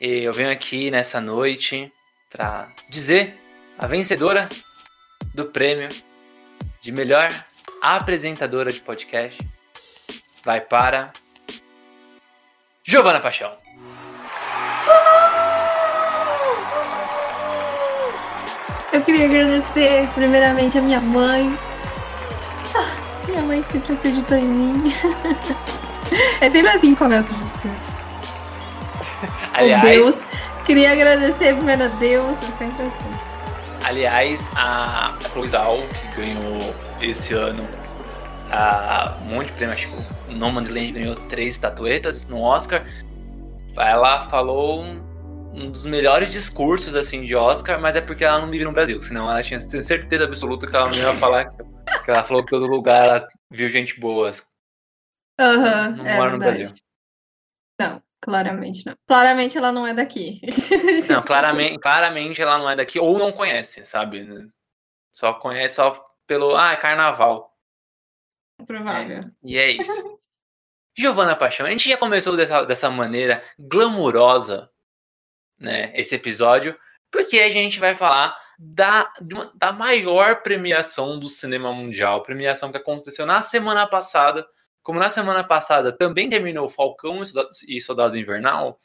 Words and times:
Eu 0.00 0.32
venho 0.32 0.50
aqui 0.50 0.90
nessa 0.90 1.20
noite 1.20 1.92
para 2.30 2.72
dizer 2.88 3.38
a 3.78 3.86
vencedora 3.86 4.48
do 5.34 5.44
prêmio 5.44 5.90
de 6.80 6.90
melhor 6.90 7.28
apresentadora 7.82 8.72
de 8.72 8.80
podcast 8.80 9.46
vai 10.42 10.62
para 10.62 11.12
Giovana 12.82 13.20
Paixão. 13.20 13.52
Eu 18.94 19.02
queria 19.02 19.26
agradecer 19.26 20.08
primeiramente 20.14 20.78
a 20.78 20.80
minha 20.80 21.00
mãe. 21.00 21.58
Ah, 22.74 23.26
minha 23.28 23.42
mãe 23.42 23.62
sempre 23.70 23.92
acreditou 23.92 24.38
em 24.38 24.48
mim. 24.48 24.92
É 26.40 26.50
sempre 26.50 26.70
assim 26.70 26.92
que 26.92 26.98
começa 26.98 27.32
o 27.32 27.36
discurso. 27.36 27.99
Aliás, 29.54 29.82
Deus. 29.82 30.26
Queria 30.64 30.92
agradecer 30.92 31.54
primeiro 31.54 31.84
a 31.84 31.88
Deus, 31.88 32.38
é 32.42 32.56
sempre 32.56 32.86
assim. 32.86 33.30
Aliás, 33.84 34.50
a, 34.54 35.12
Zhao, 35.48 35.78
que 35.88 36.20
ganhou 36.20 36.74
esse 37.00 37.32
ano 37.32 37.66
a, 38.50 39.16
um 39.22 39.36
monte 39.36 39.46
de 39.46 39.52
prêmio, 39.52 39.74
acho 39.74 39.88
que 39.88 40.32
o 40.32 40.36
Nomadland 40.36 40.92
ganhou 40.92 41.14
três 41.14 41.50
estatuetas 41.54 42.26
no 42.26 42.40
Oscar. 42.40 42.84
Ela 43.76 44.22
falou 44.22 44.82
um, 44.82 45.00
um, 45.54 45.70
dos 45.70 45.84
melhores 45.84 46.32
discursos 46.32 46.94
assim 46.94 47.22
de 47.22 47.34
Oscar, 47.34 47.80
mas 47.80 47.96
é 47.96 48.00
porque 48.00 48.24
ela 48.24 48.40
não 48.40 48.50
vive 48.50 48.64
no 48.64 48.72
Brasil, 48.72 49.00
senão 49.00 49.30
ela 49.30 49.42
tinha 49.42 49.60
certeza 49.60 50.24
absoluta 50.24 50.66
que 50.66 50.76
ela 50.76 50.88
não 50.88 50.96
ia 50.96 51.14
falar 51.14 51.46
que, 51.46 51.64
que 52.04 52.10
ela 52.10 52.22
falou 52.22 52.44
que 52.44 52.50
todo 52.50 52.66
lugar 52.66 53.06
ela 53.06 53.28
viu 53.50 53.68
gente 53.70 53.98
boa, 53.98 54.30
Uhum, 55.40 55.96
não 55.96 56.04
é 56.04 56.16
mora 56.18 56.32
no 56.32 56.38
Brasil. 56.38 56.68
Não, 57.80 58.02
claramente 58.20 58.86
não. 58.86 58.94
Claramente 59.06 59.56
ela 59.56 59.72
não 59.72 59.86
é 59.86 59.94
daqui. 59.94 60.40
Não, 61.08 61.22
claramente, 61.22 61.78
claramente 61.78 62.40
ela 62.40 62.58
não 62.58 62.70
é 62.70 62.76
daqui, 62.76 62.98
ou 63.00 63.18
não 63.18 63.32
conhece, 63.32 63.84
sabe? 63.84 64.48
Só 65.12 65.34
conhece 65.34 65.76
só 65.76 65.92
pelo. 66.26 66.54
Ah, 66.56 66.72
é 66.72 66.76
carnaval. 66.76 67.56
Provável. 68.66 69.18
É, 69.18 69.30
e 69.42 69.58
é 69.58 69.70
isso. 69.70 70.18
Giovana 70.96 71.34
Paixão, 71.34 71.66
a 71.66 71.70
gente 71.70 71.88
já 71.88 71.96
começou 71.96 72.36
dessa, 72.36 72.64
dessa 72.64 72.90
maneira 72.90 73.42
glamurosa, 73.58 74.70
né? 75.58 75.92
Esse 75.94 76.14
episódio, 76.14 76.78
porque 77.10 77.38
a 77.38 77.48
gente 77.48 77.80
vai 77.80 77.94
falar 77.94 78.36
da, 78.58 79.10
da 79.54 79.72
maior 79.72 80.42
premiação 80.42 81.18
do 81.18 81.28
cinema 81.28 81.72
mundial, 81.72 82.22
premiação 82.22 82.70
que 82.70 82.76
aconteceu 82.76 83.24
na 83.24 83.40
semana 83.40 83.86
passada 83.86 84.46
como 84.82 84.98
na 84.98 85.10
semana 85.10 85.44
passada 85.44 85.92
também 85.96 86.28
terminou 86.28 86.68
Falcão 86.68 87.22
e 87.68 87.80
Soldado 87.80 88.16
Invernal, 88.16 88.80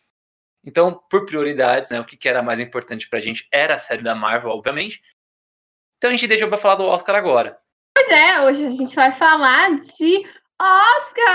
então, 0.66 1.00
por 1.10 1.26
prioridades, 1.28 1.92
né, 1.92 2.00
o 2.00 2.06
que, 2.06 2.28
era 2.28 2.42
mais 2.42 2.60
importante 2.60 3.08
pra 3.08 3.20
gente 3.20 3.48
era 3.52 3.76
a 3.76 3.80
série 3.80 4.02
da 4.02 4.16
Marvel, 4.16 4.50
obviamente. 4.50 5.00
Então 5.98 6.10
a 6.10 6.14
gente 6.14 6.28
deixou 6.28 6.50
pra 6.50 6.58
falar 6.58 6.76
do 6.76 6.86
Oscar 6.86 7.16
agora. 7.16 7.60
Pois 7.96 8.10
é, 8.10 8.42
hoje 8.42 8.66
a 8.66 8.72
gente 8.72 8.96
vai 8.96 9.12
falar 9.12 9.76
de 9.76 10.26
Oscar! 10.60 11.32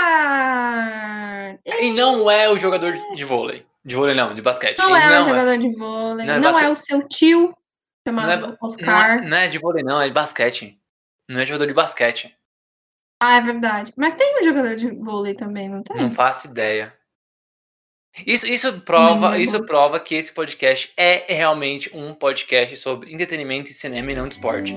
E 1.65 1.91
não 1.93 2.29
é 2.29 2.49
o 2.49 2.57
jogador 2.57 2.93
de 3.15 3.23
vôlei. 3.23 3.65
De 3.83 3.95
vôlei 3.95 4.13
não, 4.13 4.33
de 4.33 4.41
basquete. 4.41 4.77
Não, 4.77 4.95
é 4.95 5.09
não 5.09 5.21
o 5.21 5.29
jogador 5.29 5.53
é. 5.53 5.57
de 5.57 5.71
vôlei. 5.75 6.25
Não, 6.25 6.33
é, 6.35 6.39
não 6.39 6.59
é, 6.59 6.69
o 6.69 6.75
seu 6.75 7.07
tio, 7.07 7.55
chamado 8.05 8.41
não 8.41 8.49
é, 8.53 8.57
Oscar. 8.61 9.17
Não 9.17 9.25
é, 9.25 9.29
não 9.29 9.37
é 9.37 9.47
de 9.47 9.57
vôlei 9.57 9.83
não, 9.83 10.01
é 10.01 10.07
de 10.07 10.13
basquete. 10.13 10.77
Não 11.27 11.39
é 11.39 11.45
jogador 11.45 11.67
de 11.67 11.73
basquete. 11.73 12.37
Ah, 13.23 13.37
é 13.37 13.41
verdade. 13.41 13.93
Mas 13.95 14.15
tem 14.15 14.39
um 14.39 14.43
jogador 14.43 14.75
de 14.75 14.89
vôlei 14.89 15.35
também, 15.35 15.69
não 15.69 15.83
tem? 15.83 15.95
Não 15.95 16.11
faço 16.11 16.47
ideia. 16.47 16.91
Isso, 18.25 18.47
isso, 18.47 18.81
prova, 18.81 19.37
isso 19.37 19.63
prova 19.63 19.99
que 19.99 20.15
esse 20.15 20.33
podcast 20.33 20.91
é 20.97 21.31
realmente 21.31 21.95
um 21.95 22.15
podcast 22.15 22.75
sobre 22.77 23.13
entretenimento 23.13 23.69
e 23.69 23.73
cinema 23.73 24.11
e 24.11 24.15
não 24.15 24.27
de 24.27 24.33
esporte. 24.33 24.75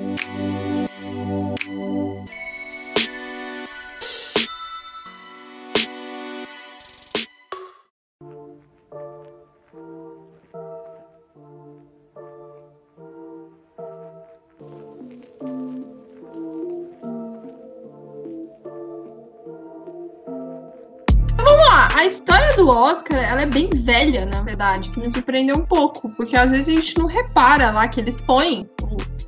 Oscar, 22.84 23.18
ela 23.18 23.42
é 23.42 23.46
bem 23.46 23.70
velha, 23.70 24.26
na 24.26 24.42
verdade, 24.42 24.90
que 24.90 25.00
me 25.00 25.10
surpreendeu 25.10 25.56
um 25.56 25.64
pouco, 25.64 26.10
porque 26.10 26.36
às 26.36 26.50
vezes 26.50 26.68
a 26.68 26.80
gente 26.80 26.98
não 26.98 27.06
repara 27.06 27.70
lá 27.70 27.88
que 27.88 28.00
eles 28.00 28.20
põem 28.20 28.68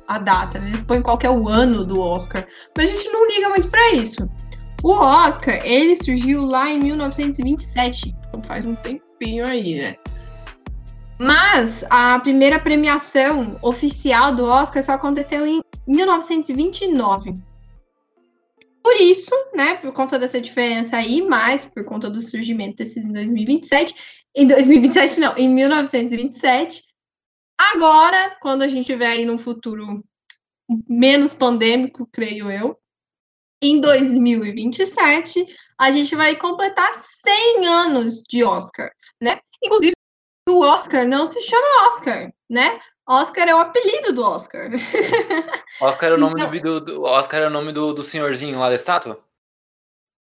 a 0.07 0.17
data, 0.17 0.59
né? 0.59 0.69
eles 0.69 0.83
põem 0.83 1.01
qual 1.01 1.19
é 1.21 1.29
o 1.29 1.47
ano 1.47 1.83
do 1.83 1.99
Oscar, 1.99 2.45
mas 2.77 2.89
a 2.89 2.93
gente 2.93 3.09
não 3.09 3.27
liga 3.27 3.49
muito 3.49 3.67
para 3.69 3.93
isso. 3.93 4.29
O 4.83 4.91
Oscar, 4.91 5.59
ele 5.65 5.95
surgiu 5.95 6.45
lá 6.45 6.69
em 6.69 6.79
1927, 6.79 8.15
então 8.27 8.41
faz 8.43 8.65
um 8.65 8.75
tempinho 8.75 9.45
aí, 9.45 9.75
né? 9.75 9.95
Mas 11.19 11.83
a 11.89 12.19
primeira 12.19 12.59
premiação 12.59 13.57
oficial 13.61 14.35
do 14.35 14.45
Oscar 14.45 14.83
só 14.83 14.93
aconteceu 14.93 15.47
em 15.47 15.61
1929. 15.87 17.35
Por 18.87 18.95
isso, 19.01 19.31
né, 19.53 19.75
por 19.75 19.91
conta 19.91 20.17
dessa 20.17 20.39
diferença 20.39 20.95
aí, 20.95 21.21
mais 21.21 21.65
por 21.65 21.83
conta 21.83 22.09
do 22.09 22.21
surgimento 22.21 22.77
desses 22.77 23.03
em 23.03 23.11
2027, 23.11 23.93
em 24.33 24.47
2027 24.47 25.19
não, 25.19 25.37
em 25.37 25.49
1927, 25.49 26.85
agora, 27.59 28.37
quando 28.41 28.61
a 28.61 28.67
gente 28.69 28.79
estiver 28.79 29.07
aí 29.07 29.25
num 29.25 29.37
futuro 29.37 30.01
menos 30.87 31.33
pandêmico, 31.33 32.07
creio 32.13 32.49
eu, 32.49 32.79
em 33.61 33.81
2027, 33.81 35.45
a 35.77 35.91
gente 35.91 36.15
vai 36.15 36.37
completar 36.37 36.93
100 36.93 37.67
anos 37.67 38.21
de 38.21 38.41
Oscar, 38.41 38.89
né? 39.21 39.37
Inclusive, 39.61 39.96
o 40.47 40.61
Oscar 40.61 41.07
não 41.07 41.25
se 41.25 41.41
chama 41.41 41.89
Oscar, 41.89 42.31
né? 42.49 42.79
Oscar 43.07 43.47
é 43.47 43.55
o 43.55 43.59
apelido 43.59 44.13
do 44.13 44.21
Oscar. 44.21 44.69
Oscar 45.81 46.11
é 46.11 46.13
o 46.13 46.17
nome, 46.17 46.35
então, 46.37 46.79
do, 46.79 46.81
do, 46.81 47.03
Oscar 47.03 47.41
é 47.41 47.47
o 47.47 47.51
nome 47.51 47.71
do, 47.71 47.93
do 47.93 48.03
senhorzinho 48.03 48.59
lá 48.59 48.69
da 48.69 48.75
estátua? 48.75 49.23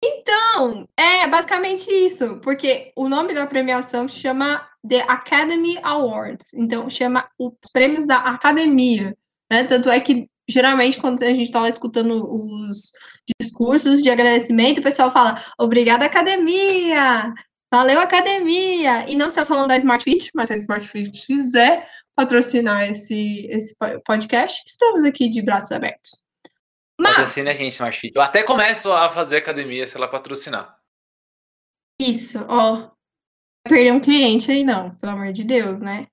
Então, 0.03 0.87
é 0.97 1.27
basicamente 1.27 1.89
isso, 1.89 2.37
porque 2.41 2.91
o 2.95 3.07
nome 3.07 3.33
da 3.33 3.45
premiação 3.45 4.07
chama 4.07 4.67
The 4.87 5.01
Academy 5.07 5.79
Awards, 5.81 6.53
então 6.53 6.89
chama 6.89 7.29
os 7.39 7.53
prêmios 7.71 8.05
da 8.05 8.17
academia, 8.17 9.15
né? 9.49 9.63
Tanto 9.63 9.89
é 9.89 9.99
que 9.99 10.27
geralmente 10.49 10.99
quando 10.99 11.23
a 11.23 11.27
gente 11.27 11.43
está 11.43 11.61
lá 11.61 11.69
escutando 11.69 12.27
os 12.29 12.91
discursos 13.39 14.01
de 14.01 14.09
agradecimento, 14.09 14.79
o 14.79 14.83
pessoal 14.83 15.09
fala 15.09 15.41
obrigada 15.57 16.05
academia, 16.05 17.33
valeu 17.73 17.99
academia, 17.99 19.09
e 19.09 19.15
não 19.15 19.29
estamos 19.29 19.49
falando 19.49 19.69
da 19.69 19.77
Smart 19.77 20.03
Fit, 20.03 20.29
mas 20.35 20.47
se 20.47 20.53
a 20.53 20.57
Smart 20.57 20.87
Fit 20.87 21.09
quiser 21.25 21.89
patrocinar 22.15 22.87
esse, 22.91 23.47
esse 23.47 23.75
podcast, 24.05 24.61
estamos 24.67 25.03
aqui 25.03 25.27
de 25.27 25.41
braços 25.41 25.71
abertos. 25.71 26.21
Mas... 27.01 27.15
Patrocina 27.15 27.49
a 27.49 27.55
gente, 27.55 27.73
Smart 27.73 27.99
Fit. 27.99 28.15
Eu 28.15 28.21
até 28.21 28.43
começo 28.43 28.91
a 28.91 29.09
fazer 29.09 29.37
academia 29.37 29.87
se 29.87 29.97
ela 29.97 30.07
patrocinar. 30.07 30.77
Isso, 31.99 32.45
ó. 32.47 32.91
Perder 33.67 33.91
um 33.91 33.99
cliente 33.99 34.51
aí, 34.51 34.63
não, 34.63 34.93
pelo 34.97 35.13
amor 35.13 35.33
de 35.33 35.43
Deus, 35.43 35.81
né? 35.81 36.05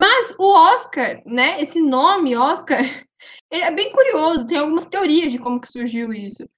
Mas 0.00 0.32
o 0.38 0.46
Oscar, 0.46 1.20
né? 1.26 1.60
Esse 1.60 1.80
nome, 1.80 2.36
Oscar, 2.36 2.82
é 3.50 3.68
bem 3.72 3.90
curioso. 3.90 4.46
Tem 4.46 4.58
algumas 4.58 4.86
teorias 4.86 5.32
de 5.32 5.40
como 5.40 5.60
que 5.60 5.66
surgiu 5.66 6.12
isso. 6.12 6.48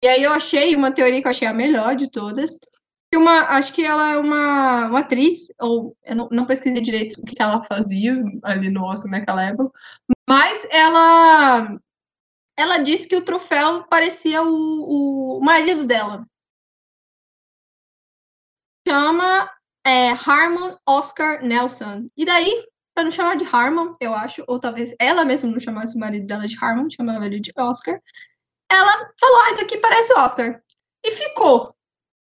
E 0.00 0.06
aí 0.06 0.22
eu 0.22 0.32
achei 0.32 0.76
uma 0.76 0.92
teoria 0.92 1.20
que 1.20 1.26
eu 1.26 1.30
achei 1.30 1.48
a 1.48 1.52
melhor 1.52 1.96
de 1.96 2.08
todas, 2.08 2.60
uma, 3.14 3.42
acho 3.56 3.72
que 3.72 3.84
ela 3.84 4.12
é 4.12 4.16
uma, 4.18 4.88
uma 4.88 5.00
atriz, 5.00 5.48
ou 5.60 5.96
eu 6.04 6.16
não, 6.16 6.28
não, 6.30 6.46
pesquisei 6.46 6.80
direito 6.80 7.20
o 7.20 7.24
que 7.24 7.40
ela 7.40 7.62
fazia 7.64 8.22
ali 8.42 8.68
no 8.68 8.84
Oscar 8.84 9.10
naquela 9.10 9.44
época, 9.44 9.70
mas 10.28 10.66
ela 10.70 11.78
ela 12.56 12.78
disse 12.78 13.06
que 13.06 13.16
o 13.16 13.24
troféu 13.24 13.84
parecia 13.84 14.42
o, 14.42 15.38
o 15.38 15.40
marido 15.40 15.84
dela. 15.84 16.26
Chama 18.88 19.50
é 19.86 20.10
Harmon 20.10 20.76
Oscar 20.88 21.44
Nelson. 21.44 22.08
E 22.16 22.24
daí, 22.24 22.66
para 22.94 23.04
não 23.04 23.10
chamar 23.10 23.36
de 23.36 23.44
Harmon, 23.44 23.94
eu 24.00 24.12
acho, 24.14 24.42
ou 24.48 24.58
talvez 24.58 24.94
ela 24.98 25.24
mesma 25.24 25.50
não 25.50 25.60
chamasse 25.60 25.96
o 25.96 26.00
marido 26.00 26.26
dela 26.26 26.48
de 26.48 26.56
Harmon, 26.60 26.90
chamava 26.90 27.26
ele 27.26 27.40
de 27.40 27.52
Oscar, 27.56 28.00
ela 28.70 29.12
falou: 29.20 29.40
Ah, 29.42 29.52
isso 29.52 29.62
aqui 29.62 29.78
parece 29.78 30.12
Oscar. 30.14 30.60
E 31.04 31.12
ficou, 31.12 31.75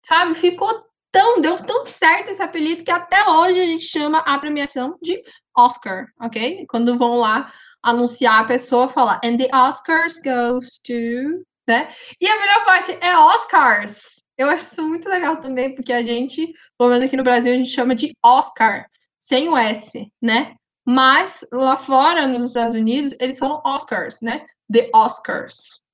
sabe? 0.04 0.36
Ficou 0.36 0.86
tão, 1.12 1.40
deu 1.40 1.64
tão 1.64 1.86
certo 1.86 2.30
esse 2.30 2.42
apelido 2.42 2.84
que 2.84 2.92
até 2.92 3.28
hoje 3.28 3.60
a 3.60 3.66
gente 3.66 3.86
chama 3.86 4.20
a 4.20 4.38
premiação 4.40 4.98
de 5.02 5.24
Oscar, 5.56 6.08
ok? 6.20 6.66
Quando 6.68 6.98
vão 6.98 7.20
lá 7.20 7.52
anunciar 7.84 8.42
a 8.42 8.46
pessoa, 8.46 8.88
falar, 8.88 9.20
and 9.24 9.38
the 9.38 9.50
Oscars 9.56 10.20
goes 10.20 10.80
to, 10.80 11.46
né? 11.68 11.94
E 12.20 12.28
a 12.28 12.40
melhor 12.40 12.66
parte 12.66 12.98
é 13.02 13.18
Oscars. 13.18 14.24
Eu 14.38 14.50
acho 14.50 14.64
isso 14.64 14.88
muito 14.88 15.08
legal 15.08 15.38
também, 15.38 15.76
porque 15.76 15.94
a 15.94 16.04
gente, 16.04 16.52
pelo 16.78 16.90
menos 16.90 17.06
aqui 17.06 17.16
no 17.16 17.24
Brasil, 17.24 17.54
a 17.54 17.56
gente 17.56 17.70
chama 17.70 17.94
de 17.94 18.16
Oscar, 18.24 18.88
sem 19.20 19.48
o 19.48 19.56
S, 19.56 20.12
né? 20.22 20.56
Mas 20.86 21.46
lá 21.52 21.78
fora, 21.78 22.28
nos 22.28 22.46
Estados 22.46 22.76
Unidos, 22.76 23.16
eles 23.20 23.38
falam 23.38 23.62
Oscars, 23.66 24.20
né? 24.22 24.46
The 24.72 24.90
Oscars. 24.94 25.86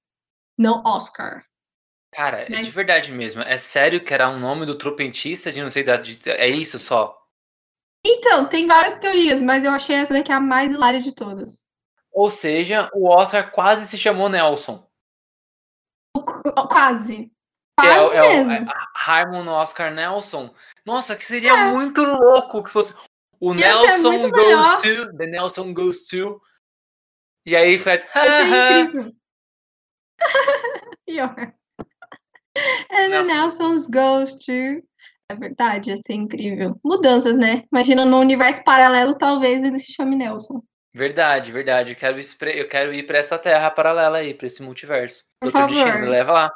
Não 0.58 0.82
Oscar. 0.86 1.44
Cara, 2.12 2.48
Mas... 2.50 2.68
de 2.68 2.72
verdade 2.72 3.12
mesmo. 3.12 3.42
É 3.42 3.58
sério 3.58 4.04
que 4.04 4.14
era 4.14 4.30
um 4.30 4.40
nome 4.40 4.66
do 4.66 4.78
trompetista 4.78 5.52
de 5.52 5.62
não 5.62 5.70
sei 5.70 5.84
da. 5.84 6.02
É 6.28 6.48
isso 6.48 6.80
só? 6.80 7.16
Então, 8.06 8.48
tem 8.48 8.66
várias 8.66 8.96
teorias, 8.96 9.42
mas 9.42 9.64
eu 9.64 9.72
achei 9.72 9.98
essa 9.98 10.14
daqui 10.14 10.32
a 10.32 10.40
mais 10.40 10.72
hilária 10.72 11.02
de 11.02 11.14
todas. 11.14 11.66
Ou 12.12 12.30
seja, 12.30 12.90
o 12.94 13.08
Oscar 13.08 13.52
quase 13.52 13.86
se 13.86 13.98
chamou 13.98 14.30
Nelson. 14.30 14.88
Quase. 16.70 17.32
É 17.80 17.96
quase 17.96 18.16
é, 18.16 18.44
mesmo. 18.44 18.70
É, 18.70 18.74
Harmon 18.96 19.48
Oscar 19.48 19.94
Nelson. 19.94 20.54
Nossa, 20.86 21.16
que 21.16 21.26
seria 21.26 21.52
é. 21.52 21.72
muito 21.72 22.04
louco 22.04 22.64
que 22.64 22.70
fosse 22.70 22.94
o 23.40 23.54
Nelson 23.54 24.30
goes 24.30 24.32
melhor. 24.32 24.82
to, 24.82 25.18
the 25.18 25.28
Nelson 25.28 25.74
goes 25.74 26.08
to. 26.08 26.42
E 27.46 27.56
aí 27.56 27.80
faz. 27.80 28.06
É 28.16 28.80
incrível. 28.80 29.14
And 32.92 33.12
the 33.12 33.24
Nelson's 33.24 33.88
goes 33.88 34.34
to. 34.46 34.84
É 35.32 35.36
verdade, 35.36 35.92
ia 35.92 35.98
ser 35.98 36.14
incrível. 36.14 36.80
Mudanças, 36.84 37.38
né? 37.38 37.64
Imagina 37.72 38.04
no 38.04 38.20
universo 38.20 38.64
paralelo, 38.64 39.16
talvez 39.16 39.64
ele 39.64 39.80
se 39.80 39.94
chame 39.94 40.16
Nelson. 40.16 40.64
Verdade, 40.94 41.52
verdade. 41.52 41.92
Eu 41.92 41.96
quero, 41.96 42.20
eu 42.20 42.68
quero 42.68 42.94
ir 42.94 43.06
para 43.06 43.20
essa 43.20 43.38
terra 43.38 43.70
paralela 43.70 44.18
aí, 44.18 44.34
para 44.34 44.48
esse 44.48 44.62
multiverso. 44.64 45.24
Por 45.40 45.52
Doutor 45.52 45.70
favor. 45.70 45.86
Destino, 45.86 46.06
me 46.06 46.10
leva 46.10 46.32
lá. 46.32 46.52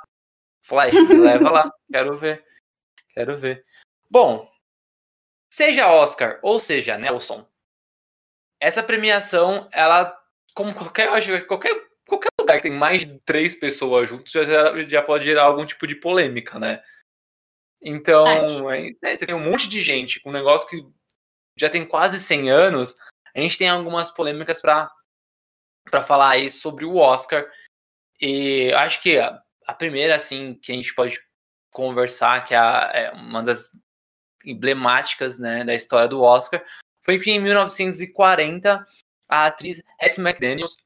Flash, 0.64 0.94
me 0.94 1.16
leva 1.16 1.50
lá. 1.52 1.72
Quero 1.92 2.18
ver. 2.18 2.44
Quero 3.14 3.38
ver. 3.38 3.64
Bom, 4.10 4.50
seja 5.52 5.92
Oscar 5.92 6.40
ou 6.42 6.60
seja 6.60 6.98
Nelson, 6.98 7.46
essa 8.60 8.82
premiação, 8.82 9.68
ela, 9.72 10.18
como 10.56 10.74
qualquer, 10.74 11.10
qualquer, 11.10 11.48
qualquer 11.48 11.93
lugar 12.54 12.58
que 12.58 12.70
tem 12.70 12.78
mais 12.78 13.06
de 13.06 13.20
três 13.20 13.56
pessoas 13.56 14.10
juntos, 14.10 14.32
já, 14.32 14.84
já 14.88 15.02
pode 15.02 15.26
gerar 15.26 15.44
algum 15.44 15.66
tipo 15.66 15.88
de 15.88 15.96
polêmica, 15.96 16.60
né? 16.60 16.82
Então, 17.82 18.26
é, 18.72 18.92
né, 19.02 19.18
você 19.18 19.26
tem 19.26 19.36
um 19.36 19.52
monte 19.52 19.68
de 19.68 19.82
gente 19.82 20.20
com 20.22 20.30
um 20.30 20.34
negócio 20.34 20.68
que 20.70 20.86
já 21.58 21.70
tem 21.70 21.86
quase 21.86 22.20
100 22.20 22.50
anos, 22.50 22.96
a 23.36 23.40
gente 23.40 23.58
tem 23.58 23.70
algumas 23.70 24.10
polêmicas 24.10 24.62
para 24.62 24.90
falar 26.06 26.32
aí 26.32 26.50
sobre 26.50 26.86
o 26.86 26.96
Oscar. 26.96 27.50
E 28.22 28.72
acho 28.74 29.02
que 29.02 29.18
a, 29.18 29.42
a, 29.66 29.74
primeira, 29.74 30.16
assim, 30.16 30.56
que 30.56 30.72
a 30.72 30.76
gente 30.76 30.94
pode 30.96 31.20
conversar, 31.72 32.46
que 32.46 32.54
é, 32.54 32.58
a, 32.58 32.92
é 32.94 33.12
uma 33.12 33.44
das 33.44 33.70
emblemáticas 34.46 35.38
né, 35.38 35.64
da 35.64 35.74
história 35.74 36.08
do 36.08 36.22
Oscar, 36.22 36.64
foi 37.04 37.20
que 37.20 37.32
em 37.32 37.40
1940 37.40 38.86
a 39.28 39.46
atriz 39.48 39.84
Hattie 40.00 40.22
McDaniels 40.22 40.78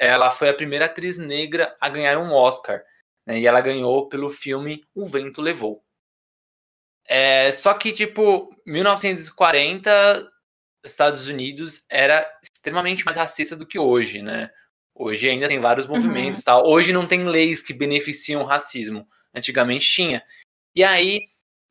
ela 0.00 0.30
foi 0.30 0.48
a 0.48 0.54
primeira 0.54 0.86
atriz 0.86 1.18
negra 1.18 1.76
a 1.78 1.86
ganhar 1.90 2.16
um 2.16 2.32
Oscar. 2.32 2.82
Né, 3.26 3.38
e 3.38 3.46
ela 3.46 3.60
ganhou 3.60 4.08
pelo 4.08 4.30
filme 4.30 4.82
O 4.94 5.06
Vento 5.06 5.42
Levou. 5.42 5.84
É, 7.06 7.52
só 7.52 7.74
que, 7.74 7.92
tipo, 7.92 8.48
1940 8.64 10.26
Estados 10.82 11.28
Unidos 11.28 11.84
era 11.90 12.26
extremamente 12.42 13.04
mais 13.04 13.18
racista 13.18 13.54
do 13.54 13.66
que 13.66 13.78
hoje, 13.78 14.22
né? 14.22 14.50
Hoje 14.94 15.28
ainda 15.28 15.48
tem 15.48 15.60
vários 15.60 15.86
movimentos 15.86 16.38
uhum. 16.38 16.44
tal. 16.44 16.66
Hoje 16.66 16.92
não 16.92 17.06
tem 17.06 17.24
leis 17.24 17.60
que 17.60 17.74
beneficiam 17.74 18.40
o 18.40 18.46
racismo. 18.46 19.06
Antigamente 19.34 19.86
tinha. 19.86 20.24
E 20.74 20.82
aí 20.82 21.26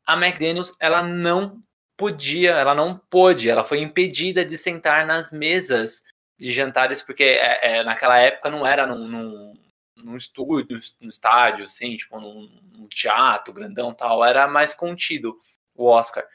a 0.06 0.14
McDaniels 0.14 0.76
ela 0.80 1.02
não 1.02 1.64
podia, 1.98 2.52
ela 2.52 2.76
não 2.76 2.98
pôde, 3.10 3.50
ela 3.50 3.64
foi 3.64 3.80
impedida 3.82 4.46
de 4.46 4.58
sentar 4.58 5.06
nas 5.06 5.32
mesas 5.32 6.04
de 6.40 6.54
jantares 6.54 7.02
porque 7.02 7.24
é, 7.24 7.78
é, 7.78 7.84
naquela 7.84 8.18
época 8.18 8.50
não 8.50 8.66
era 8.66 8.88
num, 8.88 9.08
num, 9.08 9.54
num 9.98 10.16
estúdio, 10.16 10.80
num 11.02 11.10
estádio, 11.10 11.66
assim, 11.66 11.98
tipo 11.98 12.20
num, 12.20 12.50
num 12.72 12.88
teatro 12.88 13.54
grandão 13.54 13.94
tal. 13.94 14.24
Era 14.24 14.48
mais 14.48 14.74
contido 14.74 15.38
o 15.76 15.86
Oscar. 15.86 16.26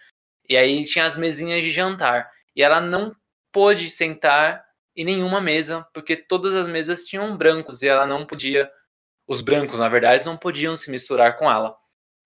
E 0.49 0.56
aí 0.56 0.85
tinha 0.85 1.06
as 1.06 1.17
mesinhas 1.17 1.62
de 1.62 1.73
jantar 1.73 2.31
e 2.55 2.62
ela 2.62 2.81
não 2.81 3.17
pôde 3.51 3.91
sentar 3.91 4.65
em 4.95 5.05
nenhuma 5.05 5.41
mesa, 5.41 5.87
porque 5.93 6.17
todas 6.17 6.55
as 6.55 6.69
mesas 6.69 7.07
tinham 7.07 7.37
brancos 7.37 7.83
e 7.83 7.89
ela 7.89 8.07
não 8.07 8.27
podia, 8.27 8.71
os 9.27 9.41
brancos, 9.41 9.81
na 9.81 9.89
verdade, 9.89 10.25
não 10.25 10.37
podiam 10.37 10.77
se 10.77 10.91
misturar 10.91 11.37
com 11.37 11.50
ela. 11.50 11.77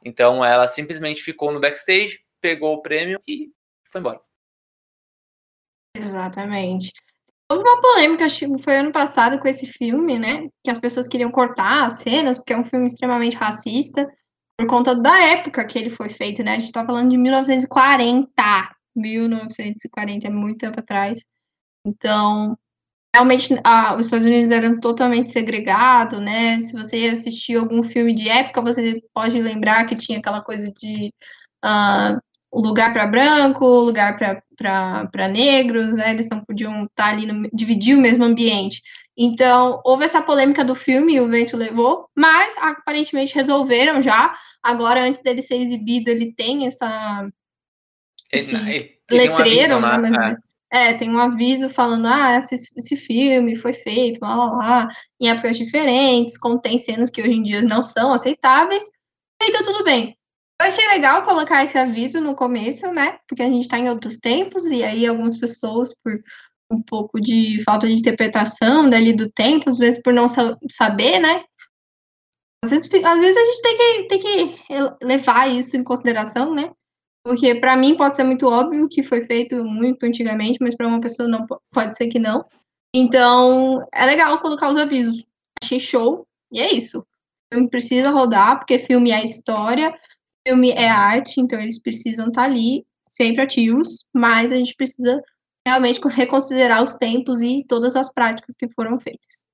Então 0.04 0.44
ela 0.44 0.66
simplesmente 0.66 1.22
ficou 1.22 1.52
no 1.52 1.60
backstage, 1.60 2.20
pegou 2.40 2.74
o 2.74 2.82
prêmio 2.82 3.22
e 3.26 3.52
foi 3.84 4.00
embora. 4.00 4.20
Exatamente. 5.94 6.92
Houve 7.50 7.62
uma 7.62 7.80
polêmica, 7.80 8.26
acho 8.26 8.40
que 8.40 8.62
foi 8.62 8.76
ano 8.76 8.92
passado 8.92 9.38
com 9.38 9.48
esse 9.48 9.66
filme, 9.66 10.18
né? 10.18 10.48
Que 10.62 10.70
as 10.70 10.78
pessoas 10.78 11.08
queriam 11.08 11.30
cortar 11.30 11.86
as 11.86 12.00
cenas, 12.00 12.36
porque 12.38 12.52
é 12.52 12.58
um 12.58 12.64
filme 12.64 12.86
extremamente 12.86 13.36
racista, 13.36 14.06
por 14.58 14.66
conta 14.66 14.94
da 14.94 15.18
época 15.18 15.66
que 15.66 15.78
ele 15.78 15.88
foi 15.88 16.08
feito, 16.08 16.42
né? 16.42 16.56
A 16.56 16.58
gente 16.58 16.72
tá 16.72 16.84
falando 16.84 17.10
de 17.10 17.16
1940. 17.16 18.76
1940, 18.94 20.26
é 20.26 20.30
muito 20.30 20.58
tempo 20.58 20.80
atrás. 20.80 21.24
Então, 21.86 22.58
realmente, 23.14 23.58
ah, 23.64 23.94
os 23.96 24.06
Estados 24.06 24.26
Unidos 24.26 24.50
eram 24.50 24.74
totalmente 24.76 25.30
segregados, 25.30 26.20
né? 26.20 26.60
Se 26.60 26.72
você 26.72 27.06
assistiu 27.06 27.60
algum 27.60 27.82
filme 27.82 28.14
de 28.14 28.28
época, 28.28 28.60
você 28.60 29.02
pode 29.14 29.40
lembrar 29.40 29.86
que 29.86 29.96
tinha 29.96 30.18
aquela 30.18 30.42
coisa 30.42 30.70
de 30.72 31.12
uh, 31.64 32.20
o 32.50 32.60
lugar 32.60 32.92
para 32.92 33.06
branco, 33.06 33.64
o 33.64 33.84
lugar 33.84 34.16
para 34.16 34.42
negros, 35.30 35.92
né? 35.92 36.10
Eles 36.10 36.28
não 36.28 36.44
podiam 36.44 36.84
estar 36.84 37.04
tá 37.04 37.08
ali, 37.08 37.26
no, 37.26 37.48
dividir 37.52 37.96
o 37.96 38.00
mesmo 38.00 38.24
ambiente. 38.24 38.82
Então, 39.16 39.80
houve 39.84 40.04
essa 40.04 40.22
polêmica 40.22 40.64
do 40.64 40.74
filme, 40.74 41.14
e 41.14 41.20
o 41.20 41.28
vento 41.28 41.56
levou, 41.56 42.08
mas 42.16 42.54
aparentemente 42.58 43.34
resolveram 43.34 44.00
já. 44.00 44.34
Agora, 44.62 45.02
antes 45.02 45.22
dele 45.22 45.42
ser 45.42 45.56
exibido, 45.56 46.10
ele 46.10 46.32
tem 46.34 46.66
essa 46.66 47.28
esse 48.32 48.54
letreiro, 49.10 49.78
um 49.78 49.84
aviso, 49.84 50.12
né? 50.12 50.36
É. 50.72 50.90
é. 50.90 50.94
tem 50.94 51.10
um 51.10 51.18
aviso 51.18 51.70
falando, 51.70 52.06
ah, 52.06 52.38
esse, 52.38 52.54
esse 52.76 52.96
filme 52.96 53.56
foi 53.56 53.72
feito, 53.72 54.20
lá, 54.20 54.34
lá, 54.34 54.56
lá, 54.56 54.88
em 55.20 55.30
épocas 55.30 55.56
diferentes, 55.56 56.36
contém 56.36 56.78
cenas 56.78 57.10
que 57.10 57.22
hoje 57.22 57.32
em 57.32 57.42
dia 57.42 57.62
não 57.62 57.82
são 57.82 58.12
aceitáveis, 58.12 58.84
então 59.40 59.62
tudo 59.62 59.84
bem. 59.84 60.17
Eu 60.60 60.66
achei 60.66 60.86
legal 60.88 61.24
colocar 61.24 61.64
esse 61.64 61.78
aviso 61.78 62.20
no 62.20 62.34
começo, 62.34 62.90
né? 62.92 63.18
Porque 63.28 63.42
a 63.42 63.46
gente 63.46 63.62
está 63.62 63.78
em 63.78 63.88
outros 63.88 64.16
tempos, 64.16 64.64
e 64.70 64.82
aí 64.82 65.06
algumas 65.06 65.36
pessoas, 65.38 65.94
por 66.02 66.20
um 66.70 66.82
pouco 66.82 67.20
de 67.20 67.62
falta 67.64 67.86
de 67.86 67.94
interpretação 67.94 68.90
dali 68.90 69.12
do 69.12 69.30
tempo, 69.30 69.70
às 69.70 69.78
vezes 69.78 70.02
por 70.02 70.12
não 70.12 70.26
saber, 70.28 71.18
né? 71.18 71.44
Às 72.64 72.70
vezes, 72.70 72.90
às 72.92 73.20
vezes 73.20 73.36
a 73.36 73.44
gente 73.44 73.62
tem 73.62 73.76
que, 73.76 74.08
tem 74.08 74.20
que 74.20 75.04
levar 75.04 75.48
isso 75.48 75.76
em 75.76 75.84
consideração, 75.84 76.54
né? 76.54 76.72
Porque 77.24 77.54
para 77.54 77.76
mim 77.76 77.96
pode 77.96 78.16
ser 78.16 78.24
muito 78.24 78.46
óbvio 78.46 78.88
que 78.88 79.02
foi 79.02 79.20
feito 79.20 79.64
muito 79.64 80.04
antigamente, 80.04 80.58
mas 80.60 80.74
para 80.74 80.88
uma 80.88 81.00
pessoa 81.00 81.28
não 81.28 81.46
pode 81.72 81.96
ser 81.96 82.08
que 82.08 82.18
não. 82.18 82.44
Então, 82.94 83.80
é 83.92 84.06
legal 84.06 84.38
colocar 84.38 84.70
os 84.70 84.76
avisos. 84.76 85.24
Achei 85.62 85.78
show 85.78 86.26
e 86.50 86.60
é 86.60 86.72
isso. 86.72 87.00
O 87.00 87.54
filme 87.54 87.70
precisa 87.70 88.10
rodar, 88.10 88.58
porque 88.58 88.78
filme 88.78 89.10
é 89.10 89.22
história, 89.22 89.94
filme 90.48 90.70
é 90.70 90.88
arte, 90.88 91.40
então 91.40 91.60
eles 91.60 91.80
precisam 91.80 92.28
estar 92.28 92.42
tá 92.42 92.48
ali, 92.48 92.86
sempre 93.02 93.42
ativos, 93.42 94.04
mas 94.14 94.50
a 94.50 94.56
gente 94.56 94.74
precisa 94.74 95.22
realmente 95.66 96.00
reconsiderar 96.08 96.82
os 96.82 96.94
tempos 96.94 97.42
e 97.42 97.64
todas 97.68 97.94
as 97.94 98.12
práticas 98.12 98.56
que 98.56 98.68
foram 98.70 98.98
feitas. 98.98 99.46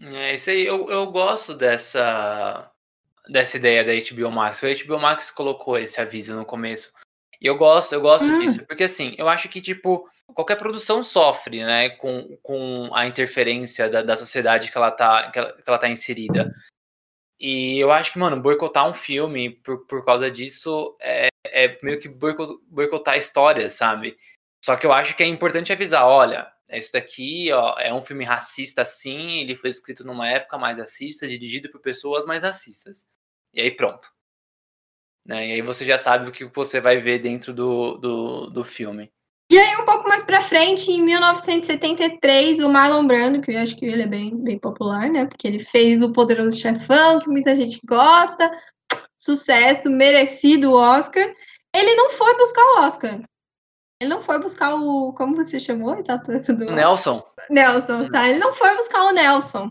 É 0.00 0.34
isso 0.34 0.50
aí, 0.50 0.64
eu, 0.64 0.88
eu 0.88 1.10
gosto 1.10 1.54
dessa 1.54 2.70
dessa 3.28 3.56
ideia 3.56 3.82
da 3.82 3.92
HBO 3.92 4.30
Max. 4.30 4.62
O 4.62 4.66
HBO 4.66 5.00
Max 5.00 5.32
colocou 5.32 5.76
esse 5.76 6.00
aviso 6.00 6.36
no 6.36 6.44
começo. 6.44 6.92
E 7.40 7.46
eu 7.46 7.56
gosto, 7.56 7.92
eu 7.92 8.00
gosto 8.00 8.24
hum. 8.26 8.38
disso, 8.38 8.64
porque 8.64 8.84
assim, 8.84 9.16
eu 9.18 9.28
acho 9.28 9.48
que, 9.48 9.60
tipo, 9.60 10.08
qualquer 10.32 10.56
produção 10.56 11.02
sofre, 11.02 11.64
né, 11.64 11.90
com, 11.90 12.38
com 12.40 12.88
a 12.94 13.04
interferência 13.04 13.90
da, 13.90 14.02
da 14.02 14.16
sociedade 14.16 14.70
que 14.70 14.78
ela, 14.78 14.92
tá, 14.92 15.28
que 15.32 15.38
ela, 15.40 15.52
que 15.52 15.68
ela 15.68 15.78
tá 15.78 15.88
inserida. 15.88 16.54
E 17.38 17.78
eu 17.78 17.90
acho 17.92 18.12
que, 18.12 18.18
mano, 18.18 18.40
boicotar 18.40 18.88
um 18.88 18.94
filme 18.94 19.50
por, 19.50 19.86
por 19.86 20.04
causa 20.04 20.30
disso 20.30 20.96
é, 21.00 21.28
é 21.46 21.78
meio 21.82 22.00
que 22.00 22.08
boicotar 22.08 23.16
histórias, 23.18 23.74
sabe? 23.74 24.16
Só 24.64 24.76
que 24.76 24.86
eu 24.86 24.92
acho 24.92 25.16
que 25.16 25.22
é 25.22 25.26
importante 25.26 25.72
avisar, 25.72 26.06
olha, 26.06 26.50
isso 26.70 26.92
daqui 26.92 27.52
ó, 27.52 27.78
é 27.78 27.92
um 27.92 28.02
filme 28.02 28.24
racista 28.24 28.84
sim, 28.84 29.40
ele 29.40 29.54
foi 29.54 29.70
escrito 29.70 30.04
numa 30.04 30.28
época 30.28 30.58
mais 30.58 30.78
racista, 30.78 31.28
dirigido 31.28 31.70
por 31.70 31.80
pessoas 31.80 32.24
mais 32.24 32.42
racistas. 32.42 33.08
E 33.54 33.60
aí 33.60 33.70
pronto. 33.70 34.10
Né? 35.24 35.48
E 35.48 35.52
aí 35.52 35.62
você 35.62 35.84
já 35.84 35.98
sabe 35.98 36.28
o 36.28 36.32
que 36.32 36.44
você 36.44 36.80
vai 36.80 36.98
ver 37.00 37.18
dentro 37.20 37.52
do, 37.52 37.96
do, 37.98 38.50
do 38.50 38.64
filme. 38.64 39.12
E 39.48 39.56
aí, 39.56 39.76
um 39.76 39.84
pouco 39.84 40.08
mais 40.08 40.24
pra 40.24 40.40
frente, 40.40 40.90
em 40.90 41.00
1973, 41.02 42.58
o 42.58 42.68
Marlon 42.68 43.06
Brando, 43.06 43.40
que 43.40 43.52
eu 43.52 43.60
acho 43.60 43.76
que 43.76 43.84
ele 43.84 44.02
é 44.02 44.06
bem, 44.06 44.36
bem 44.36 44.58
popular, 44.58 45.08
né? 45.08 45.24
Porque 45.24 45.46
ele 45.46 45.60
fez 45.60 46.02
o 46.02 46.12
Poderoso 46.12 46.58
Chefão, 46.58 47.20
que 47.20 47.28
muita 47.28 47.54
gente 47.54 47.80
gosta. 47.84 48.50
Sucesso, 49.16 49.88
merecido 49.88 50.72
o 50.72 50.74
Oscar. 50.74 51.32
Ele 51.74 51.94
não 51.94 52.10
foi 52.10 52.36
buscar 52.36 52.62
o 52.62 52.80
Oscar. 52.86 53.20
Ele 54.00 54.10
não 54.10 54.20
foi 54.20 54.38
buscar 54.40 54.74
o. 54.74 55.12
Como 55.12 55.34
você 55.34 55.60
chamou 55.60 55.90
a 55.90 56.16
do. 56.16 56.64
Nelson. 56.72 57.22
Nelson, 57.48 58.08
tá? 58.10 58.28
Ele 58.28 58.38
não 58.38 58.52
foi 58.52 58.76
buscar 58.76 59.04
o 59.04 59.12
Nelson. 59.12 59.70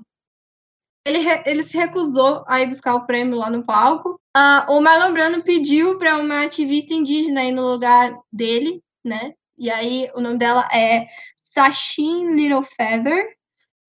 Ele, 1.06 1.20
ele 1.46 1.64
se 1.64 1.78
recusou 1.78 2.44
a 2.48 2.62
ir 2.62 2.68
buscar 2.68 2.96
o 2.96 3.06
prêmio 3.06 3.38
lá 3.38 3.50
no 3.50 3.64
palco. 3.64 4.20
Uh, 4.36 4.72
o 4.72 4.82
Marlon 4.82 5.14
Brando 5.14 5.44
pediu 5.44 6.00
para 6.00 6.18
uma 6.18 6.46
ativista 6.46 6.94
indígena 6.94 7.44
ir 7.44 7.52
no 7.52 7.70
lugar 7.70 8.18
dele, 8.32 8.82
né? 9.04 9.34
E 9.58 9.70
aí 9.70 10.10
o 10.16 10.22
nome 10.22 10.38
dela 10.38 10.68
é 10.74 11.08
Sachin 11.44 12.36
Littlefeather, 12.36 13.36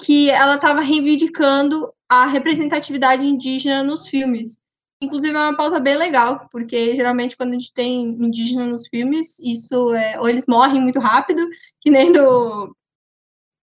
que 0.01 0.31
ela 0.31 0.57
estava 0.57 0.81
reivindicando 0.81 1.93
a 2.09 2.27
representatividade 2.27 3.25
indígena 3.25 3.83
nos 3.83 4.09
filmes. 4.09 4.65
Inclusive 5.03 5.35
é 5.35 5.39
uma 5.39 5.57
pauta 5.57 5.79
bem 5.79 5.97
legal, 5.97 6.49
porque 6.51 6.97
geralmente 6.97 7.37
quando 7.37 7.51
a 7.51 7.59
gente 7.59 7.73
tem 7.73 8.05
indígena 8.05 8.67
nos 8.67 8.87
filmes, 8.89 9.39
isso 9.41 9.93
é. 9.95 10.19
Ou 10.19 10.29
eles 10.29 10.47
morrem 10.47 10.81
muito 10.81 10.99
rápido, 10.99 11.47
que 11.81 11.91
nem 11.91 12.13
do. 12.13 12.75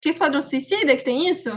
Que 0.01 0.10
Esquadrão 0.10 0.41
Suicida 0.41 0.96
que 0.96 1.03
tem 1.03 1.27
isso? 1.27 1.50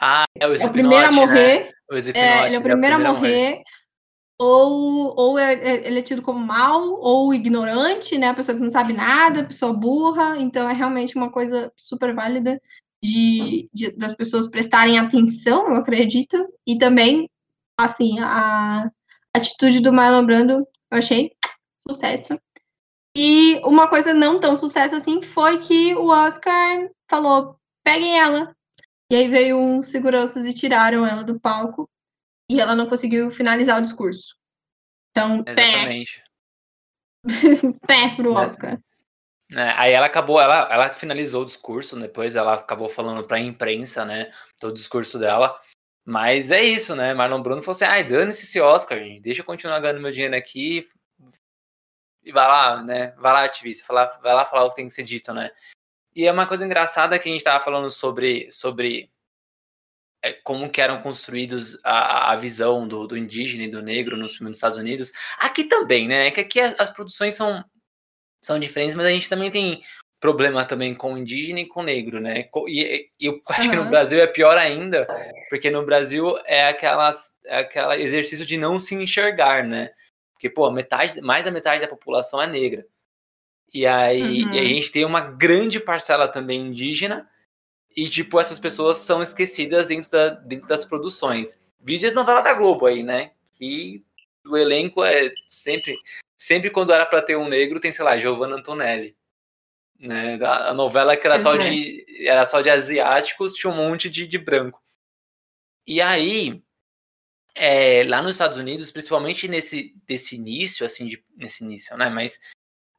Ah, 0.00 0.24
é 0.38 0.46
o, 0.46 0.54
é 0.54 0.64
o 0.64 0.72
primeiro 0.72 1.06
a 1.06 1.10
né? 1.10 1.16
morrer. 1.16 1.74
Né? 1.90 1.98
É, 2.14 2.46
ele 2.46 2.56
é 2.56 2.58
o 2.58 2.62
primeiro, 2.62 2.62
é 2.62 2.62
o 2.62 2.62
primeiro 2.62 2.96
a 2.96 2.98
morrer. 2.98 3.50
morrer. 3.50 3.62
Ou, 4.40 5.14
ou 5.16 5.38
é, 5.38 5.54
é, 5.54 5.86
ele 5.86 5.98
é 5.98 6.02
tido 6.02 6.22
como 6.22 6.38
mal, 6.38 7.00
ou 7.00 7.34
ignorante, 7.34 8.16
né? 8.16 8.28
A 8.28 8.34
pessoa 8.34 8.56
que 8.56 8.62
não 8.62 8.70
sabe 8.70 8.92
nada, 8.92 9.40
a 9.40 9.46
pessoa 9.46 9.72
burra. 9.72 10.36
Então 10.38 10.68
é 10.68 10.72
realmente 10.72 11.16
uma 11.16 11.30
coisa 11.30 11.72
super 11.76 12.14
válida 12.14 12.60
de, 13.02 13.68
de 13.72 13.90
das 13.92 14.14
pessoas 14.14 14.48
prestarem 14.48 14.98
atenção, 14.98 15.68
eu 15.68 15.74
acredito. 15.76 16.36
E 16.66 16.78
também 16.78 17.28
assim, 17.78 18.18
a 18.20 18.90
atitude 19.34 19.80
do 19.80 19.92
Marlon 19.92 20.26
Brando 20.26 20.66
eu 20.90 20.98
achei 20.98 21.32
sucesso. 21.78 22.38
E 23.16 23.60
uma 23.64 23.88
coisa 23.88 24.12
não 24.12 24.38
tão 24.38 24.56
sucesso 24.56 24.96
assim 24.96 25.22
foi 25.22 25.58
que 25.58 25.94
o 25.94 26.08
Oscar 26.08 26.90
falou: 27.08 27.58
peguem 27.84 28.18
ela. 28.18 28.54
E 29.10 29.16
aí 29.16 29.28
veio 29.28 29.56
uns 29.56 29.86
seguranças 29.86 30.44
e 30.44 30.52
tiraram 30.52 31.06
ela 31.06 31.24
do 31.24 31.40
palco. 31.40 31.88
E 32.50 32.60
ela 32.60 32.74
não 32.74 32.88
conseguiu 32.88 33.30
finalizar 33.30 33.78
o 33.78 33.82
discurso. 33.82 34.36
Então, 35.10 35.44
Exatamente. 35.46 36.22
pé. 37.22 37.28
pé 37.86 38.16
pro? 38.16 38.32
Oscar. 38.32 38.80
É, 39.52 39.70
aí 39.76 39.92
ela 39.92 40.06
acabou, 40.06 40.40
ela, 40.40 40.68
ela 40.70 40.88
finalizou 40.90 41.42
o 41.42 41.46
discurso, 41.46 41.98
depois 41.98 42.36
ela 42.36 42.54
acabou 42.54 42.88
falando 42.88 43.26
pra 43.26 43.40
imprensa, 43.40 44.04
né, 44.04 44.30
todo 44.60 44.72
o 44.72 44.74
discurso 44.74 45.18
dela. 45.18 45.58
Mas 46.04 46.50
é 46.50 46.62
isso, 46.62 46.96
né? 46.96 47.12
Marlon 47.12 47.42
Bruno 47.42 47.62
falou 47.62 47.76
assim: 47.76 47.84
ai, 47.84 48.02
dane-se 48.02 48.44
esse 48.44 48.58
Oscar, 48.60 48.98
gente. 48.98 49.20
Deixa 49.20 49.42
eu 49.42 49.44
continuar 49.44 49.78
ganhando 49.78 50.00
meu 50.00 50.10
dinheiro 50.10 50.34
aqui. 50.34 50.88
E 52.22 52.32
vai 52.32 52.48
lá, 52.48 52.82
né? 52.82 53.08
Vai 53.18 53.32
lá, 53.32 53.44
ativista, 53.44 53.84
vai 53.92 54.34
lá 54.34 54.46
falar 54.46 54.64
o 54.64 54.70
que 54.70 54.76
tem 54.76 54.88
que 54.88 54.94
ser 54.94 55.02
dito, 55.02 55.34
né? 55.34 55.50
E 56.14 56.26
é 56.26 56.32
uma 56.32 56.46
coisa 56.46 56.64
engraçada 56.64 57.18
que 57.18 57.28
a 57.28 57.32
gente 57.32 57.40
estava 57.40 57.62
falando 57.62 57.90
sobre, 57.90 58.50
sobre 58.50 59.10
como 60.42 60.70
que 60.70 60.80
eram 60.80 61.00
construídos 61.00 61.78
a, 61.84 62.32
a 62.32 62.36
visão 62.36 62.86
do, 62.88 63.06
do, 63.06 63.16
indígena 63.16 63.64
e 63.64 63.70
do 63.70 63.82
negro 63.82 64.16
nos 64.16 64.36
filmes 64.36 64.52
dos 64.52 64.58
Estados 64.58 64.78
Unidos. 64.78 65.12
Aqui 65.38 65.64
também, 65.64 66.08
né? 66.08 66.26
É 66.26 66.30
que 66.30 66.40
aqui 66.40 66.60
as, 66.60 66.78
as 66.78 66.90
produções 66.90 67.34
são, 67.34 67.64
são 68.42 68.58
diferentes, 68.58 68.96
mas 68.96 69.06
a 69.06 69.10
gente 69.10 69.28
também 69.28 69.50
tem 69.50 69.82
problema 70.20 70.64
também 70.64 70.94
com 70.94 71.16
indígena 71.16 71.60
e 71.60 71.66
com 71.66 71.82
negro, 71.82 72.20
né? 72.20 72.48
E, 72.66 73.08
e 73.20 73.26
eu 73.26 73.40
acho 73.48 73.62
uhum. 73.62 73.70
que 73.70 73.76
no 73.76 73.88
Brasil 73.88 74.20
é 74.20 74.26
pior 74.26 74.58
ainda, 74.58 75.06
porque 75.48 75.70
no 75.70 75.84
Brasil 75.84 76.36
é 76.44 76.68
aquelas, 76.68 77.32
é 77.44 77.58
aquela 77.60 77.96
exercício 77.96 78.44
de 78.44 78.56
não 78.56 78.80
se 78.80 78.94
enxergar, 78.94 79.64
né? 79.64 79.90
Porque, 80.32 80.50
pô, 80.50 80.70
metade, 80.70 81.20
mais 81.20 81.44
da 81.44 81.50
metade 81.50 81.82
da 81.82 81.88
população 81.88 82.40
é 82.40 82.46
negra. 82.46 82.86
E 83.72 83.86
aí 83.86 84.44
uhum. 84.44 84.54
e 84.54 84.58
a 84.58 84.64
gente 84.64 84.90
tem 84.90 85.04
uma 85.04 85.20
grande 85.20 85.78
parcela 85.78 86.26
também 86.26 86.60
indígena, 86.60 87.28
e, 87.98 88.08
tipo, 88.08 88.38
essas 88.38 88.60
pessoas 88.60 88.98
são 88.98 89.20
esquecidas 89.20 89.88
dentro, 89.88 90.08
da, 90.08 90.28
dentro 90.28 90.68
das 90.68 90.84
produções. 90.84 91.58
Vídeo 91.80 92.08
de 92.08 92.14
novela 92.14 92.40
da 92.40 92.54
Globo 92.54 92.86
aí, 92.86 93.02
né? 93.02 93.32
Que 93.58 94.04
o 94.46 94.56
elenco 94.56 95.02
é 95.02 95.32
sempre... 95.48 95.96
Sempre 96.36 96.70
quando 96.70 96.92
era 96.92 97.04
para 97.04 97.20
ter 97.20 97.36
um 97.36 97.48
negro, 97.48 97.80
tem, 97.80 97.90
sei 97.90 98.04
lá, 98.04 98.16
Giovanna 98.16 98.54
Antonelli. 98.54 99.16
Né? 99.98 100.38
A 100.44 100.72
novela 100.72 101.16
que 101.16 101.26
era 101.26 101.40
só, 101.40 101.56
é. 101.56 101.58
de, 101.58 102.06
era 102.24 102.46
só 102.46 102.60
de 102.60 102.70
asiáticos, 102.70 103.54
tinha 103.54 103.72
um 103.72 103.74
monte 103.74 104.08
de, 104.08 104.28
de 104.28 104.38
branco. 104.38 104.80
E 105.84 106.00
aí, 106.00 106.62
é, 107.52 108.04
lá 108.04 108.22
nos 108.22 108.36
Estados 108.36 108.58
Unidos, 108.58 108.92
principalmente 108.92 109.48
nesse 109.48 109.92
desse 110.06 110.36
início, 110.36 110.86
assim, 110.86 111.08
de, 111.08 111.20
nesse 111.36 111.64
início, 111.64 111.96
né? 111.96 112.08
Mas 112.08 112.38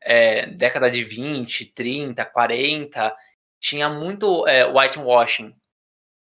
é, 0.02 0.46
década 0.48 0.92
de 0.92 1.06
20, 1.06 1.68
30, 1.68 2.26
40, 2.26 3.16
tinha 3.60 3.90
muito 3.90 4.48
é, 4.48 4.66
whitewashing. 4.66 5.56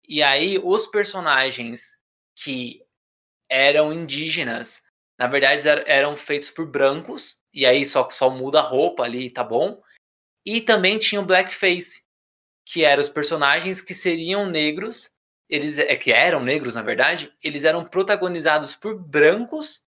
E 0.07 0.23
aí, 0.23 0.59
os 0.63 0.87
personagens 0.87 1.99
que 2.35 2.83
eram 3.49 3.93
indígenas, 3.93 4.83
na 5.19 5.27
verdade, 5.27 5.69
eram 5.87 6.17
feitos 6.17 6.51
por 6.51 6.67
brancos, 6.67 7.37
e 7.53 7.65
aí 7.65 7.87
só, 7.87 8.09
só 8.11 8.29
muda 8.29 8.59
a 8.61 8.63
roupa 8.63 9.05
ali, 9.05 9.31
tá 9.31 9.45
bom? 9.45 9.81
E 10.45 10.61
também 10.61 10.99
tinha 10.99 11.21
o 11.21 11.25
blackface, 11.25 12.03
que 12.67 12.85
eram 12.85 13.03
os 13.03 13.09
personagens 13.09 13.81
que 13.81 13.95
seriam 13.95 14.47
negros, 14.47 15.11
eles 15.49 15.79
é 15.79 15.95
que 15.97 16.13
eram 16.13 16.43
negros 16.43 16.75
na 16.75 16.83
verdade, 16.83 17.33
eles 17.43 17.65
eram 17.65 17.85
protagonizados 17.85 18.75
por 18.75 18.99
brancos, 18.99 19.84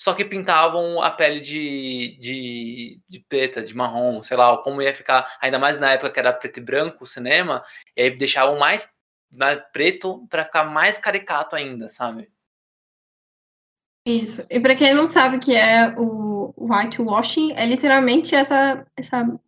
só 0.00 0.14
que 0.14 0.24
pintavam 0.24 1.02
a 1.02 1.10
pele 1.10 1.40
de, 1.40 2.16
de, 2.18 3.00
de 3.06 3.20
preta, 3.20 3.62
de 3.62 3.76
marrom, 3.76 4.22
sei 4.22 4.34
lá, 4.34 4.56
como 4.56 4.80
ia 4.80 4.94
ficar, 4.94 5.36
ainda 5.38 5.58
mais 5.58 5.78
na 5.78 5.92
época 5.92 6.10
que 6.10 6.18
era 6.18 6.32
preto 6.32 6.56
e 6.56 6.62
branco 6.62 7.04
o 7.04 7.06
cinema, 7.06 7.62
e 7.94 8.04
aí 8.04 8.16
deixavam 8.16 8.58
mais, 8.58 8.88
mais 9.30 9.60
preto 9.70 10.26
para 10.30 10.46
ficar 10.46 10.64
mais 10.64 10.96
caricato 10.96 11.54
ainda, 11.54 11.86
sabe? 11.90 12.32
Isso. 14.06 14.42
E 14.48 14.58
para 14.58 14.74
quem 14.74 14.94
não 14.94 15.04
sabe 15.04 15.36
o 15.36 15.40
que 15.40 15.54
é 15.54 15.94
o 15.98 16.54
whitewashing, 16.56 17.52
é 17.52 17.66
literalmente 17.66 18.34
essa, 18.34 18.86
essa 18.96 19.38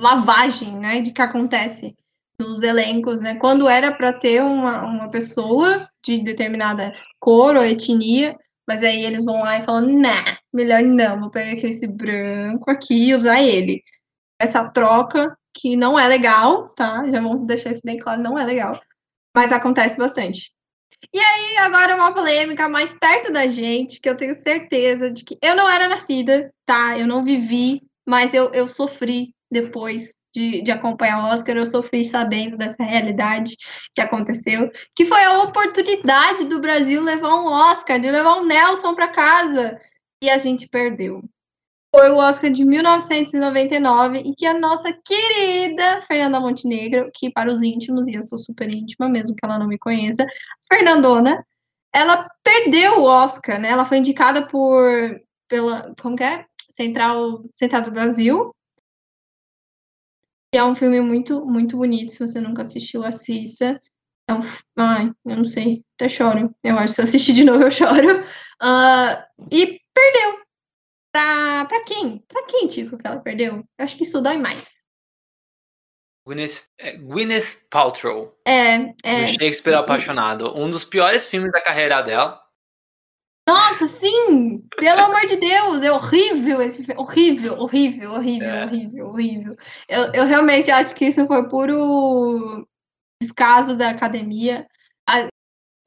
lavagem, 0.00 0.78
né, 0.78 1.00
de 1.00 1.10
que 1.10 1.20
acontece 1.20 1.96
nos 2.38 2.62
elencos, 2.62 3.20
né? 3.20 3.34
Quando 3.34 3.68
era 3.68 3.90
para 3.90 4.12
ter 4.12 4.40
uma, 4.40 4.84
uma 4.84 5.10
pessoa 5.10 5.90
de 6.00 6.22
determinada 6.22 6.94
cor 7.18 7.56
ou 7.56 7.64
etnia, 7.64 8.38
mas 8.66 8.82
aí 8.82 9.04
eles 9.04 9.24
vão 9.24 9.40
lá 9.40 9.58
e 9.58 9.62
falam, 9.62 9.98
nah, 10.00 10.38
melhor 10.52 10.82
não, 10.82 11.20
vou 11.20 11.30
pegar 11.30 11.52
esse 11.52 11.86
branco 11.86 12.70
aqui 12.70 13.08
e 13.08 13.14
usar 13.14 13.42
ele. 13.42 13.82
Essa 14.38 14.68
troca 14.68 15.36
que 15.54 15.76
não 15.76 15.98
é 15.98 16.06
legal, 16.08 16.68
tá? 16.70 17.06
Já 17.06 17.20
vamos 17.20 17.46
deixar 17.46 17.70
isso 17.70 17.80
bem 17.84 17.96
claro, 17.96 18.22
não 18.22 18.38
é 18.38 18.44
legal, 18.44 18.78
mas 19.34 19.52
acontece 19.52 19.96
bastante. 19.96 20.52
E 21.12 21.18
aí, 21.18 21.56
agora 21.58 21.94
uma 21.94 22.12
polêmica 22.12 22.68
mais 22.68 22.92
perto 22.92 23.32
da 23.32 23.46
gente, 23.46 24.00
que 24.00 24.08
eu 24.08 24.16
tenho 24.16 24.34
certeza 24.34 25.10
de 25.10 25.24
que 25.24 25.38
eu 25.42 25.54
não 25.54 25.68
era 25.68 25.88
nascida, 25.88 26.52
tá? 26.64 26.98
Eu 26.98 27.06
não 27.06 27.22
vivi, 27.22 27.82
mas 28.06 28.34
eu, 28.34 28.52
eu 28.52 28.66
sofri 28.66 29.34
depois 29.50 30.25
de, 30.36 30.60
de 30.60 30.70
acompanhar 30.70 31.22
o 31.22 31.28
Oscar, 31.28 31.56
eu 31.56 31.64
sofri 31.64 32.04
sabendo 32.04 32.58
dessa 32.58 32.82
realidade 32.82 33.56
que 33.94 34.02
aconteceu, 34.02 34.70
que 34.94 35.06
foi 35.06 35.24
a 35.24 35.44
oportunidade 35.44 36.44
do 36.44 36.60
Brasil 36.60 37.02
levar 37.02 37.34
um 37.40 37.46
Oscar, 37.46 37.98
de 37.98 38.10
levar 38.10 38.38
um 38.38 38.44
Nelson 38.44 38.94
para 38.94 39.08
casa, 39.08 39.78
e 40.22 40.28
a 40.28 40.36
gente 40.36 40.68
perdeu. 40.68 41.22
Foi 41.94 42.10
o 42.10 42.18
Oscar 42.18 42.50
de 42.50 42.64
1999, 42.66 44.18
em 44.18 44.34
que 44.34 44.44
a 44.44 44.58
nossa 44.58 44.92
querida 44.92 46.02
Fernanda 46.02 46.38
Montenegro, 46.38 47.10
que 47.14 47.30
para 47.30 47.50
os 47.50 47.62
íntimos, 47.62 48.06
e 48.06 48.14
eu 48.14 48.22
sou 48.22 48.36
super 48.36 48.68
íntima, 48.68 49.08
mesmo 49.08 49.34
que 49.34 49.44
ela 49.44 49.58
não 49.58 49.66
me 49.66 49.78
conheça, 49.78 50.26
Fernandona, 50.70 51.42
ela 51.94 52.28
perdeu 52.44 52.98
o 52.98 53.04
Oscar, 53.04 53.58
né? 53.58 53.70
Ela 53.70 53.86
foi 53.86 53.96
indicada 53.96 54.46
por 54.48 55.18
pela 55.48 55.94
como 56.02 56.16
que 56.16 56.24
é? 56.24 56.44
Central 56.68 57.44
Central 57.52 57.82
do 57.82 57.90
Brasil 57.90 58.54
é 60.52 60.64
um 60.64 60.74
filme 60.74 61.00
muito, 61.00 61.44
muito 61.44 61.76
bonito. 61.76 62.12
Se 62.12 62.18
você 62.18 62.40
nunca 62.40 62.62
assistiu, 62.62 63.04
assista. 63.04 63.80
É 64.28 64.34
um... 64.34 64.40
Ai, 64.76 65.12
eu 65.24 65.36
não 65.36 65.44
sei. 65.44 65.84
Até 65.94 66.08
choro. 66.08 66.54
Eu 66.64 66.76
acho 66.78 66.94
que 66.94 67.02
se 67.02 67.02
assistir 67.02 67.32
de 67.32 67.44
novo 67.44 67.62
eu 67.62 67.70
choro. 67.70 68.20
Uh, 68.62 69.44
e 69.50 69.80
perdeu. 69.94 70.40
Pra, 71.12 71.64
pra 71.64 71.84
quem? 71.84 72.18
Pra 72.28 72.42
quem, 72.44 72.66
Tico, 72.66 72.98
que 72.98 73.06
ela 73.06 73.20
perdeu? 73.20 73.64
Eu 73.78 73.84
acho 73.84 73.96
que 73.96 74.02
isso 74.02 74.20
dói 74.20 74.36
mais. 74.36 74.86
Gwyneth, 76.26 76.64
é, 76.78 76.96
Gwyneth 76.96 77.68
Paltrow. 77.70 78.36
É, 78.44 78.92
é. 79.04 79.26
Shakespeare 79.28 79.76
Apaixonado. 79.76 80.52
Um 80.58 80.68
dos 80.68 80.84
piores 80.84 81.28
filmes 81.28 81.52
da 81.52 81.62
carreira 81.62 82.02
dela. 82.02 82.45
Nossa, 83.48 83.86
sim! 83.86 84.60
Pelo 84.76 85.00
amor 85.00 85.26
de 85.26 85.36
Deus, 85.36 85.82
é 85.82 85.92
horrível 85.92 86.60
esse 86.60 86.82
filme. 86.82 87.00
Horrível, 87.00 87.58
horrível, 87.58 88.12
horrível, 88.12 88.48
é. 88.48 88.64
horrível, 88.64 89.06
horrível. 89.06 89.56
Eu, 89.88 90.12
eu 90.12 90.26
realmente 90.26 90.70
acho 90.70 90.94
que 90.94 91.06
isso 91.06 91.26
foi 91.26 91.48
puro 91.48 92.66
descaso 93.22 93.76
da 93.76 93.90
academia. 93.90 94.66
A 95.08 95.28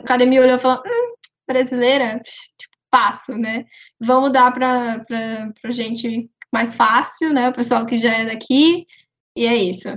academia 0.02 0.42
olhou 0.42 0.56
e 0.56 0.60
falou: 0.60 0.82
hum, 0.86 1.14
brasileira, 1.46 2.22
tipo, 2.24 2.74
passo, 2.90 3.38
né? 3.38 3.66
Vamos 4.00 4.32
dar 4.32 4.52
para 4.54 5.04
pra 5.62 5.72
gente 5.72 6.30
mais 6.54 6.76
fácil, 6.76 7.34
né? 7.34 7.50
O 7.50 7.54
pessoal 7.54 7.86
que 7.86 7.98
já 7.98 8.14
é 8.14 8.26
daqui. 8.26 8.86
E 9.36 9.46
é 9.46 9.56
isso. 9.56 9.90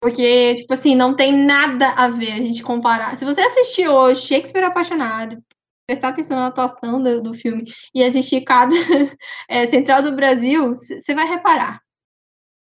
Porque, 0.00 0.56
tipo 0.56 0.74
assim, 0.74 0.94
não 0.94 1.16
tem 1.16 1.32
nada 1.32 1.90
a 1.92 2.08
ver 2.08 2.32
a 2.32 2.36
gente 2.36 2.62
comparar. 2.62 3.16
Se 3.16 3.24
você 3.24 3.40
assistir 3.40 3.88
hoje 3.88 4.26
Shakespeare 4.26 4.64
Apaixonado, 4.64 5.42
prestar 5.86 6.08
atenção 6.08 6.36
na 6.36 6.46
atuação 6.46 7.02
do, 7.02 7.22
do 7.22 7.34
filme 7.34 7.64
e 7.94 8.02
assistir 8.02 8.42
cada 8.42 8.74
é, 9.48 9.66
Central 9.66 10.02
do 10.02 10.16
Brasil, 10.16 10.70
você 10.70 11.14
vai 11.14 11.26
reparar. 11.26 11.80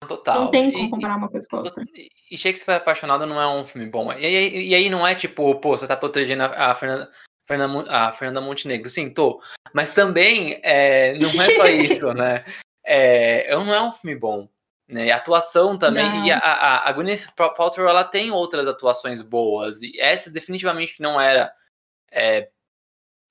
Total. 0.07 0.41
Não 0.41 0.51
tem 0.51 0.71
como 0.71 0.89
comparar 0.91 1.15
uma 1.15 1.29
coisa 1.29 1.47
com 1.49 1.57
a 1.57 1.61
outra. 1.61 1.83
E 2.29 2.37
Shakespeare 2.37 2.75
Apaixonado 2.77 3.25
não 3.25 3.41
é 3.41 3.47
um 3.47 3.65
filme 3.65 3.89
bom. 3.89 4.11
E, 4.13 4.25
e, 4.25 4.69
e 4.69 4.75
aí 4.75 4.89
não 4.89 5.07
é 5.07 5.15
tipo, 5.15 5.55
pô, 5.55 5.77
você 5.77 5.87
tá 5.87 5.97
protegendo 5.97 6.43
a, 6.43 6.71
a 6.71 6.75
Fernanda. 6.75 7.11
Fernanda, 7.47 7.91
a 7.91 8.11
Fernanda 8.11 8.41
Montenegro, 8.41 8.89
sim, 8.89 9.09
tô. 9.09 9.39
Mas 9.71 9.93
também 9.93 10.59
é, 10.63 11.17
não 11.19 11.29
é 11.41 11.49
só 11.51 11.65
isso, 11.69 12.13
né? 12.13 12.43
É, 12.83 13.55
não 13.55 13.73
é 13.73 13.81
um 13.81 13.91
filme 13.91 14.17
bom. 14.17 14.49
Né? 14.87 15.11
A 15.11 15.17
atuação 15.17 15.77
também. 15.77 16.03
Não. 16.03 16.25
E 16.25 16.31
a, 16.31 16.37
a, 16.39 16.89
a 16.89 16.91
Gwyneth 16.91 17.27
Paltrow 17.35 17.87
ela 17.87 18.03
tem 18.03 18.31
outras 18.31 18.67
atuações 18.67 19.21
boas. 19.21 19.81
E 19.81 19.99
essa 19.99 20.31
definitivamente 20.31 20.99
não 20.99 21.19
era 21.19 21.51
é, 22.11 22.49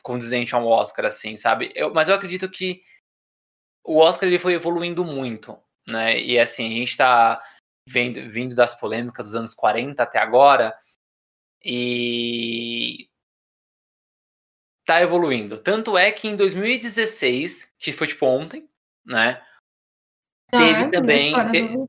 condizente 0.05 0.55
a 0.55 0.59
um 0.59 0.67
Oscar, 0.67 1.07
assim, 1.07 1.37
sabe? 1.37 1.73
Eu, 1.75 1.93
mas 1.93 2.09
eu 2.09 2.15
acredito 2.15 2.49
que 2.51 2.85
o 3.83 3.97
Oscar 3.97 4.29
ele 4.29 4.39
foi 4.39 4.53
evoluindo 4.53 5.03
muito, 5.03 5.59
né? 5.87 6.21
E 6.21 6.39
assim, 6.39 6.67
a 6.67 6.79
gente 6.79 6.97
tá 6.97 7.43
vendo, 7.89 8.31
vindo 8.31 8.55
das 8.55 8.79
polêmicas 8.79 9.27
dos 9.27 9.35
anos 9.35 9.55
40 9.55 10.03
até 10.03 10.19
agora 10.19 10.79
e 11.65 13.09
tá 14.85 15.01
evoluindo. 15.01 15.59
Tanto 15.59 15.97
é 15.97 16.13
que 16.13 16.29
em 16.29 16.37
2016, 16.37 17.75
que 17.79 17.93
foi 17.93 18.07
tipo 18.07 18.27
ontem, 18.27 18.69
né? 19.05 19.43
Ah, 20.53 20.59
teve 20.59 20.91
também 20.91 21.33
te, 21.51 21.89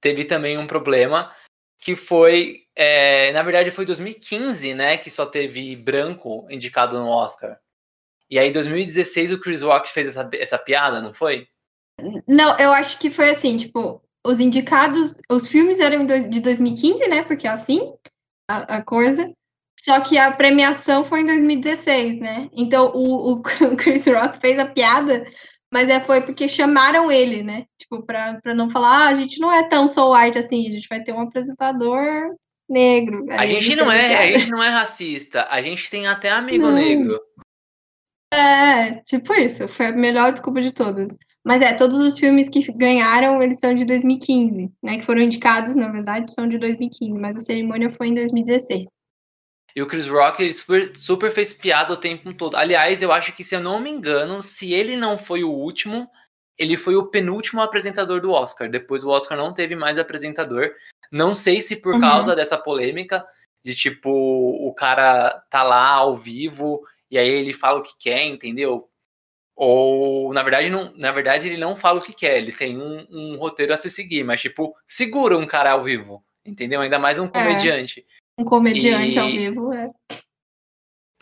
teve 0.00 0.24
também 0.24 0.56
um 0.56 0.66
problema 0.66 1.34
que 1.78 1.94
foi, 1.94 2.64
é, 2.74 3.32
na 3.32 3.42
verdade 3.42 3.70
foi 3.70 3.84
2015, 3.84 4.74
né, 4.74 4.96
que 4.96 5.10
só 5.10 5.24
teve 5.24 5.76
branco 5.76 6.46
indicado 6.50 6.98
no 6.98 7.08
Oscar. 7.08 7.58
E 8.30 8.38
aí, 8.38 8.48
em 8.48 8.52
2016, 8.52 9.32
o 9.32 9.40
Chris 9.40 9.62
Rock 9.62 9.90
fez 9.90 10.08
essa, 10.08 10.28
essa 10.34 10.58
piada, 10.58 11.00
não 11.00 11.14
foi? 11.14 11.48
Não, 12.26 12.56
eu 12.58 12.72
acho 12.72 12.98
que 12.98 13.10
foi 13.10 13.30
assim, 13.30 13.56
tipo, 13.56 14.02
os 14.24 14.38
indicados, 14.38 15.14
os 15.30 15.48
filmes 15.48 15.80
eram 15.80 16.04
de 16.04 16.40
2015, 16.40 17.08
né, 17.08 17.22
porque 17.22 17.46
é 17.46 17.50
assim 17.50 17.94
a, 18.48 18.76
a 18.76 18.82
coisa. 18.82 19.32
Só 19.80 20.00
que 20.00 20.18
a 20.18 20.32
premiação 20.32 21.04
foi 21.04 21.20
em 21.20 21.26
2016, 21.26 22.18
né? 22.18 22.50
Então 22.52 22.92
o, 22.94 23.32
o 23.32 23.42
Chris 23.78 24.06
Rock 24.06 24.40
fez 24.40 24.58
a 24.58 24.66
piada, 24.66 25.24
mas 25.72 25.88
é, 25.88 26.00
foi 26.00 26.22
porque 26.22 26.48
chamaram 26.48 27.10
ele, 27.10 27.42
né? 27.42 27.64
Tipo, 27.78 28.02
pra, 28.02 28.40
pra 28.40 28.54
não 28.54 28.70
falar, 28.70 29.06
ah, 29.06 29.08
a 29.08 29.14
gente 29.14 29.40
não 29.40 29.52
é 29.52 29.68
tão 29.68 29.86
soul 29.86 30.14
white 30.14 30.38
assim, 30.38 30.66
a 30.66 30.70
gente 30.70 30.88
vai 30.88 31.02
ter 31.02 31.12
um 31.12 31.20
apresentador 31.20 32.34
negro. 32.68 33.24
a 33.30 33.46
gente 33.46 33.76
não 33.76 33.90
é, 33.90 34.16
a 34.16 34.38
gente 34.38 34.50
não 34.50 34.62
é 34.62 34.68
racista, 34.68 35.46
a 35.50 35.60
gente 35.62 35.90
tem 35.90 36.06
até 36.06 36.30
amigo 36.30 36.66
não. 36.66 36.74
negro. 36.74 37.20
É, 38.32 38.94
tipo 39.04 39.32
isso, 39.32 39.66
foi 39.68 39.86
a 39.86 39.92
melhor 39.92 40.32
desculpa 40.32 40.60
de 40.60 40.72
todas. 40.72 41.16
Mas 41.44 41.62
é, 41.62 41.72
todos 41.72 41.98
os 41.98 42.18
filmes 42.18 42.48
que 42.50 42.60
ganharam, 42.72 43.42
eles 43.42 43.58
são 43.58 43.74
de 43.74 43.84
2015, 43.86 44.70
né? 44.82 44.98
Que 44.98 45.04
foram 45.04 45.22
indicados, 45.22 45.74
na 45.74 45.90
verdade, 45.90 46.34
são 46.34 46.46
de 46.46 46.58
2015, 46.58 47.18
mas 47.18 47.38
a 47.38 47.40
cerimônia 47.40 47.88
foi 47.88 48.08
em 48.08 48.14
2016. 48.14 48.84
E 49.78 49.82
o 49.82 49.86
Chris 49.86 50.08
Rock, 50.08 50.42
ele 50.42 50.54
super, 50.54 50.96
super 50.96 51.30
fez 51.30 51.52
piada 51.52 51.92
o 51.92 51.96
tempo 51.96 52.34
todo. 52.34 52.56
Aliás, 52.56 53.00
eu 53.00 53.12
acho 53.12 53.32
que, 53.32 53.44
se 53.44 53.54
eu 53.54 53.60
não 53.60 53.78
me 53.78 53.88
engano, 53.88 54.42
se 54.42 54.72
ele 54.72 54.96
não 54.96 55.16
foi 55.16 55.44
o 55.44 55.52
último, 55.52 56.10
ele 56.58 56.76
foi 56.76 56.96
o 56.96 57.06
penúltimo 57.06 57.62
apresentador 57.62 58.20
do 58.20 58.32
Oscar. 58.32 58.68
Depois 58.68 59.04
o 59.04 59.08
Oscar 59.08 59.38
não 59.38 59.54
teve 59.54 59.76
mais 59.76 59.96
apresentador. 59.96 60.74
Não 61.12 61.32
sei 61.32 61.60
se 61.60 61.76
por 61.76 61.94
uhum. 61.94 62.00
causa 62.00 62.34
dessa 62.34 62.58
polêmica 62.58 63.24
de 63.64 63.72
tipo, 63.72 64.10
o 64.10 64.74
cara 64.74 65.30
tá 65.48 65.62
lá 65.62 65.90
ao 65.90 66.16
vivo 66.16 66.82
e 67.08 67.16
aí 67.16 67.28
ele 67.28 67.52
fala 67.52 67.78
o 67.78 67.84
que 67.84 67.92
quer, 68.00 68.24
entendeu? 68.24 68.90
Ou, 69.54 70.32
na 70.32 70.42
verdade, 70.42 70.70
não, 70.70 70.92
na 70.96 71.12
verdade, 71.12 71.46
ele 71.46 71.56
não 71.56 71.76
fala 71.76 72.00
o 72.00 72.02
que 72.02 72.12
quer, 72.12 72.38
ele 72.38 72.50
tem 72.50 72.76
um, 72.76 73.06
um 73.08 73.36
roteiro 73.36 73.72
a 73.72 73.76
se 73.76 73.88
seguir, 73.88 74.24
mas, 74.24 74.40
tipo, 74.40 74.74
segura 74.84 75.38
um 75.38 75.46
cara 75.46 75.70
ao 75.70 75.84
vivo, 75.84 76.24
entendeu? 76.44 76.80
Ainda 76.80 76.98
mais 76.98 77.16
um 77.16 77.26
é. 77.26 77.28
comediante. 77.28 78.00
É. 78.00 78.17
Um 78.38 78.44
comediante 78.44 79.16
e... 79.16 79.18
ao 79.18 79.26
vivo 79.26 79.72
é. 79.72 79.90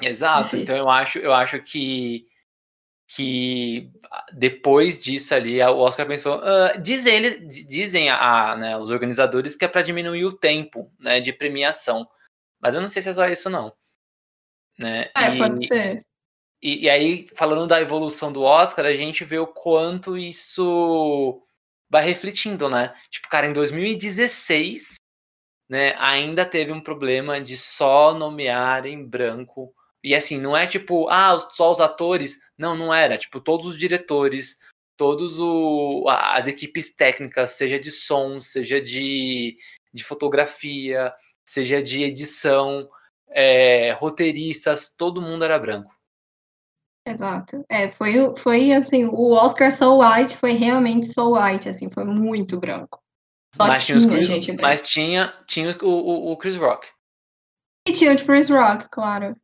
Exato. 0.02 0.44
Difícil. 0.44 0.62
Então 0.62 0.76
eu 0.76 0.90
acho, 0.90 1.18
eu 1.18 1.32
acho 1.32 1.60
que 1.62 2.28
que 3.08 3.92
depois 4.32 5.00
disso 5.00 5.32
ali 5.32 5.62
o 5.62 5.78
Oscar 5.78 6.06
pensou, 6.06 6.38
uh, 6.38 6.80
dizem 6.82 7.14
eles, 7.14 7.66
dizem 7.66 8.10
a, 8.10 8.56
né, 8.56 8.76
os 8.76 8.90
organizadores 8.90 9.54
que 9.54 9.64
é 9.64 9.68
para 9.68 9.82
diminuir 9.82 10.24
o 10.24 10.36
tempo, 10.36 10.92
né, 10.98 11.20
de 11.20 11.32
premiação. 11.32 12.08
Mas 12.60 12.74
eu 12.74 12.80
não 12.80 12.90
sei 12.90 13.00
se 13.02 13.10
é 13.10 13.14
só 13.14 13.28
isso 13.28 13.48
não. 13.48 13.72
Né? 14.76 15.08
É, 15.16 15.34
e, 15.34 15.38
pode 15.38 15.66
ser. 15.68 16.04
E, 16.60 16.84
e 16.84 16.90
aí, 16.90 17.26
falando 17.36 17.66
da 17.66 17.80
evolução 17.80 18.32
do 18.32 18.42
Oscar, 18.42 18.84
a 18.86 18.94
gente 18.94 19.24
vê 19.24 19.38
o 19.38 19.46
quanto 19.46 20.16
isso 20.16 21.42
vai 21.88 22.04
refletindo, 22.04 22.68
né? 22.68 22.92
Tipo, 23.08 23.28
cara, 23.28 23.46
em 23.46 23.52
2016, 23.52 24.96
né, 25.68 25.94
ainda 25.98 26.44
teve 26.44 26.72
um 26.72 26.80
problema 26.80 27.40
de 27.40 27.56
só 27.56 28.14
nomear 28.14 28.86
em 28.86 29.04
branco. 29.04 29.74
E 30.02 30.14
assim, 30.14 30.38
não 30.38 30.56
é 30.56 30.66
tipo, 30.66 31.08
ah, 31.08 31.38
só 31.52 31.72
os 31.72 31.80
atores. 31.80 32.38
Não, 32.56 32.76
não 32.76 32.94
era. 32.94 33.18
Tipo, 33.18 33.40
todos 33.40 33.66
os 33.66 33.78
diretores, 33.78 34.58
todos 34.96 35.38
o, 35.38 36.06
as 36.08 36.46
equipes 36.46 36.94
técnicas, 36.94 37.52
seja 37.52 37.78
de 37.78 37.90
som, 37.90 38.40
seja 38.40 38.80
de, 38.80 39.56
de 39.92 40.04
fotografia, 40.04 41.12
seja 41.44 41.82
de 41.82 42.02
edição, 42.02 42.88
é, 43.30 43.92
roteiristas, 43.92 44.92
todo 44.96 45.20
mundo 45.20 45.44
era 45.44 45.58
branco. 45.58 45.94
Exato. 47.06 47.64
É, 47.68 47.92
foi, 47.92 48.14
foi 48.36 48.72
assim, 48.72 49.04
o 49.04 49.30
Oscar 49.32 49.70
So 49.70 50.00
White 50.00 50.36
foi 50.36 50.52
realmente 50.52 51.06
So 51.06 51.36
White, 51.36 51.68
assim, 51.68 51.88
foi 51.90 52.04
muito 52.04 52.58
branco. 52.58 53.00
Só 53.56 53.66
mas 53.66 53.86
tinha, 53.86 53.98
Chris, 54.06 54.46
mas 54.60 54.88
tinha, 54.88 55.34
tinha 55.46 55.76
o, 55.82 55.86
o, 55.86 56.32
o, 56.32 56.36
Chris 56.36 56.56
Rock. 56.56 56.86
E 57.88 57.92
tinha 57.92 58.12
o 58.12 58.24
Chris 58.24 58.50
Rock, 58.50 58.86
claro. 58.90 59.34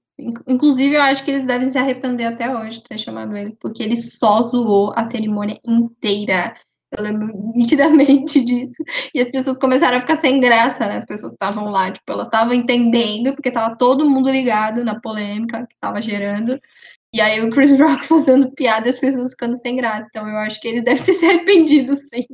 Inclusive, 0.46 0.94
eu 0.94 1.02
acho 1.02 1.24
que 1.24 1.30
eles 1.30 1.46
devem 1.46 1.70
se 1.70 1.78
arrepender 1.78 2.26
até 2.26 2.54
hoje 2.54 2.78
de 2.78 2.84
ter 2.84 2.98
chamado 2.98 3.34
ele, 3.36 3.56
porque 3.58 3.82
ele 3.82 3.96
só 3.96 4.42
zoou 4.42 4.92
a 4.94 5.08
cerimônia 5.08 5.58
inteira. 5.66 6.54
Eu 6.92 7.02
lembro 7.02 7.32
nitidamente 7.56 8.44
disso. 8.44 8.84
E 9.14 9.20
as 9.20 9.30
pessoas 9.30 9.56
começaram 9.56 9.96
a 9.96 10.00
ficar 10.00 10.16
sem 10.16 10.38
graça, 10.38 10.86
né? 10.86 10.98
As 10.98 11.06
pessoas 11.06 11.32
estavam 11.32 11.70
lá, 11.70 11.90
tipo, 11.90 12.12
elas 12.12 12.26
estavam 12.26 12.52
entendendo, 12.52 13.34
porque 13.34 13.50
tava 13.50 13.76
todo 13.76 14.08
mundo 14.08 14.30
ligado 14.30 14.84
na 14.84 15.00
polêmica 15.00 15.66
que 15.66 15.76
tava 15.80 16.02
gerando. 16.02 16.60
E 17.14 17.20
aí 17.20 17.40
o 17.40 17.50
Chris 17.50 17.72
Rock 17.80 18.06
fazendo 18.06 18.52
piada 18.52 18.86
e 18.86 18.90
as 18.90 19.00
pessoas 19.00 19.30
ficando 19.30 19.56
sem 19.56 19.76
graça. 19.76 20.08
Então 20.10 20.28
eu 20.28 20.36
acho 20.36 20.60
que 20.60 20.68
ele 20.68 20.82
deve 20.82 21.02
ter 21.02 21.14
se 21.14 21.24
arrependido, 21.24 21.94
sim. 21.96 22.26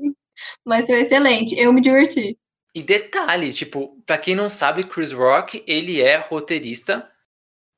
Mas 0.64 0.86
foi 0.86 1.00
excelente. 1.00 1.58
Eu 1.58 1.72
me 1.72 1.80
diverti. 1.80 2.38
E 2.74 2.82
detalhe, 2.82 3.52
tipo, 3.52 4.00
pra 4.06 4.18
quem 4.18 4.34
não 4.34 4.48
sabe, 4.50 4.84
Chris 4.84 5.12
Rock, 5.12 5.64
ele 5.66 6.00
é 6.00 6.16
roteirista 6.16 7.10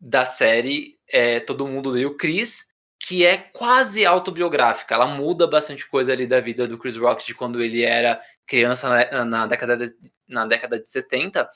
da 0.00 0.26
série 0.26 0.98
é, 1.08 1.40
Todo 1.40 1.66
Mundo 1.66 1.90
Leu 1.90 2.16
Chris, 2.16 2.64
que 2.98 3.24
é 3.24 3.36
quase 3.36 4.04
autobiográfica. 4.04 4.94
Ela 4.94 5.06
muda 5.06 5.46
bastante 5.46 5.88
coisa 5.88 6.12
ali 6.12 6.26
da 6.26 6.40
vida 6.40 6.66
do 6.66 6.78
Chris 6.78 6.96
Rock 6.96 7.26
de 7.26 7.34
quando 7.34 7.62
ele 7.62 7.82
era 7.82 8.20
criança 8.46 8.88
na, 8.88 9.24
na 9.24 9.46
década, 9.46 9.76
de, 9.76 9.94
na 10.28 10.46
década 10.46 10.78
de 10.78 10.88
70. 10.88 11.48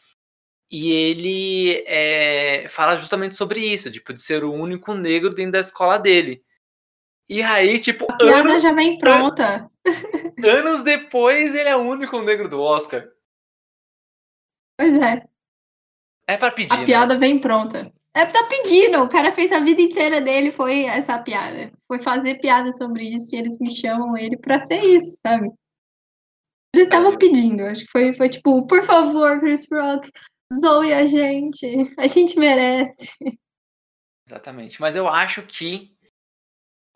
E 0.71 0.91
ele 0.91 1.85
é, 1.87 2.67
fala 2.69 2.97
justamente 2.97 3.35
sobre 3.35 3.61
isso, 3.61 3.91
tipo, 3.91 4.13
de 4.13 4.21
ser 4.21 4.43
o 4.45 4.53
único 4.53 4.95
negro 4.95 5.35
dentro 5.35 5.53
da 5.53 5.61
escola 5.61 5.99
dele. 5.99 6.43
E 7.29 7.43
aí, 7.43 7.79
tipo. 7.81 8.05
A 8.11 8.17
piada 8.17 8.51
anos, 8.51 8.63
já 8.63 8.73
vem 8.73 8.99
pronta. 8.99 9.71
Anos 10.45 10.83
depois, 10.83 11.55
ele 11.55 11.69
é 11.69 11.77
o 11.77 11.83
único 11.83 12.21
negro 12.21 12.49
do 12.49 12.61
Oscar. 12.61 13.09
Pois 14.79 14.97
é. 14.97 15.25
É 16.27 16.37
pra 16.37 16.51
pedir. 16.51 16.73
A 16.73 16.85
piada 16.85 17.15
né? 17.15 17.21
vem 17.21 17.39
pronta. 17.39 17.93
É 18.15 18.27
pra 18.27 18.45
pedindo. 18.45 19.03
O 19.03 19.09
cara 19.09 19.33
fez 19.33 19.53
a 19.53 19.61
vida 19.61 19.81
inteira 19.81 20.21
dele, 20.21 20.53
foi 20.53 20.85
essa 20.85 21.19
piada. 21.19 21.73
Foi 21.87 21.95
foi 21.95 22.03
fazer 22.03 22.41
piada 22.41 22.73
sobre 22.73 23.05
isso 23.05 23.35
e 23.35 23.39
eles 23.39 23.59
me 23.61 23.71
chamam 23.71 24.17
ele 24.17 24.37
pra 24.37 24.59
ser 24.59 24.81
isso, 24.83 25.21
sabe? 25.21 25.49
Eles 26.75 26.87
estavam 26.87 27.17
pedindo, 27.17 27.63
acho 27.63 27.85
que 27.85 27.91
foi, 27.91 28.15
foi 28.15 28.29
tipo, 28.29 28.67
por 28.67 28.83
favor, 28.83 29.39
Chris 29.39 29.67
Rock, 29.73 30.11
zoe 30.53 30.93
a 30.93 31.07
gente, 31.07 31.67
a 31.97 32.07
gente 32.09 32.37
merece. 32.37 33.15
Exatamente, 34.27 34.81
mas 34.81 34.97
eu 34.97 35.07
acho 35.07 35.47
que 35.47 35.94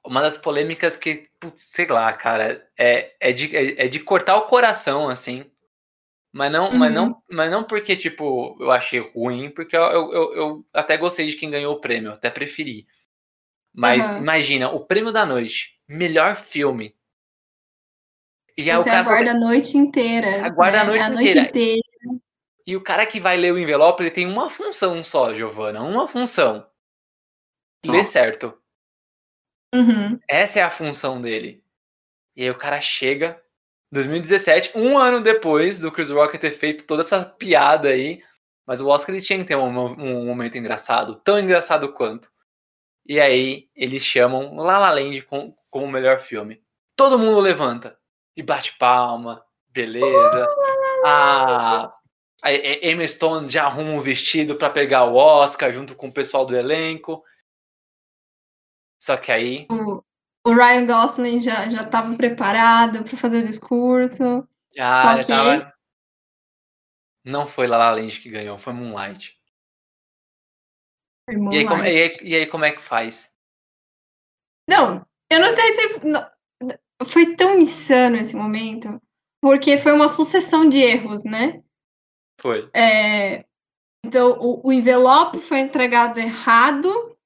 uma 0.08 0.22
das 0.22 0.38
polêmicas 0.38 0.96
que, 0.96 1.28
putz, 1.38 1.68
sei 1.72 1.86
lá, 1.86 2.12
cara, 2.14 2.66
é, 2.76 3.14
é, 3.20 3.32
de, 3.32 3.54
é, 3.54 3.84
é 3.84 3.88
de 3.88 4.00
cortar 4.00 4.36
o 4.36 4.46
coração, 4.46 5.08
assim, 5.08 5.44
mas 6.32 6.50
não, 6.50 6.70
uhum. 6.70 6.78
mas 6.78 6.92
não, 6.92 7.22
mas 7.30 7.50
não 7.50 7.64
porque, 7.64 7.94
tipo, 7.94 8.56
eu 8.60 8.70
achei 8.70 9.00
ruim, 9.14 9.50
porque 9.50 9.76
eu, 9.76 9.82
eu, 9.82 10.34
eu 10.34 10.66
até 10.72 10.96
gostei 10.96 11.26
de 11.26 11.36
quem 11.36 11.50
ganhou 11.50 11.74
o 11.74 11.80
prêmio, 11.80 12.12
até 12.12 12.30
preferi. 12.30 12.86
Mas 13.74 14.06
uhum. 14.08 14.18
imagina, 14.18 14.70
o 14.70 14.80
prêmio 14.84 15.12
da 15.12 15.26
noite, 15.26 15.78
melhor 15.88 16.36
filme. 16.36 16.96
E 18.56 18.70
aí 18.70 18.76
Você 18.76 18.82
o 18.82 18.84
cara 18.84 19.00
aguarda 19.00 19.30
a 19.30 19.34
noite 19.34 19.76
inteira. 19.76 20.44
Aguarda 20.44 20.78
né? 20.78 20.82
a, 20.82 20.86
noite, 20.86 21.02
a 21.02 21.08
inteira. 21.08 21.40
noite 21.40 21.48
inteira. 21.50 21.82
E 22.66 22.76
o 22.76 22.82
cara 22.82 23.06
que 23.06 23.20
vai 23.20 23.36
ler 23.36 23.52
o 23.52 23.58
envelope, 23.58 24.02
ele 24.02 24.10
tem 24.10 24.26
uma 24.26 24.50
função 24.50 25.02
só, 25.04 25.32
Giovana. 25.32 25.82
Uma 25.82 26.08
função. 26.08 26.66
Ler 27.86 28.04
certo. 28.04 28.58
Uhum. 29.74 30.18
Essa 30.28 30.60
é 30.60 30.62
a 30.62 30.70
função 30.70 31.20
dele. 31.20 31.62
E 32.36 32.42
aí 32.42 32.50
o 32.50 32.58
cara 32.58 32.80
chega, 32.80 33.40
2017, 33.92 34.72
um 34.74 34.96
ano 34.96 35.20
depois 35.20 35.78
do 35.78 35.90
Chris 35.90 36.10
Rock 36.10 36.38
ter 36.38 36.52
feito 36.52 36.84
toda 36.84 37.02
essa 37.02 37.24
piada 37.24 37.88
aí. 37.88 38.22
Mas 38.66 38.80
o 38.80 38.88
Oscar 38.88 39.14
ele 39.14 39.24
tinha 39.24 39.38
que 39.38 39.46
ter 39.46 39.56
um, 39.56 39.66
um 39.66 40.26
momento 40.26 40.58
engraçado, 40.58 41.16
tão 41.24 41.38
engraçado 41.38 41.92
quanto. 41.92 42.30
E 43.06 43.18
aí 43.18 43.68
eles 43.74 44.04
chamam 44.04 44.56
La 44.56 44.78
La 44.78 44.90
Land 44.90 45.22
com, 45.22 45.54
como 45.70 45.86
o 45.86 45.90
melhor 45.90 46.20
filme. 46.20 46.62
Todo 46.94 47.18
mundo 47.18 47.40
levanta 47.40 47.96
e 48.36 48.42
bate 48.42 48.76
palma, 48.78 49.42
beleza. 49.70 50.46
A, 51.04 51.90
a 52.42 52.52
Emma 52.52 53.08
Stone 53.08 53.48
já 53.48 53.64
arruma 53.64 53.92
um 53.92 54.02
vestido 54.02 54.56
para 54.56 54.68
pegar 54.68 55.04
o 55.04 55.14
Oscar 55.16 55.72
junto 55.72 55.94
com 55.94 56.08
o 56.08 56.12
pessoal 56.12 56.44
do 56.44 56.54
elenco. 56.54 57.24
Só 58.98 59.16
que 59.16 59.30
aí 59.30 59.66
o 60.48 60.54
Ryan 60.54 60.86
Gosling 60.86 61.40
já 61.40 61.68
já 61.68 61.82
estava 61.82 62.16
preparado 62.16 63.04
para 63.04 63.16
fazer 63.16 63.42
o 63.42 63.46
discurso. 63.46 64.48
Já, 64.74 64.92
já 64.92 65.20
que... 65.20 65.26
tava... 65.26 65.74
Não 67.24 67.46
foi 67.46 67.66
La 67.66 67.76
La 67.76 67.90
Land 67.90 68.20
que 68.20 68.30
ganhou, 68.30 68.56
foi 68.56 68.72
Moonlight. 68.72 69.38
Foi 71.28 71.36
Moonlight. 71.36 71.56
E, 71.56 71.58
aí, 71.58 71.66
como, 71.66 71.84
e, 71.84 71.88
aí, 71.88 72.18
e 72.22 72.36
aí 72.36 72.46
como 72.46 72.64
é 72.64 72.72
que 72.72 72.80
faz? 72.80 73.30
Não, 74.68 75.06
eu 75.30 75.40
não 75.40 75.54
sei 75.54 75.74
se 75.74 76.06
não, 76.06 76.30
foi 77.06 77.36
tão 77.36 77.58
insano 77.58 78.16
esse 78.16 78.34
momento, 78.34 79.00
porque 79.42 79.78
foi 79.78 79.92
uma 79.92 80.08
sucessão 80.08 80.68
de 80.68 80.78
erros, 80.78 81.24
né? 81.24 81.62
Foi. 82.40 82.70
É, 82.74 83.44
então, 84.04 84.38
o, 84.40 84.68
o 84.68 84.72
envelope 84.72 85.40
foi 85.40 85.58
entregado 85.58 86.18
errado 86.18 87.17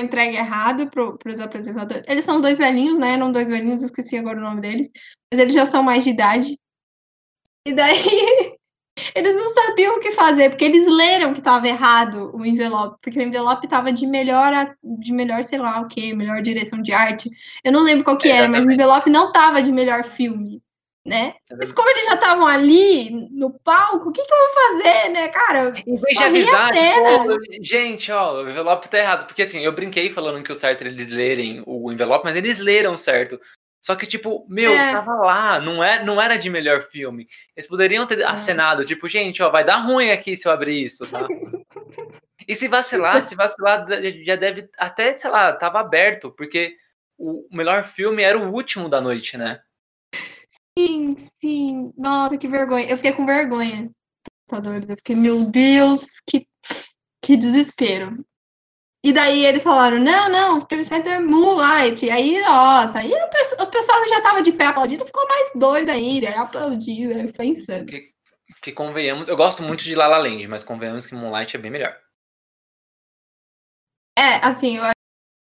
entregue 0.00 0.36
errado 0.36 0.88
para 0.88 1.32
os 1.32 1.40
apresentadores. 1.40 2.04
Eles 2.06 2.24
são 2.24 2.40
dois 2.40 2.58
velhinhos, 2.58 2.98
né? 2.98 3.12
Eram 3.12 3.30
dois 3.30 3.48
velhinhos, 3.48 3.82
esqueci 3.82 4.16
agora 4.16 4.38
o 4.38 4.42
nome 4.42 4.60
deles. 4.60 4.88
Mas 5.32 5.40
eles 5.40 5.52
já 5.52 5.66
são 5.66 5.82
mais 5.82 6.04
de 6.04 6.10
idade. 6.10 6.58
E 7.66 7.74
daí 7.74 7.94
eles 9.14 9.34
não 9.34 9.48
sabiam 9.48 9.96
o 9.96 10.00
que 10.00 10.10
fazer, 10.12 10.50
porque 10.50 10.64
eles 10.64 10.86
leram 10.86 11.32
que 11.32 11.40
estava 11.40 11.68
errado 11.68 12.34
o 12.34 12.44
envelope, 12.44 12.98
porque 13.02 13.18
o 13.18 13.22
envelope 13.22 13.66
estava 13.66 13.92
de 13.92 14.06
melhor, 14.06 14.74
de 14.82 15.12
melhor, 15.12 15.44
sei 15.44 15.58
lá 15.58 15.80
o 15.80 15.88
que, 15.88 16.14
melhor 16.14 16.40
direção 16.40 16.80
de 16.80 16.92
arte. 16.92 17.28
Eu 17.62 17.72
não 17.72 17.82
lembro 17.82 18.04
qual 18.04 18.18
que 18.18 18.28
era, 18.28 18.48
mas 18.48 18.66
o 18.66 18.72
envelope 18.72 19.10
não 19.10 19.28
estava 19.28 19.62
de 19.62 19.70
melhor 19.70 20.04
filme 20.04 20.62
né? 21.04 21.34
É 21.50 21.56
Mas 21.56 21.72
como 21.72 21.88
eles 21.90 22.04
já 22.04 22.14
estavam 22.14 22.46
ali 22.46 23.10
no 23.30 23.50
palco, 23.50 24.08
o 24.08 24.12
que, 24.12 24.24
que 24.24 24.32
eu 24.32 24.38
vou 24.38 24.48
fazer, 24.48 25.08
né, 25.10 25.28
cara? 25.28 25.72
Em 25.86 25.94
vez 25.94 26.18
de 26.18 26.22
avisar, 26.22 26.72
tipo, 26.72 27.64
gente, 27.64 28.12
ó, 28.12 28.42
o 28.42 28.48
envelope 28.48 28.88
tá 28.88 28.98
errado. 28.98 29.26
Porque 29.26 29.42
assim, 29.42 29.60
eu 29.60 29.72
brinquei 29.72 30.10
falando 30.10 30.42
que 30.42 30.52
o 30.52 30.56
certo 30.56 30.82
era 30.82 30.90
eles 30.90 31.08
lerem 31.08 31.62
o 31.66 31.90
envelope, 31.90 32.24
mas 32.24 32.36
eles 32.36 32.58
leram 32.58 32.96
certo. 32.96 33.40
Só 33.80 33.96
que, 33.96 34.06
tipo, 34.06 34.46
meu, 34.48 34.72
é. 34.72 34.92
tava 34.92 35.14
lá, 35.16 35.60
não, 35.60 35.82
é, 35.82 36.04
não 36.04 36.22
era 36.22 36.36
de 36.36 36.48
melhor 36.48 36.82
filme. 36.82 37.26
Eles 37.56 37.68
poderiam 37.68 38.06
ter 38.06 38.20
é. 38.20 38.24
acenado, 38.24 38.84
tipo, 38.84 39.08
gente, 39.08 39.42
ó, 39.42 39.50
vai 39.50 39.64
dar 39.64 39.78
ruim 39.78 40.12
aqui 40.12 40.36
se 40.36 40.46
eu 40.46 40.52
abrir 40.52 40.84
isso, 40.84 41.04
tá? 41.10 41.26
e 42.46 42.54
se 42.54 42.68
vacilar, 42.68 43.20
se 43.20 43.34
vacilar, 43.34 43.84
já 44.24 44.36
deve 44.36 44.68
até, 44.78 45.16
sei 45.16 45.28
lá, 45.28 45.52
tava 45.52 45.80
aberto, 45.80 46.30
porque 46.30 46.76
o 47.18 47.44
melhor 47.50 47.82
filme 47.82 48.22
era 48.22 48.38
o 48.38 48.52
último 48.52 48.88
da 48.88 49.00
noite, 49.00 49.36
né? 49.36 49.60
Sim, 50.78 51.16
sim. 51.40 51.92
Nossa, 51.96 52.36
que 52.36 52.48
vergonha. 52.48 52.86
Eu 52.88 52.96
fiquei 52.96 53.12
com 53.12 53.26
vergonha. 53.26 53.90
Tá 54.46 54.60
doido. 54.60 54.90
Eu 54.90 54.96
fiquei, 54.96 55.16
meu 55.16 55.44
Deus, 55.50 56.20
que, 56.26 56.46
que 57.22 57.36
desespero. 57.36 58.24
E 59.04 59.12
daí 59.12 59.44
eles 59.44 59.64
falaram, 59.64 59.98
não, 59.98 60.28
não, 60.28 60.58
o 60.58 60.66
Prêmio 60.66 60.84
Center 60.84 61.14
é 61.14 61.18
Moonlight. 61.18 62.06
E 62.06 62.10
aí, 62.10 62.40
nossa, 62.40 63.00
aí 63.00 63.12
o, 63.12 63.28
pessoal, 63.30 63.66
o 63.66 63.70
pessoal 63.70 64.02
que 64.02 64.08
já 64.08 64.20
tava 64.22 64.42
de 64.42 64.52
pé 64.52 64.66
aplaudindo 64.66 65.04
ficou 65.04 65.26
mais 65.26 65.50
doido 65.56 65.90
ainda. 65.90 66.28
Aí 66.28 66.34
aplaudiu, 66.34 67.10
aí 67.10 67.32
foi 67.34 67.46
insano. 67.46 67.86
Que, 67.86 68.12
que 68.62 68.72
convenhamos, 68.72 69.28
eu 69.28 69.36
gosto 69.36 69.62
muito 69.62 69.82
de 69.82 69.96
La 69.96 70.06
La 70.06 70.18
Land, 70.18 70.46
mas 70.46 70.62
convenhamos 70.62 71.04
que 71.04 71.14
Moonlight 71.14 71.56
é 71.56 71.60
bem 71.60 71.70
melhor. 71.70 71.98
É, 74.16 74.36
assim, 74.46 74.76
eu 74.76 74.84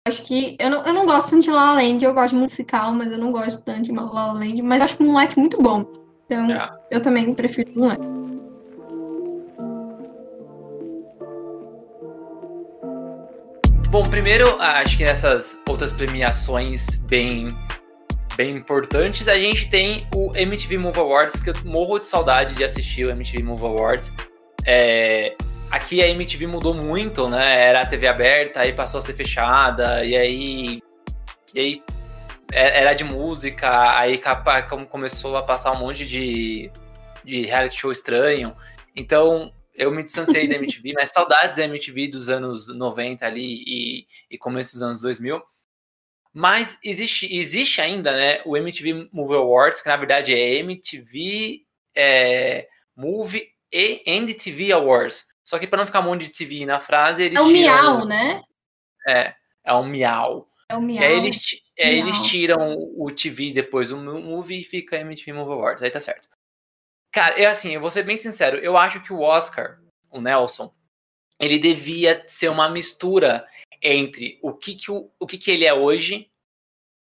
acho 0.05 0.21
que. 0.23 0.55
Eu 0.59 0.69
não, 0.69 0.83
eu 0.83 0.93
não 0.93 1.05
gosto 1.05 1.31
tanto 1.31 1.43
de 1.43 1.51
La 1.51 1.73
La 1.73 1.73
Land, 1.75 2.03
eu 2.03 2.13
gosto 2.13 2.35
de 2.35 2.41
musical, 2.41 2.93
mas 2.93 3.11
eu 3.11 3.17
não 3.17 3.31
gosto 3.31 3.63
tanto 3.63 3.83
de 3.83 3.91
La 3.91 4.03
La 4.03 4.33
Land. 4.33 4.61
Mas 4.61 4.81
acho 4.81 5.01
Moonlight 5.01 5.37
muito 5.37 5.61
bom. 5.61 5.85
Então, 6.25 6.51
é. 6.51 6.69
eu 6.91 7.01
também 7.01 7.33
prefiro 7.33 7.71
Moonlight. 7.75 8.01
Bom, 13.89 14.03
primeiro, 14.03 14.59
acho 14.59 14.97
que 14.97 15.03
essas 15.03 15.55
outras 15.69 15.93
premiações 15.93 16.95
bem, 16.95 17.49
bem 18.35 18.49
importantes, 18.49 19.27
a 19.27 19.37
gente 19.37 19.69
tem 19.69 20.07
o 20.15 20.35
MTV 20.35 20.79
Move 20.79 20.99
Awards, 20.99 21.43
que 21.43 21.51
eu 21.51 21.53
morro 21.63 21.99
de 21.99 22.05
saudade 22.05 22.55
de 22.55 22.63
assistir 22.63 23.05
o 23.05 23.11
MTV 23.11 23.43
Move 23.43 23.63
Awards. 23.63 24.11
É, 24.65 25.35
Aqui 25.73 26.03
a 26.03 26.07
MTV 26.07 26.45
mudou 26.45 26.71
muito, 26.71 27.27
né? 27.27 27.62
Era 27.62 27.81
a 27.81 27.86
TV 27.88 28.05
aberta, 28.05 28.59
aí 28.59 28.73
passou 28.73 28.99
a 28.99 29.01
ser 29.01 29.15
fechada, 29.15 30.05
e 30.05 30.15
aí. 30.15 30.79
E 31.51 31.59
aí 31.59 31.83
é, 32.51 32.81
era 32.81 32.93
de 32.93 33.03
música, 33.03 33.97
aí 33.97 34.21
começou 34.88 35.36
a 35.36 35.41
passar 35.41 35.71
um 35.71 35.79
monte 35.79 36.05
de, 36.05 36.69
de 37.23 37.47
reality 37.47 37.75
show 37.75 37.91
estranho. 37.91 38.53
Então 38.95 39.51
eu 39.73 39.89
me 39.89 40.03
distanciei 40.03 40.47
da 40.47 40.57
MTV, 40.57 40.93
mas 40.93 41.09
saudades 41.09 41.55
da 41.55 41.63
MTV 41.63 42.07
dos 42.07 42.29
anos 42.29 42.67
90 42.67 43.25
ali 43.25 43.63
e, 43.65 44.07
e 44.29 44.38
começo 44.38 44.73
dos 44.73 44.83
anos 44.83 45.01
2000. 45.01 45.41
Mas 46.31 46.77
existe, 46.83 47.36
existe 47.36 47.81
ainda, 47.81 48.15
né, 48.15 48.43
o 48.45 48.55
MTV 48.55 49.09
Movie 49.12 49.38
Awards, 49.38 49.81
que 49.81 49.89
na 49.89 49.97
verdade 49.97 50.36
é 50.36 50.57
MTV 50.57 51.63
é, 51.95 52.67
Movie 52.95 53.47
e 53.71 54.03
NTV 54.05 54.71
Awards. 54.71 55.32
Só 55.43 55.60
que 55.60 55.67
para 55.67 55.79
não 55.79 55.86
ficar 55.86 55.99
um 55.99 56.03
monte 56.03 56.27
de 56.27 56.29
TV 56.29 56.65
na 56.65 56.79
frase, 56.79 57.23
eles 57.23 57.38
É 57.38 57.41
o 57.41 57.47
tiram... 57.47 57.62
miau, 57.62 58.06
né? 58.06 58.41
É, 59.08 59.36
é 59.63 59.73
um 59.73 59.86
miau. 59.86 60.49
É 60.69 60.75
o 60.75 60.82
miau. 60.82 61.03
E 61.03 61.06
aí 61.06 61.17
eles, 61.17 61.62
é, 61.77 61.93
eles 61.93 62.21
tiram 62.21 62.77
o 62.97 63.12
TV 63.12 63.51
depois 63.51 63.89
do 63.89 63.97
movie 63.97 64.62
e 64.62 64.63
fica 64.63 64.97
MTV 64.97 65.34
Movie 65.34 65.53
Awards. 65.53 65.84
Aí 65.84 65.91
tá 65.91 65.99
certo. 65.99 66.29
Cara, 67.12 67.39
é 67.39 67.45
assim, 67.45 67.73
eu 67.73 67.82
vou 67.82 67.91
ser 67.91 68.03
bem 68.03 68.17
sincero. 68.17 68.58
Eu 68.58 68.77
acho 68.77 69.01
que 69.01 69.13
o 69.13 69.21
Oscar, 69.21 69.79
o 70.10 70.19
Nelson, 70.19 70.73
ele 71.39 71.60
devia 71.60 72.23
ser 72.27 72.49
uma 72.49 72.69
mistura 72.69 73.45
entre 73.82 74.39
o 74.41 74.53
que, 74.53 74.75
que, 74.75 74.89
o, 74.89 75.12
o 75.19 75.27
que, 75.27 75.38
que 75.38 75.51
ele 75.51 75.65
é 75.65 75.73
hoje 75.73 76.32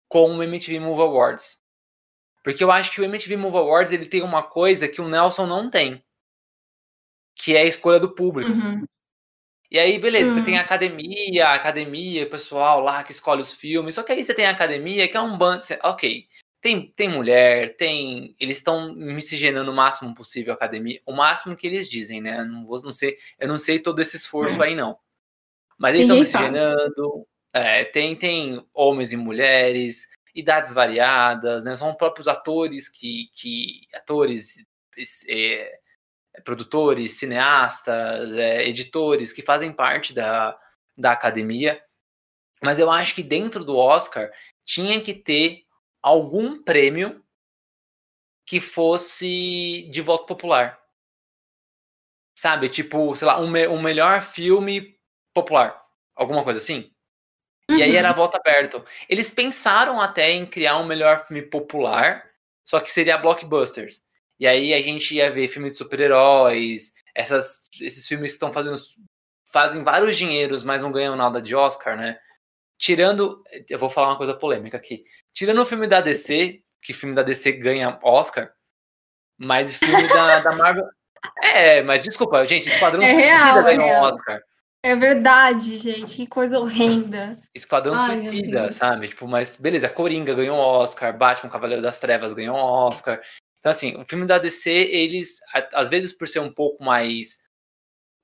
com 0.08 0.36
o 0.36 0.42
MTV 0.42 0.80
Movie 0.80 1.02
Awards. 1.02 1.62
Porque 2.42 2.62
eu 2.62 2.70
acho 2.70 2.90
que 2.90 3.00
o 3.00 3.04
MTV 3.04 3.36
Movie 3.36 3.58
Awards 3.58 3.92
ele 3.92 4.06
tem 4.06 4.22
uma 4.22 4.42
coisa 4.42 4.88
que 4.88 5.00
o 5.00 5.08
Nelson 5.08 5.46
não 5.46 5.70
tem 5.70 6.03
que 7.34 7.56
é 7.56 7.62
a 7.62 7.64
escolha 7.64 7.98
do 7.98 8.14
público. 8.14 8.50
Uhum. 8.50 8.84
E 9.70 9.78
aí, 9.78 9.98
beleza, 9.98 10.30
uhum. 10.30 10.38
você 10.38 10.44
tem 10.44 10.58
a 10.58 10.60
academia, 10.60 11.48
a 11.48 11.54
academia, 11.54 12.24
o 12.24 12.30
pessoal 12.30 12.80
lá 12.80 13.02
que 13.02 13.10
escolhe 13.10 13.40
os 13.40 13.52
filmes. 13.52 13.94
Só 13.94 14.02
que 14.02 14.12
aí 14.12 14.22
você 14.22 14.32
tem 14.32 14.46
a 14.46 14.50
academia, 14.50 15.08
que 15.08 15.16
é 15.16 15.20
um 15.20 15.36
bando. 15.36 15.64
Ok, 15.82 16.28
tem, 16.64 16.92
tem 16.96 17.10
mulher, 17.10 17.76
tem. 17.76 18.34
Eles 18.40 18.56
estão 18.56 18.94
miscigenando 18.94 19.70
o 19.70 19.74
máximo 19.74 20.14
possível 20.14 20.52
a 20.52 20.56
academia. 20.56 20.98
O 21.04 21.12
máximo 21.12 21.54
que 21.54 21.66
eles 21.66 21.86
dizem, 21.88 22.22
né? 22.22 22.42
Não 22.42 22.64
vou, 22.64 22.80
não 22.82 22.92
sei, 22.92 23.18
eu 23.38 23.46
não 23.46 23.58
sei 23.58 23.78
todo 23.78 24.00
esse 24.00 24.16
esforço 24.16 24.62
aí, 24.62 24.74
não. 24.74 24.96
Mas 25.76 25.94
eles 25.94 26.02
estão 26.02 26.20
miscigenando. 26.20 27.26
É, 27.52 27.84
tem, 27.84 28.16
tem 28.16 28.66
homens 28.72 29.12
e 29.12 29.16
mulheres, 29.16 30.08
idades 30.34 30.72
variadas, 30.72 31.66
né? 31.66 31.76
São 31.76 31.94
próprios 31.94 32.28
atores 32.28 32.88
que. 32.88 33.28
que 33.34 33.86
atores. 33.92 34.64
É, 35.28 35.80
produtores, 36.42 37.18
cineastas, 37.18 38.32
é, 38.32 38.66
editores 38.66 39.32
que 39.32 39.42
fazem 39.42 39.72
parte 39.72 40.12
da, 40.12 40.58
da 40.96 41.12
academia. 41.12 41.82
Mas 42.62 42.78
eu 42.78 42.90
acho 42.90 43.14
que 43.14 43.22
dentro 43.22 43.64
do 43.64 43.76
Oscar 43.76 44.30
tinha 44.64 45.00
que 45.00 45.14
ter 45.14 45.64
algum 46.02 46.62
prêmio 46.62 47.24
que 48.46 48.60
fosse 48.60 49.88
de 49.90 50.00
voto 50.00 50.26
popular. 50.26 50.80
Sabe? 52.36 52.68
Tipo, 52.68 53.14
sei 53.14 53.26
lá, 53.26 53.40
um, 53.40 53.48
me 53.48 53.66
um 53.68 53.80
melhor 53.80 54.22
filme 54.22 54.98
popular. 55.32 55.82
Alguma 56.14 56.44
coisa 56.44 56.58
assim. 56.58 56.90
Uhum. 57.70 57.78
E 57.78 57.82
aí 57.82 57.96
era 57.96 58.10
uhum. 58.10 58.16
voto 58.16 58.36
aberto. 58.36 58.84
Eles 59.08 59.30
pensaram 59.30 60.00
até 60.00 60.30
em 60.30 60.44
criar 60.44 60.76
um 60.76 60.86
melhor 60.86 61.24
filme 61.26 61.42
popular, 61.42 62.28
só 62.64 62.80
que 62.80 62.90
seria 62.90 63.16
blockbusters. 63.16 64.03
E 64.44 64.46
aí 64.46 64.74
a 64.74 64.82
gente 64.82 65.14
ia 65.14 65.30
ver 65.30 65.48
filme 65.48 65.70
de 65.70 65.78
super-heróis, 65.78 66.92
esses 67.80 68.06
filmes 68.06 68.32
que 68.32 68.34
estão 68.34 68.52
fazendo 68.52 68.76
fazem 69.50 69.82
vários 69.82 70.18
dinheiros, 70.18 70.62
mas 70.62 70.82
não 70.82 70.92
ganham 70.92 71.16
nada 71.16 71.40
de 71.40 71.56
Oscar, 71.56 71.96
né? 71.96 72.18
Tirando, 72.76 73.42
eu 73.70 73.78
vou 73.78 73.88
falar 73.88 74.08
uma 74.08 74.18
coisa 74.18 74.34
polêmica 74.34 74.76
aqui. 74.76 75.02
Tirando 75.32 75.62
o 75.62 75.64
filme 75.64 75.86
da 75.86 76.02
DC, 76.02 76.60
que 76.82 76.92
filme 76.92 77.14
da 77.14 77.22
DC 77.22 77.52
ganha 77.52 77.98
Oscar, 78.02 78.52
mas 79.38 79.74
filme 79.76 80.06
da, 80.08 80.40
da 80.40 80.52
Marvel. 80.52 80.84
É, 81.42 81.80
mas 81.82 82.02
desculpa, 82.02 82.44
gente, 82.44 82.68
Esquadrão 82.68 83.02
é 83.02 83.14
Suicida 83.14 83.62
ganhou 83.62 83.86
é 83.86 84.00
Oscar. 84.02 84.42
É 84.82 84.94
verdade, 84.94 85.78
gente, 85.78 86.16
que 86.16 86.26
coisa 86.26 86.60
horrenda. 86.60 87.38
Esquadrão 87.54 87.94
Ai, 87.94 88.14
Suicida, 88.14 88.70
sabe? 88.70 89.08
Tipo, 89.08 89.26
mas 89.26 89.56
beleza, 89.56 89.88
Coringa 89.88 90.34
ganhou 90.34 90.58
Oscar, 90.58 91.16
Batman 91.16 91.50
Cavaleiro 91.50 91.80
das 91.80 91.98
Trevas 91.98 92.34
ganhou 92.34 92.54
Oscar. 92.54 93.22
Então, 93.64 93.70
assim, 93.72 93.96
o 93.96 94.04
filme 94.04 94.26
da 94.26 94.36
DC, 94.36 94.70
eles, 94.70 95.38
às 95.72 95.88
vezes, 95.88 96.12
por 96.12 96.28
ser 96.28 96.38
um 96.40 96.52
pouco 96.52 96.84
mais 96.84 97.42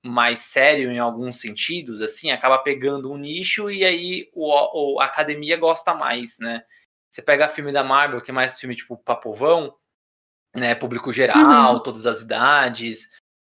mais 0.05 0.40
sério 0.40 0.90
em 0.90 0.98
alguns 0.98 1.40
sentidos, 1.40 2.03
assim, 2.03 2.31
acaba 2.31 2.59
pegando 2.59 3.11
um 3.11 3.16
nicho 3.16 3.70
e 3.70 3.85
aí 3.85 4.31
o, 4.35 4.96
o, 4.96 5.00
a 5.00 5.07
academia 5.07 5.57
gosta 5.57 5.94
mais, 5.94 6.38
né? 6.38 6.62
Você 7.11 7.22
pega 7.22 7.48
filme 7.48 7.72
da 7.72 7.83
Marvel, 7.83 8.20
que 8.20 8.31
é 8.31 8.35
mais 8.35 8.59
filme 8.59 8.76
tipo 8.76 8.98
Papovão, 8.98 9.74
né? 10.55 10.74
Público 10.74 11.11
geral, 11.11 11.74
uhum. 11.74 11.83
todas 11.83 12.05
as 12.07 12.20
idades, 12.20 13.09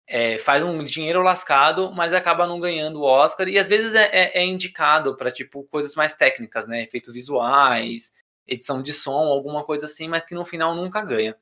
é, 0.06 0.38
faz 0.38 0.62
um 0.64 0.82
dinheiro 0.84 1.22
lascado, 1.22 1.92
mas 1.92 2.14
acaba 2.14 2.46
não 2.46 2.60
ganhando 2.60 3.00
o 3.00 3.04
Oscar 3.04 3.46
e 3.48 3.58
às 3.58 3.68
vezes 3.68 3.94
é, 3.94 4.04
é, 4.12 4.38
é 4.38 4.44
indicado 4.44 5.16
para 5.16 5.30
tipo 5.30 5.64
coisas 5.64 5.94
mais 5.94 6.14
técnicas, 6.14 6.66
né? 6.66 6.82
Efeitos 6.82 7.12
visuais, 7.12 8.14
edição 8.46 8.82
de 8.82 8.92
som, 8.92 9.28
alguma 9.28 9.64
coisa 9.64 9.84
assim, 9.84 10.08
mas 10.08 10.24
que 10.24 10.34
no 10.34 10.46
final 10.46 10.74
nunca 10.74 11.02
ganha. 11.02 11.36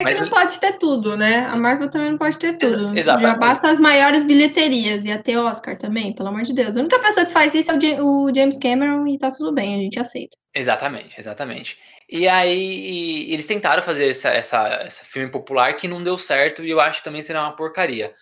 É 0.00 0.04
Mas... 0.04 0.14
que 0.14 0.22
não 0.22 0.30
pode 0.30 0.58
ter 0.58 0.78
tudo, 0.78 1.14
né? 1.14 1.44
A 1.44 1.56
Marvel 1.56 1.90
também 1.90 2.10
não 2.12 2.18
pode 2.18 2.38
ter 2.38 2.56
tudo. 2.56 2.98
Exatamente. 2.98 3.32
Já 3.32 3.34
basta 3.36 3.70
as 3.70 3.78
maiores 3.78 4.22
bilheterias. 4.22 5.04
e 5.04 5.12
até 5.12 5.38
Oscar 5.38 5.76
também, 5.76 6.14
pelo 6.14 6.30
amor 6.30 6.42
de 6.42 6.54
Deus. 6.54 6.74
A 6.74 6.80
única 6.80 6.98
pessoa 6.98 7.26
que 7.26 7.32
faz 7.32 7.54
isso 7.54 7.70
é 7.70 8.00
o 8.00 8.32
James 8.34 8.58
Cameron 8.58 9.06
e 9.06 9.18
tá 9.18 9.30
tudo 9.30 9.52
bem, 9.52 9.74
a 9.74 9.78
gente 9.78 10.00
aceita. 10.00 10.34
Exatamente, 10.54 11.20
exatamente. 11.20 11.76
E 12.08 12.26
aí, 12.26 13.30
eles 13.30 13.46
tentaram 13.46 13.82
fazer 13.82 14.08
essa, 14.08 14.30
essa, 14.30 14.84
esse 14.86 15.04
filme 15.04 15.30
popular 15.30 15.76
que 15.76 15.86
não 15.86 16.02
deu 16.02 16.16
certo 16.18 16.64
e 16.64 16.70
eu 16.70 16.80
acho 16.80 17.00
que 17.00 17.04
também 17.04 17.22
seria 17.22 17.42
uma 17.42 17.54
porcaria. 17.54 18.14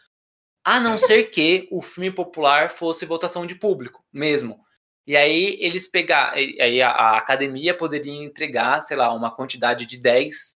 A 0.64 0.80
não 0.80 0.98
ser 0.98 1.30
que 1.30 1.68
o 1.70 1.80
filme 1.80 2.10
popular 2.10 2.70
fosse 2.70 3.06
votação 3.06 3.46
de 3.46 3.54
público 3.54 4.02
mesmo. 4.12 4.58
E 5.06 5.16
aí 5.16 5.56
eles 5.60 5.88
pegar, 5.88 6.32
aí 6.32 6.82
a, 6.82 6.90
a 6.90 7.18
academia 7.18 7.72
poderia 7.72 8.12
entregar, 8.12 8.80
sei 8.82 8.96
lá, 8.96 9.14
uma 9.14 9.34
quantidade 9.34 9.86
de 9.86 9.96
10 9.96 10.57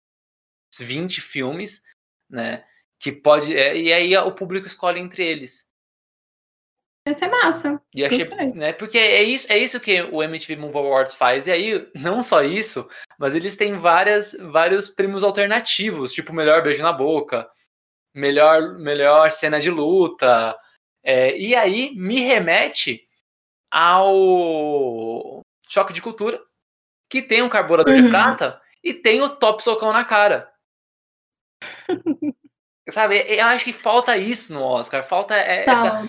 20 0.80 1.20
filmes, 1.20 1.82
né? 2.28 2.64
Que 2.98 3.12
pode. 3.12 3.56
É, 3.56 3.76
e 3.76 3.92
aí 3.92 4.16
o 4.16 4.32
público 4.32 4.66
escolhe 4.66 5.00
entre 5.00 5.24
eles. 5.24 5.68
Ia 7.06 7.14
ser 7.14 7.28
massa. 7.28 7.80
E 7.94 8.04
achei, 8.04 8.26
né, 8.54 8.72
porque 8.74 8.98
é 8.98 9.22
isso, 9.22 9.50
é 9.50 9.56
isso 9.56 9.80
que 9.80 10.02
o 10.02 10.22
MTV 10.22 10.56
Movie 10.56 10.78
Awards 10.78 11.14
faz. 11.14 11.46
E 11.46 11.50
aí, 11.50 11.90
não 11.94 12.22
só 12.22 12.42
isso, 12.42 12.86
mas 13.18 13.34
eles 13.34 13.56
têm 13.56 13.78
várias, 13.78 14.36
vários 14.38 14.90
prêmios 14.90 15.24
alternativos, 15.24 16.12
tipo 16.12 16.34
melhor 16.34 16.62
beijo 16.62 16.82
na 16.82 16.92
boca, 16.92 17.48
melhor, 18.14 18.78
melhor 18.78 19.30
cena 19.30 19.58
de 19.58 19.70
luta. 19.70 20.54
É, 21.02 21.34
e 21.38 21.54
aí 21.54 21.94
me 21.96 22.20
remete 22.20 23.08
ao 23.70 25.40
Choque 25.68 25.94
de 25.94 26.02
Cultura, 26.02 26.38
que 27.08 27.22
tem 27.22 27.40
um 27.40 27.48
carburador 27.48 27.94
uhum. 27.94 28.02
de 28.02 28.08
prata 28.10 28.60
e 28.84 28.92
tem 28.92 29.22
o 29.22 29.30
top 29.30 29.62
socão 29.62 29.92
na 29.92 30.04
cara. 30.04 30.52
Sabe, 32.90 33.18
eu 33.29 33.44
acho 33.44 33.64
que 33.66 33.72
falta 33.72 34.16
isso 34.16 34.53
no 34.53 34.62
Oscar, 34.62 35.07
falta 35.07 35.35
essa, 35.35 36.09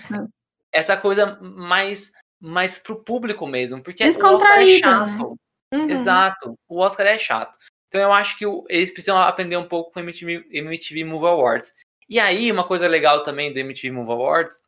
essa 0.72 0.98
coisa 0.98 1.38
mais, 1.42 2.14
mais 2.40 2.78
pro 2.78 3.04
público 3.04 3.46
mesmo, 3.46 3.84
porque 3.84 4.04
o 4.04 4.08
Oscar 4.08 4.62
é 4.62 4.80
chato. 4.80 5.38
Uhum. 5.74 5.90
Exato, 5.90 6.58
o 6.70 6.80
Oscar 6.80 7.06
é 7.06 7.18
chato. 7.18 7.58
Então 7.90 8.00
eu 8.00 8.14
acho 8.14 8.38
que 8.38 8.46
eles 8.70 8.92
precisam 8.92 9.18
aprender 9.18 9.58
um 9.58 9.68
pouco 9.68 9.92
com 9.92 10.00
o 10.00 10.04
MTV, 10.04 10.48
MTV 10.52 11.04
Movie 11.04 11.28
Awards. 11.28 11.74
E 12.08 12.20
aí, 12.20 12.52
uma 12.52 12.64
coisa 12.64 12.88
legal 12.88 13.24
também 13.24 13.52
do 13.52 13.60
MTV 13.60 13.92
Movie 13.92 14.14
Awards 14.14 14.62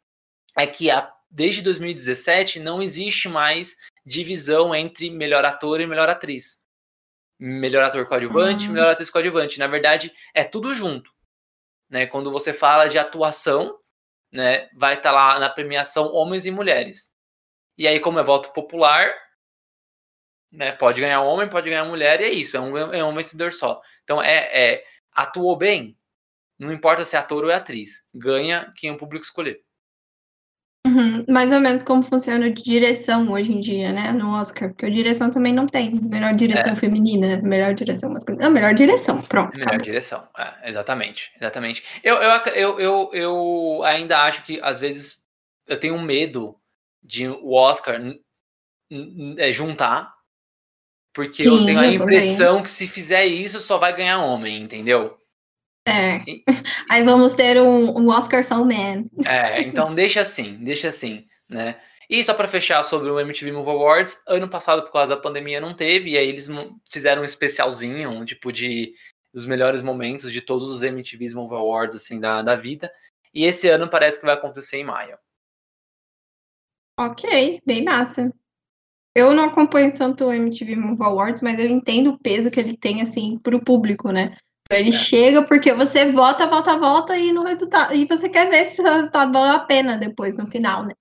é 0.58 0.68
que 0.68 0.92
a, 0.92 1.12
desde 1.30 1.62
2017 1.62 2.60
não 2.60 2.82
existe 2.82 3.30
mais 3.30 3.78
divisão 4.06 4.76
entre 4.76 5.10
melhor 5.10 5.46
ator 5.46 5.80
e 5.80 5.88
melhor 5.88 6.10
atriz 6.10 6.61
melhor 7.44 7.84
ator 7.84 8.06
coadjuvante, 8.06 8.68
uhum. 8.68 8.74
melhor 8.74 8.92
atriz 8.92 9.10
coadjuvante. 9.10 9.58
Na 9.58 9.66
verdade, 9.66 10.14
é 10.32 10.44
tudo 10.44 10.76
junto. 10.76 11.12
Né? 11.90 12.06
Quando 12.06 12.32
você 12.32 12.54
fala 12.54 12.88
de 12.88 13.00
atuação, 13.00 13.80
né, 14.32 14.70
vai 14.76 14.94
estar 14.94 15.10
tá 15.10 15.16
lá 15.16 15.40
na 15.40 15.50
premiação 15.50 16.14
homens 16.14 16.46
e 16.46 16.52
mulheres. 16.52 17.12
E 17.76 17.88
aí, 17.88 18.00
como 18.00 18.20
é 18.20 18.24
voto 18.24 18.54
popular, 18.54 19.12
né, 20.52 20.72
pode 20.72 21.02
ganhar 21.02 21.22
homem, 21.22 21.50
pode 21.50 21.68
ganhar 21.68 21.84
mulher, 21.84 22.22
e 22.22 22.26
é 22.26 22.30
isso, 22.30 22.56
é 22.56 22.60
um, 22.60 22.78
é 22.78 23.04
um 23.04 23.16
vencedor 23.16 23.52
só. 23.52 23.82
Então, 24.04 24.22
é, 24.22 24.74
é 24.74 24.86
atuou 25.12 25.56
bem, 25.58 25.98
não 26.60 26.72
importa 26.72 27.04
se 27.04 27.16
é 27.16 27.20
ator 27.20 27.44
ou 27.44 27.50
é 27.50 27.56
atriz, 27.56 28.06
ganha 28.14 28.72
quem 28.78 28.92
o 28.92 28.98
público 28.98 29.26
escolher. 29.26 29.64
Uhum, 30.86 31.24
mais 31.30 31.52
ou 31.52 31.60
menos 31.60 31.84
como 31.84 32.02
funciona 32.02 32.50
de 32.50 32.64
direção 32.64 33.32
hoje 33.32 33.54
em 33.54 33.60
dia, 33.60 33.94
né? 33.94 34.12
No 34.12 34.32
Oscar, 34.32 34.70
porque 34.70 34.88
a 34.88 34.90
direção 34.90 35.30
também 35.30 35.54
não 35.54 35.68
tem. 35.68 35.94
Melhor 35.94 36.34
direção 36.34 36.74
é. 36.74 36.76
feminina, 36.76 37.40
melhor 37.44 37.74
direção 37.76 38.12
masculina. 38.12 38.46
Não, 38.46 38.52
melhor 38.52 38.74
direção, 38.74 39.22
pronto. 39.22 39.52
Melhor 39.54 39.68
acabou. 39.68 39.86
direção, 39.86 40.28
é, 40.36 40.70
exatamente, 40.70 41.32
exatamente. 41.40 41.84
Eu, 42.04 42.16
eu, 42.16 42.32
eu, 42.54 42.80
eu, 42.80 43.10
eu 43.14 43.84
ainda 43.84 44.24
acho 44.24 44.44
que 44.44 44.60
às 44.64 44.80
vezes 44.80 45.22
eu 45.68 45.80
tenho 45.80 46.02
medo 46.02 46.56
de 47.04 47.28
o 47.28 47.54
Oscar 47.54 48.02
é, 49.38 49.52
juntar, 49.52 50.12
porque 51.14 51.44
Sim, 51.44 51.50
eu 51.50 51.66
tenho 51.66 51.80
a 51.80 51.88
eu 51.88 51.94
impressão 51.94 52.48
também. 52.48 52.64
que 52.64 52.70
se 52.70 52.88
fizer 52.88 53.26
isso 53.26 53.60
só 53.60 53.78
vai 53.78 53.96
ganhar 53.96 54.20
homem, 54.20 54.60
entendeu? 54.60 55.16
É. 55.88 56.20
Aí 56.90 57.04
vamos 57.04 57.34
ter 57.34 57.60
um, 57.62 57.98
um 58.00 58.10
Oscar 58.10 58.44
Soul 58.44 58.66
Man. 58.66 59.06
É, 59.26 59.62
então 59.64 59.94
deixa 59.96 60.22
assim, 60.22 60.64
deixa 60.64 60.90
assim, 60.90 61.26
né? 61.50 61.80
E 62.10 62.24
só 62.24 62.34
para 62.34 62.48
fechar 62.48 62.84
sobre 62.84 63.10
o 63.10 63.20
MTV 63.20 63.54
Movie 63.54 63.72
Awards, 63.72 64.22
ano 64.28 64.50
passado, 64.50 64.84
por 64.84 64.92
causa 64.92 65.16
da 65.16 65.22
pandemia, 65.22 65.62
não 65.62 65.74
teve, 65.74 66.12
e 66.12 66.18
aí 66.18 66.28
eles 66.28 66.50
fizeram 66.92 67.22
um 67.22 67.26
especialzinho, 67.26 68.10
um 68.10 68.26
tipo 68.26 68.52
de 68.52 68.94
dos 69.34 69.46
melhores 69.46 69.82
momentos 69.82 70.32
de 70.32 70.42
todos 70.42 70.70
os 70.70 70.82
MTV 70.82 71.34
Movie 71.34 71.56
Awards, 71.56 71.96
assim, 71.96 72.20
da, 72.20 72.42
da 72.42 72.56
vida. 72.56 72.92
E 73.34 73.46
esse 73.46 73.70
ano 73.70 73.90
parece 73.90 74.20
que 74.20 74.26
vai 74.26 74.36
acontecer 74.36 74.78
em 74.78 74.84
maio. 74.84 75.18
Ok, 77.00 77.62
bem 77.66 77.84
massa. 77.84 78.32
Eu 79.16 79.34
não 79.34 79.46
acompanho 79.46 79.94
tanto 79.94 80.26
o 80.26 80.34
MTV 80.34 80.76
Movie 80.76 81.04
Awards, 81.04 81.42
mas 81.42 81.60
eu 81.60 81.68
entendo 81.68 82.12
o 82.12 82.20
peso 82.20 82.52
que 82.52 82.60
ele 82.60 82.78
tem, 82.78 83.02
assim, 83.02 83.40
pro 83.40 83.64
público, 83.64 84.12
né? 84.12 84.36
Ele 84.72 84.90
é. 84.90 84.94
chega 84.94 85.44
porque 85.44 85.74
você 85.74 86.12
vota, 86.12 86.48
vota, 86.48 86.78
vota 86.78 87.18
e 87.18 87.32
no 87.32 87.44
resultado. 87.44 87.94
E 87.94 88.06
você 88.06 88.30
quer 88.30 88.50
ver 88.50 88.66
se 88.66 88.82
o 88.82 88.84
resultado 88.84 89.32
valeu 89.32 89.56
a 89.56 89.60
pena 89.60 89.98
depois, 89.98 90.38
no 90.38 90.48
final, 90.48 90.86
né? 90.86 90.94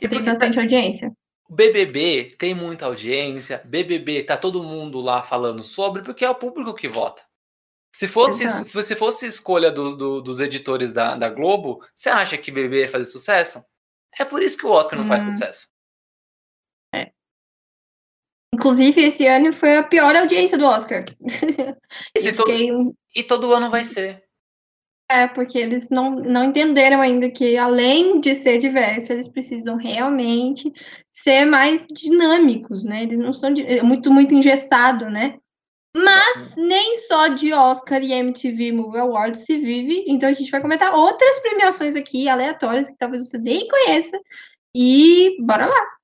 E 0.00 0.08
tem 0.08 0.22
bastante 0.22 0.54
tá... 0.54 0.62
audiência. 0.62 1.12
BBB 1.48 2.34
tem 2.38 2.54
muita 2.54 2.86
audiência, 2.86 3.60
BBB 3.64 4.22
tá 4.22 4.38
todo 4.38 4.62
mundo 4.62 5.00
lá 5.00 5.22
falando 5.22 5.62
sobre, 5.62 6.02
porque 6.02 6.24
é 6.24 6.30
o 6.30 6.34
público 6.34 6.74
que 6.74 6.88
vota. 6.88 7.22
Se 7.94 8.08
fosse, 8.08 8.48
se 8.48 8.96
fosse 8.96 9.26
escolha 9.26 9.70
do, 9.70 9.94
do, 9.94 10.22
dos 10.22 10.40
editores 10.40 10.94
da, 10.94 11.14
da 11.14 11.28
Globo, 11.28 11.84
você 11.94 12.08
acha 12.08 12.38
que 12.38 12.50
BBB 12.50 12.80
ia 12.80 12.88
fazer 12.88 13.04
sucesso? 13.04 13.62
É 14.18 14.24
por 14.24 14.42
isso 14.42 14.56
que 14.56 14.64
o 14.64 14.70
Oscar 14.70 14.98
não 14.98 15.04
hum. 15.04 15.08
faz 15.08 15.22
sucesso. 15.24 15.68
Inclusive, 18.54 19.02
esse 19.02 19.26
ano 19.26 19.52
foi 19.52 19.76
a 19.76 19.82
pior 19.82 20.14
audiência 20.14 20.58
do 20.58 20.66
Oscar. 20.66 21.04
E, 22.16 22.32
todo, 22.32 22.96
e 23.14 23.22
todo 23.22 23.52
ano 23.52 23.70
vai 23.70 23.84
ser. 23.84 24.22
É, 25.10 25.28
porque 25.28 25.58
eles 25.58 25.90
não, 25.90 26.10
não 26.12 26.44
entenderam 26.44 27.02
ainda 27.02 27.30
que, 27.30 27.58
além 27.58 28.18
de 28.18 28.34
ser 28.34 28.56
diverso, 28.56 29.12
eles 29.12 29.28
precisam 29.28 29.76
realmente 29.76 30.72
ser 31.10 31.44
mais 31.44 31.86
dinâmicos, 31.86 32.82
né? 32.82 33.02
Eles 33.02 33.18
não 33.18 33.34
são 33.34 33.52
de, 33.52 33.62
é 33.66 33.82
muito, 33.82 34.10
muito 34.10 34.32
engessado, 34.32 35.10
né? 35.10 35.38
Mas 35.94 36.56
nem 36.56 36.96
só 36.96 37.28
de 37.28 37.52
Oscar 37.52 38.02
e 38.02 38.12
MTV 38.12 38.72
Movie 38.72 39.00
Awards 39.00 39.44
se 39.44 39.58
vive, 39.58 40.06
então 40.08 40.30
a 40.30 40.32
gente 40.32 40.50
vai 40.50 40.62
comentar 40.62 40.94
outras 40.94 41.38
premiações 41.40 41.94
aqui 41.94 42.26
aleatórias 42.26 42.88
que 42.88 42.96
talvez 42.96 43.28
você 43.28 43.36
nem 43.36 43.68
conheça. 43.68 44.18
E 44.74 45.36
bora 45.40 45.66
lá! 45.66 46.01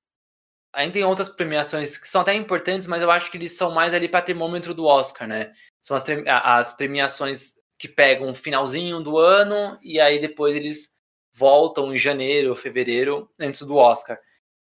Ainda 0.73 0.93
tem 0.93 1.03
outras 1.03 1.29
premiações 1.29 1.97
que 1.97 2.07
são 2.07 2.21
até 2.21 2.33
importantes, 2.33 2.85
mas 2.85 3.01
eu 3.01 3.09
acho 3.09 3.31
que 3.31 3.37
eles 3.37 3.53
são 3.53 3.71
mais 3.71 3.93
ali 3.93 4.07
para 4.07 4.21
termômetro 4.21 4.73
do 4.73 4.85
Oscar, 4.85 5.27
né? 5.27 5.51
São 5.81 5.97
as, 5.97 6.05
as 6.27 6.73
premiações 6.73 7.53
que 7.77 7.87
pegam 7.87 8.29
o 8.29 8.35
finalzinho 8.35 9.01
do 9.01 9.17
ano 9.17 9.77
e 9.81 9.99
aí 9.99 10.19
depois 10.19 10.55
eles 10.55 10.93
voltam 11.33 11.93
em 11.93 11.97
janeiro 11.97 12.55
fevereiro 12.55 13.29
antes 13.39 13.61
do 13.61 13.75
Oscar. 13.75 14.19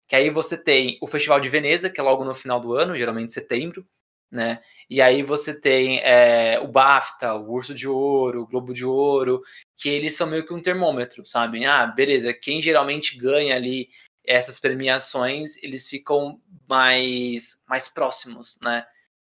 Que 0.08 0.16
aí 0.16 0.30
você 0.30 0.58
tem 0.58 0.98
o 1.02 1.08
Festival 1.08 1.40
de 1.40 1.50
Veneza, 1.50 1.90
que 1.90 2.00
é 2.00 2.04
logo 2.04 2.24
no 2.24 2.36
final 2.36 2.60
do 2.60 2.74
ano, 2.74 2.96
geralmente 2.96 3.34
setembro, 3.34 3.86
né? 4.32 4.62
E 4.90 5.02
aí 5.02 5.22
você 5.24 5.54
tem 5.54 6.00
é, 6.00 6.60
o 6.60 6.68
BAFTA, 6.68 7.34
o 7.36 7.52
Urso 7.52 7.74
de 7.74 7.88
Ouro, 7.88 8.44
o 8.44 8.48
Globo 8.48 8.74
de 8.74 8.86
Ouro, 8.86 9.42
que 9.78 9.90
eles 9.90 10.16
são 10.16 10.28
meio 10.28 10.46
que 10.46 10.54
um 10.54 10.62
termômetro, 10.62 11.26
sabe? 11.26 11.66
Ah, 11.66 11.88
beleza, 11.88 12.34
quem 12.34 12.62
geralmente 12.62 13.18
ganha 13.18 13.56
ali 13.56 13.90
essas 14.30 14.60
premiações, 14.60 15.58
eles 15.64 15.88
ficam 15.88 16.40
mais, 16.70 17.60
mais 17.68 17.90
próximos, 17.90 18.60
né? 18.62 18.86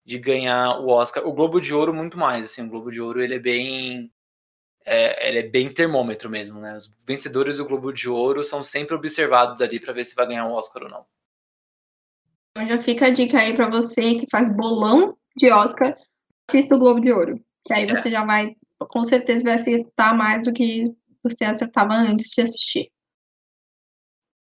De 0.02 0.18
ganhar 0.18 0.80
o 0.80 0.88
Oscar. 0.88 1.26
O 1.26 1.34
Globo 1.34 1.60
de 1.60 1.74
Ouro, 1.74 1.92
muito 1.92 2.16
mais, 2.16 2.46
assim, 2.46 2.62
o 2.62 2.68
Globo 2.68 2.90
de 2.90 3.00
Ouro, 3.00 3.20
ele 3.22 3.34
é 3.34 3.38
bem... 3.38 4.10
É, 4.88 5.28
ele 5.28 5.40
é 5.40 5.42
bem 5.42 5.68
termômetro 5.68 6.30
mesmo, 6.30 6.60
né? 6.60 6.76
Os 6.76 6.90
vencedores 7.04 7.56
do 7.58 7.66
Globo 7.66 7.92
de 7.92 8.08
Ouro 8.08 8.44
são 8.44 8.62
sempre 8.62 8.94
observados 8.94 9.60
ali 9.60 9.80
para 9.80 9.92
ver 9.92 10.04
se 10.04 10.14
vai 10.14 10.28
ganhar 10.28 10.46
o 10.46 10.52
Oscar 10.52 10.84
ou 10.84 10.88
não. 10.88 11.04
Então 12.52 12.66
já 12.68 12.80
fica 12.80 13.06
a 13.06 13.10
dica 13.10 13.40
aí 13.40 13.52
para 13.52 13.68
você 13.68 14.14
que 14.14 14.30
faz 14.30 14.54
bolão 14.54 15.18
de 15.36 15.50
Oscar, 15.50 15.94
assista 16.48 16.76
o 16.76 16.78
Globo 16.78 17.00
de 17.00 17.12
Ouro. 17.12 17.44
Que 17.66 17.74
aí 17.74 17.82
é. 17.82 17.94
você 17.94 18.08
já 18.08 18.24
vai, 18.24 18.54
com 18.78 19.02
certeza, 19.02 19.42
vai 19.42 19.54
acertar 19.54 20.16
mais 20.16 20.42
do 20.42 20.52
que 20.52 20.84
você 21.20 21.44
acertava 21.44 21.92
antes 21.94 22.30
de 22.30 22.42
assistir. 22.42 22.92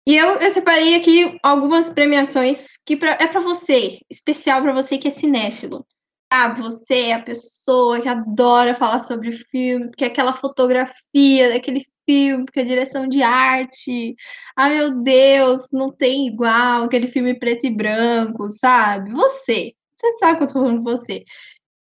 E 0.06 0.16
eu, 0.18 0.36
eu 0.40 0.50
separei 0.50 0.96
aqui 0.96 1.40
algumas 1.42 1.90
premiações 1.90 2.76
que 2.86 2.98
pra, 2.98 3.12
é 3.12 3.28
para 3.28 3.40
você, 3.40 4.00
especial 4.10 4.62
para 4.62 4.74
você 4.74 4.98
que 4.98 5.08
é 5.08 5.12
cinéfilo. 5.12 5.86
Ah, 6.30 6.54
você 6.56 7.10
é 7.10 7.14
a 7.14 7.22
pessoa 7.22 8.02
que 8.02 8.10
adora 8.10 8.76
falar 8.76 9.00
sobre 9.00 9.32
filme, 9.32 9.92
que 9.96 10.04
é 10.04 10.08
aquela 10.08 10.34
fotografia 10.34 11.50
daquele 11.50 11.86
filme, 12.10 12.46
que 12.52 12.60
é 12.60 12.64
direção 12.64 13.08
de 13.08 13.22
arte. 13.22 14.16
Ah, 14.56 14.70
meu 14.70 15.02
Deus, 15.04 15.70
não 15.72 15.88
tem 15.88 16.28
igual 16.28 16.84
aquele 16.84 17.08
filme 17.08 17.38
preto 17.38 17.66
e 17.66 17.70
branco, 17.76 18.50
sabe? 18.50 19.12
Você, 19.12 19.74
você 19.94 20.12
sabe 20.18 20.38
que 20.38 20.44
eu 20.44 20.48
tô 20.48 20.54
falando 20.54 20.84
com 20.84 20.92
você. 20.92 21.24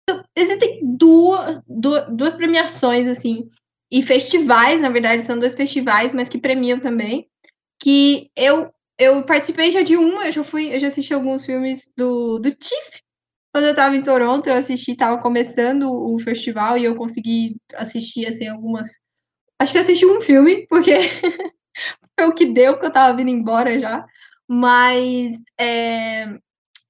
Então, 0.02 0.24
existem 0.36 0.80
duas, 0.96 1.62
duas, 1.66 2.08
duas 2.14 2.34
premiações, 2.34 3.06
assim, 3.06 3.48
e 3.90 4.02
festivais, 4.02 4.80
na 4.80 4.90
verdade, 4.90 5.22
são 5.22 5.38
dois 5.38 5.54
festivais, 5.54 6.12
mas 6.12 6.28
que 6.28 6.38
premiam 6.38 6.80
também. 6.80 7.28
Que 7.82 8.30
eu, 8.36 8.72
eu 8.98 9.24
participei 9.24 9.70
já 9.70 9.82
de 9.82 9.96
uma, 9.96 10.26
eu 10.26 10.32
já 10.32 10.44
fui, 10.44 10.74
eu 10.74 10.78
já 10.78 10.88
assisti 10.88 11.12
alguns 11.14 11.44
filmes 11.44 11.92
do, 11.96 12.38
do 12.38 12.50
TIFF. 12.54 13.02
Quando 13.52 13.66
eu 13.66 13.74
tava 13.74 13.96
em 13.96 14.02
Toronto, 14.02 14.48
eu 14.48 14.54
assisti, 14.54 14.96
tava 14.96 15.20
começando 15.20 15.90
o 15.90 16.18
festival 16.18 16.78
e 16.78 16.84
eu 16.84 16.96
consegui 16.96 17.56
assistir, 17.74 18.26
assim, 18.26 18.48
algumas 18.48 18.88
Acho 19.62 19.72
que 19.72 19.78
assisti 19.78 20.04
um 20.04 20.20
filme, 20.20 20.66
porque 20.66 20.92
foi 22.18 22.28
o 22.28 22.34
que 22.34 22.46
deu, 22.46 22.72
porque 22.72 22.86
eu 22.86 22.92
tava 22.92 23.16
vindo 23.16 23.30
embora 23.30 23.78
já. 23.78 24.04
Mas 24.48 25.36
é, 25.56 26.24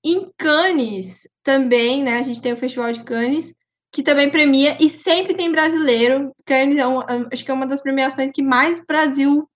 em 0.03 0.33
Cannes 0.39 1.29
também, 1.43 2.03
né? 2.03 2.17
A 2.17 2.23
gente 2.23 2.41
tem 2.41 2.55
o 2.55 2.57
Festival 2.57 2.91
de 2.91 3.05
Cannes, 3.05 3.55
que 3.93 4.03
também 4.03 4.31
premia, 4.31 4.79
e 4.81 4.89
sempre 4.89 5.35
tem 5.35 5.53
brasileiro. 5.53 6.33
Cannes 6.47 6.79
é 6.79 6.87
um, 6.87 7.01
acho 7.31 7.45
que 7.45 7.51
é 7.51 7.55
uma 7.55 7.67
das 7.67 7.83
premiações 7.83 8.31
que 8.31 8.43
mais 8.43 8.83
Brasil 8.87 9.47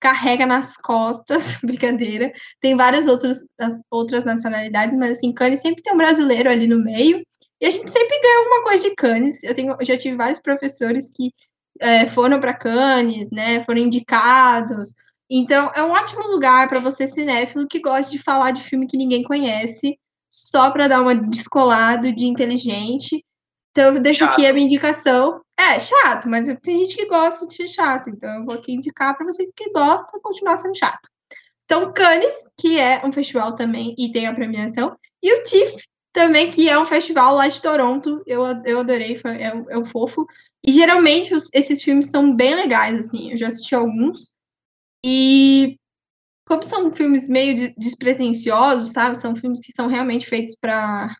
carrega 0.00 0.46
nas 0.46 0.76
costas, 0.76 1.58
brincadeira. 1.62 2.32
Tem 2.60 2.76
várias 2.76 3.06
outras, 3.06 3.44
outras 3.90 4.24
nacionalidades, 4.24 4.96
mas 4.98 5.18
assim, 5.18 5.32
Cannes 5.32 5.60
sempre 5.60 5.82
tem 5.82 5.92
um 5.92 5.98
brasileiro 5.98 6.50
ali 6.50 6.66
no 6.66 6.82
meio. 6.82 7.22
E 7.60 7.66
a 7.66 7.70
gente 7.70 7.90
sempre 7.90 8.20
ganha 8.20 8.38
alguma 8.38 8.62
coisa 8.64 8.88
de 8.88 8.94
Cannes. 8.94 9.42
Eu, 9.44 9.54
tenho, 9.54 9.76
já 9.82 9.96
tive 9.96 10.16
vários 10.16 10.38
professores 10.38 11.10
que 11.14 11.30
é, 11.78 12.06
foram 12.06 12.40
para 12.40 12.54
Cannes, 12.54 13.30
né? 13.30 13.62
Foram 13.64 13.80
indicados. 13.80 14.94
Então, 15.30 15.70
é 15.76 15.82
um 15.82 15.90
ótimo 15.90 16.26
lugar 16.28 16.68
para 16.68 16.80
você 16.80 17.06
cinéfilo 17.06 17.68
que 17.68 17.80
gosta 17.80 18.10
de 18.10 18.18
falar 18.18 18.50
de 18.50 18.62
filme 18.62 18.86
que 18.86 18.96
ninguém 18.96 19.22
conhece, 19.22 19.98
só 20.30 20.70
para 20.70 20.88
dar 20.88 21.02
uma 21.02 21.14
descolado 21.14 22.12
de 22.12 22.24
inteligente. 22.24 23.24
Então, 23.70 23.94
eu 23.94 24.00
deixo 24.00 24.24
chato. 24.24 24.32
aqui 24.32 24.46
a 24.46 24.52
minha 24.52 24.66
indicação. 24.66 25.40
É, 25.58 25.78
chato, 25.78 26.28
mas 26.28 26.48
tem 26.62 26.80
gente 26.80 26.96
que 26.96 27.06
gosta 27.06 27.46
de 27.46 27.54
ser 27.54 27.68
chato. 27.68 28.10
Então, 28.10 28.28
eu 28.30 28.44
vou 28.44 28.54
aqui 28.54 28.72
indicar 28.72 29.16
para 29.16 29.26
você 29.26 29.50
que 29.54 29.70
gosta 29.70 30.18
continuar 30.20 30.58
sendo 30.58 30.76
chato. 30.76 31.08
Então, 31.64 31.92
Cannes, 31.92 32.50
que 32.58 32.78
é 32.78 33.00
um 33.04 33.12
festival 33.12 33.54
também 33.54 33.94
e 33.96 34.10
tem 34.10 34.26
a 34.26 34.34
premiação, 34.34 34.96
e 35.22 35.32
o 35.32 35.42
TIFF, 35.44 35.84
também, 36.12 36.50
que 36.50 36.68
é 36.68 36.78
um 36.78 36.84
festival 36.84 37.34
lá 37.34 37.46
de 37.48 37.60
Toronto. 37.60 38.22
Eu, 38.26 38.42
eu 38.64 38.80
adorei, 38.80 39.16
foi, 39.16 39.32
é, 39.36 39.52
é 39.68 39.78
um 39.78 39.84
fofo. 39.84 40.26
E 40.64 40.72
geralmente 40.72 41.34
os, 41.34 41.48
esses 41.52 41.82
filmes 41.82 42.10
são 42.10 42.34
bem 42.34 42.54
legais, 42.54 42.98
assim. 42.98 43.30
Eu 43.30 43.36
já 43.36 43.48
assisti 43.48 43.74
alguns. 43.74 44.34
E 45.04 45.76
como 46.46 46.64
são 46.64 46.90
filmes 46.90 47.28
meio 47.28 47.72
despretensiosos, 47.76 48.92
sabe? 48.92 49.16
São 49.16 49.36
filmes 49.36 49.60
que 49.60 49.72
são 49.72 49.86
realmente 49.86 50.26
feitos 50.26 50.56
para 50.56 51.16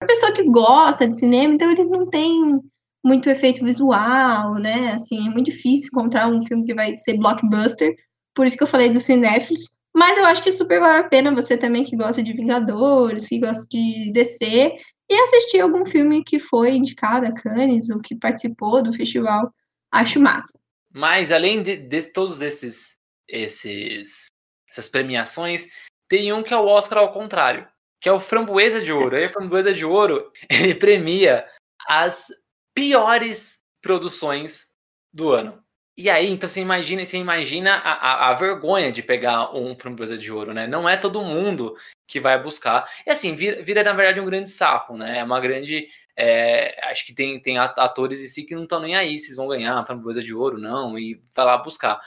né? 0.00 0.04
a 0.04 0.06
pessoa 0.06 0.32
que 0.32 0.44
gosta 0.44 1.08
de 1.08 1.18
cinema, 1.18 1.54
então 1.54 1.70
eles 1.70 1.88
não 1.88 2.06
têm 2.06 2.60
muito 3.04 3.30
efeito 3.30 3.64
visual, 3.64 4.54
né? 4.54 4.92
Assim, 4.92 5.28
é 5.28 5.30
muito 5.30 5.46
difícil 5.46 5.88
encontrar 5.92 6.28
um 6.28 6.42
filme 6.42 6.64
que 6.64 6.74
vai 6.74 6.96
ser 6.98 7.16
blockbuster. 7.18 7.94
Por 8.34 8.46
isso 8.46 8.56
que 8.56 8.62
eu 8.62 8.68
falei 8.68 8.90
dos 8.90 9.04
cinéfilos. 9.04 9.76
Mas 9.94 10.18
eu 10.18 10.26
acho 10.26 10.42
que 10.42 10.52
super 10.52 10.80
vale 10.80 10.98
a 10.98 11.08
pena 11.08 11.34
você 11.34 11.56
também 11.56 11.84
que 11.84 11.96
gosta 11.96 12.22
de 12.22 12.32
Vingadores, 12.32 13.28
que 13.28 13.38
gosta 13.38 13.64
de 13.70 14.10
DC, 14.12 14.74
e 15.08 15.14
assistir 15.22 15.60
algum 15.60 15.86
filme 15.86 16.22
que 16.24 16.38
foi 16.38 16.72
indicado 16.72 17.26
a 17.26 17.32
Cannes 17.32 17.88
ou 17.90 18.00
que 18.00 18.16
participou 18.16 18.82
do 18.82 18.92
festival. 18.92 19.50
Acho 19.90 20.20
massa. 20.20 20.58
Mas 20.92 21.30
além 21.30 21.62
de, 21.62 21.76
de 21.76 22.02
todos 22.12 22.42
esses, 22.42 22.96
esses 23.28 24.26
essas 24.68 24.88
premiações, 24.88 25.66
tem 26.08 26.32
um 26.32 26.42
que 26.42 26.52
é 26.52 26.56
o 26.56 26.66
Oscar 26.66 26.98
ao 26.98 27.12
contrário, 27.12 27.66
que 28.00 28.08
é 28.08 28.12
o 28.12 28.20
Framboesa 28.20 28.80
de 28.80 28.92
Ouro. 28.92 29.16
Aí 29.16 29.26
o 29.26 29.32
Framboesa 29.32 29.72
de 29.72 29.84
Ouro, 29.84 30.30
ele 30.50 30.74
premia 30.74 31.46
as 31.86 32.26
piores 32.74 33.58
produções 33.80 34.66
do 35.12 35.32
ano. 35.32 35.64
E 35.98 36.10
aí, 36.10 36.30
então 36.30 36.46
você 36.46 36.60
imagina, 36.60 37.02
você 37.04 37.16
imagina 37.16 37.76
a, 37.76 37.92
a, 37.92 38.30
a, 38.30 38.34
vergonha 38.34 38.92
de 38.92 39.02
pegar 39.02 39.56
um 39.56 39.74
framboesa 39.74 40.18
de 40.18 40.30
ouro, 40.30 40.52
né? 40.52 40.66
Não 40.66 40.86
é 40.86 40.94
todo 40.94 41.24
mundo 41.24 41.74
que 42.06 42.20
vai 42.20 42.40
buscar. 42.40 42.86
E 43.06 43.10
assim, 43.10 43.34
vira, 43.34 43.62
vira 43.62 43.82
na 43.82 43.94
verdade 43.94 44.20
um 44.20 44.26
grande 44.26 44.50
sarro, 44.50 44.98
né? 44.98 45.18
É 45.20 45.24
uma 45.24 45.40
grande. 45.40 45.88
É, 46.14 46.90
acho 46.90 47.06
que 47.06 47.14
tem, 47.14 47.40
tem 47.40 47.56
atores 47.58 48.22
em 48.22 48.28
si 48.28 48.44
que 48.44 48.54
não 48.54 48.64
estão 48.64 48.80
nem 48.80 48.94
aí 48.94 49.18
se 49.18 49.34
vão 49.34 49.48
ganhar 49.48 49.86
framboesa 49.86 50.22
de 50.22 50.34
ouro, 50.34 50.58
não, 50.58 50.98
e 50.98 51.18
vai 51.34 51.46
lá 51.46 51.56
buscar. 51.56 51.98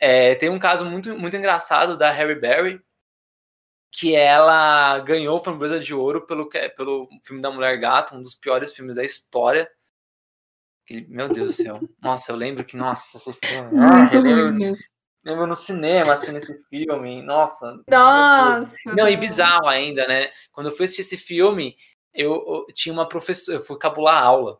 É, 0.00 0.34
tem 0.34 0.48
um 0.48 0.58
caso 0.58 0.86
muito, 0.86 1.16
muito 1.18 1.36
engraçado 1.36 1.96
da 1.96 2.10
Harry 2.10 2.40
Berry, 2.40 2.80
que 3.90 4.14
ela 4.14 4.98
ganhou 5.00 5.42
framboesa 5.42 5.80
de 5.80 5.94
ouro 5.94 6.26
pelo, 6.26 6.48
pelo 6.48 7.08
filme 7.24 7.40
da 7.40 7.50
Mulher 7.50 7.78
Gato, 7.78 8.14
um 8.14 8.22
dos 8.22 8.34
piores 8.34 8.74
filmes 8.74 8.96
da 8.96 9.04
história 9.04 9.70
meu 11.08 11.28
Deus 11.28 11.56
do 11.56 11.62
céu. 11.62 11.80
Nossa, 12.00 12.30
eu 12.30 12.36
lembro 12.36 12.64
que, 12.64 12.76
nossa, 12.76 13.18
esse 13.18 13.32
filme. 13.32 13.70
Ah, 13.80 14.08
eu 14.12 14.20
lembro, 14.20 14.76
lembro 15.24 15.46
no 15.46 15.54
cinema 15.56 16.14
assistindo 16.14 16.38
esse 16.38 16.64
filme. 16.68 17.22
Nossa. 17.22 17.82
Nossa. 17.88 18.72
Não, 18.86 19.08
e 19.08 19.16
bizarro 19.16 19.66
ainda, 19.66 20.06
né? 20.06 20.30
Quando 20.52 20.68
eu 20.68 20.76
fui 20.76 20.86
assistir 20.86 21.02
esse 21.02 21.16
filme, 21.16 21.76
eu, 22.14 22.32
eu 22.68 22.72
tinha 22.72 22.92
uma 22.92 23.08
professora, 23.08 23.58
eu 23.58 23.64
fui 23.64 23.78
cabular 23.78 24.22
a 24.22 24.24
aula. 24.24 24.58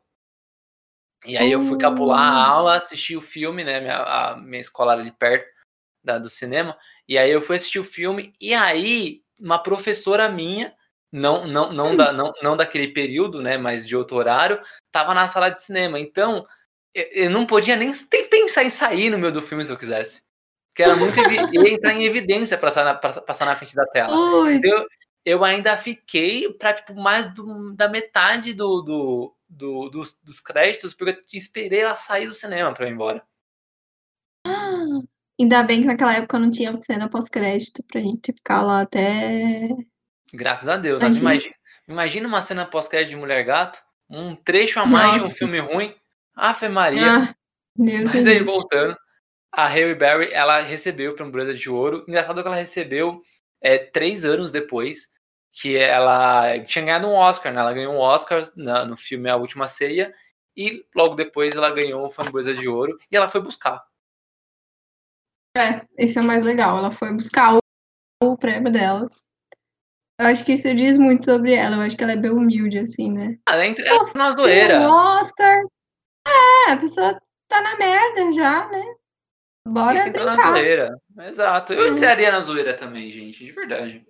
E 1.25 1.37
aí 1.37 1.51
eu 1.51 1.63
fui 1.63 1.79
cabular 1.79 2.21
a 2.21 2.49
hum. 2.49 2.53
aula, 2.53 2.77
assisti 2.77 3.17
o 3.17 3.21
filme, 3.21 3.65
né? 3.65 3.81
Minha, 3.81 4.03
a 4.03 4.37
minha 4.37 4.61
escola 4.61 4.93
ali 4.93 5.13
perto 5.13 5.49
da, 6.03 6.19
do 6.19 6.29
cinema. 6.29 6.77
E 7.09 7.17
aí 7.17 7.31
eu 7.31 7.41
fui 7.41 7.57
assistir 7.57 7.79
o 7.79 7.85
filme, 7.85 8.35
e 8.41 8.53
aí 8.53 9.23
uma 9.41 9.59
professora 9.59 10.29
minha 10.29 10.75
não 11.13 11.47
não 11.47 11.73
não, 11.73 11.97
da, 11.97 12.13
não 12.13 12.33
não 12.43 12.57
daquele 12.57 12.89
período, 12.89 13.41
né, 13.41 13.57
mas 13.57 13.87
de 13.87 13.97
outro 13.97 14.17
horário, 14.17 14.61
tava 14.91 15.15
na 15.15 15.29
sala 15.29 15.51
de 15.51 15.61
cinema. 15.61 15.99
Então, 15.99 16.47
eu, 16.95 17.05
eu 17.13 17.31
não 17.31 17.47
podia 17.47 17.77
nem 17.77 17.93
pensar 18.31 18.65
em 18.65 18.71
sair 18.71 19.11
no 19.11 19.19
meio 19.19 19.33
do 19.33 19.43
filme 19.43 19.65
se 19.65 19.71
eu 19.71 19.77
quisesse. 19.77 20.25
Que 20.75 20.83
era 20.83 20.97
muito 20.97 21.15
ia 21.55 21.73
entrar 21.73 21.93
em 21.93 22.05
evidência 22.05 22.59
para 22.59 22.69
passar 22.69 22.85
na, 22.85 22.95
passar 22.95 23.47
na 23.47 23.57
frente 23.57 23.75
da 23.75 23.87
tela. 23.87 24.13
Eu, 24.63 24.87
eu 25.25 25.45
ainda 25.45 25.77
fiquei 25.77 26.53
para 26.53 26.75
tipo 26.75 26.95
mais 26.95 27.33
do, 27.33 27.75
da 27.75 27.89
metade 27.89 28.53
do, 28.53 28.83
do, 28.83 29.35
do 29.49 29.91
dos, 29.91 30.19
dos, 30.23 30.41
créditos 30.41 30.95
porque 30.95 31.13
eu 31.13 31.39
esperei 31.39 31.81
ela 31.81 31.97
sair 31.97 32.27
do 32.27 32.35
cinema 32.35 32.73
para 32.73 32.89
ir 32.89 32.93
embora. 32.93 33.23
Ainda 35.39 35.63
bem 35.63 35.81
que 35.81 35.87
naquela 35.87 36.15
época 36.15 36.39
não 36.39 36.49
tinha 36.49 36.75
cena 36.77 37.11
pós-crédito 37.11 37.83
pra 37.87 38.01
gente 38.01 38.33
ficar 38.33 38.63
lá 38.63 38.81
até 38.81 39.69
Graças 40.33 40.69
a 40.69 40.77
Deus. 40.77 40.99
Imagina, 41.01 41.31
imagina, 41.31 41.55
imagina 41.89 42.29
uma 42.29 42.43
cena 42.43 42.67
pós-crédito 42.67 43.11
de 43.11 43.17
Mulher 43.17 43.45
Gato, 43.45 43.81
um 44.09 44.35
trecho 44.35 44.81
a 44.81 44.87
mais 44.87 45.13
Nossa. 45.13 45.19
de 45.19 45.25
um 45.25 45.31
filme 45.31 45.59
ruim. 45.59 45.95
Afe 46.35 46.69
Maria. 46.69 47.31
Ah, 47.31 47.35
Deus 47.75 48.13
Mas 48.13 48.27
aí, 48.27 48.43
voltando, 48.43 48.97
a 49.53 49.67
Harry 49.67 49.95
Berry, 49.95 50.31
ela 50.33 50.61
recebeu 50.61 51.13
o 51.13 51.17
Framboesa 51.17 51.55
de 51.55 51.71
Ouro. 51.71 52.05
Engraçado 52.07 52.43
que 52.43 52.49
ela 52.49 52.57
recebeu 52.57 53.23
é, 53.61 53.79
três 53.79 54.25
anos 54.25 54.51
depois 54.51 55.09
que 55.53 55.77
ela 55.77 56.59
tinha 56.65 56.85
ganhado 56.85 57.07
um 57.07 57.15
Oscar, 57.15 57.53
né? 57.53 57.61
Ela 57.61 57.73
ganhou 57.73 57.95
um 57.95 57.99
Oscar 57.99 58.47
na, 58.55 58.85
no 58.85 58.97
filme 58.97 59.31
A 59.31 59.37
Última 59.37 59.67
Ceia 59.67 60.15
e 60.55 60.85
logo 60.95 61.15
depois 61.15 61.55
ela 61.57 61.71
ganhou 61.71 62.07
o 62.07 62.11
Framboesa 62.11 62.53
de 62.53 62.69
Ouro 62.69 62.99
e 63.11 63.17
ela 63.17 63.29
foi 63.29 63.41
buscar. 63.41 63.83
É, 65.57 65.87
isso 65.99 66.19
é 66.19 66.23
mais 66.23 66.45
legal. 66.45 66.79
Ela 66.79 66.91
foi 66.91 67.13
buscar 67.13 67.55
o, 67.55 67.59
o 68.23 68.37
prêmio 68.37 68.71
dela. 68.71 69.09
Eu 70.19 70.27
acho 70.27 70.45
que 70.45 70.53
isso 70.53 70.75
diz 70.75 70.97
muito 70.99 71.25
sobre 71.25 71.55
ela. 71.55 71.77
Eu 71.77 71.83
acho 71.83 71.97
que 71.97 72.03
ela 72.03 72.13
é 72.13 72.17
bem 72.17 72.31
humilde, 72.31 72.79
assim, 72.79 73.11
né? 73.11 73.39
Ah, 73.47 73.55
ela 73.55 73.67
entra 73.67 73.87
ela 73.87 74.11
na 74.15 74.33
zoeira. 74.33 74.81
Um 74.81 74.91
Oscar. 74.91 75.63
É, 76.27 76.73
a 76.73 76.77
pessoa 76.77 77.21
tá 77.49 77.61
na 77.61 77.77
merda 77.77 78.33
já, 78.33 78.69
né? 78.69 78.85
Bora 79.69 79.99
Isso 79.99 80.09
entra 80.09 80.25
na 80.25 80.35
zoeira. 80.35 80.99
Exato. 81.21 81.73
Eu 81.73 81.91
uhum. 81.91 81.97
entraria 81.97 82.31
na 82.31 82.41
zoeira 82.41 82.75
também, 82.75 83.11
gente, 83.11 83.45
de 83.45 83.53
verdade. 83.53 84.05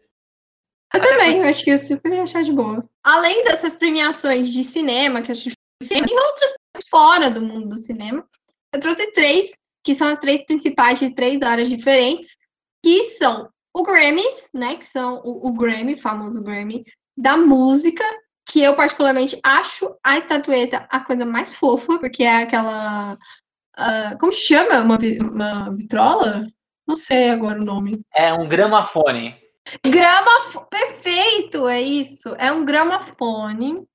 Eu 0.94 1.00
Até 1.00 1.08
também, 1.10 1.38
eu 1.38 1.48
acho 1.48 1.64
que 1.64 1.70
eu 1.70 1.78
super 1.78 2.12
ia 2.12 2.22
achar 2.22 2.42
de 2.42 2.52
boa. 2.52 2.84
Além 3.02 3.42
dessas 3.44 3.74
premiações 3.74 4.52
de 4.52 4.62
cinema, 4.62 5.22
que 5.22 5.32
a 5.32 5.34
gente 5.34 5.56
tem 5.88 6.00
outras 6.00 6.52
fora 6.90 7.30
do 7.30 7.42
mundo 7.42 7.70
do 7.70 7.78
cinema, 7.78 8.26
eu 8.72 8.80
trouxe 8.80 9.12
três, 9.12 9.58
que 9.86 9.94
são 9.94 10.08
as 10.08 10.18
três 10.18 10.44
principais 10.44 10.98
de 10.98 11.10
três 11.10 11.40
áreas 11.42 11.68
diferentes, 11.68 12.38
que 12.84 13.04
são 13.04 13.48
o 13.72 13.84
Grammys, 13.84 14.50
né? 14.52 14.74
Que 14.76 14.84
são 14.84 15.22
o, 15.24 15.48
o 15.48 15.52
Grammy, 15.52 15.96
famoso 15.96 16.42
Grammy, 16.42 16.84
da 17.16 17.36
música, 17.36 18.02
que 18.48 18.60
eu 18.60 18.74
particularmente 18.74 19.38
acho 19.44 19.96
a 20.02 20.18
estatueta 20.18 20.88
a 20.90 20.98
coisa 20.98 21.24
mais 21.24 21.54
fofa, 21.54 21.98
porque 22.00 22.24
é 22.24 22.42
aquela. 22.42 23.14
Uh, 23.78 24.18
como 24.18 24.32
chama? 24.32 24.80
Uma, 24.80 24.98
uma 25.30 25.76
vitrola? 25.76 26.48
Não 26.86 26.96
sei 26.96 27.30
agora 27.30 27.60
o 27.60 27.64
nome. 27.64 28.00
É 28.12 28.32
um 28.32 28.48
gramafone. 28.48 29.36
Gramafone. 29.84 30.66
Perfeito, 30.68 31.68
é 31.68 31.80
isso. 31.80 32.34
É 32.38 32.50
um 32.50 32.64
gramafone. 32.64 33.86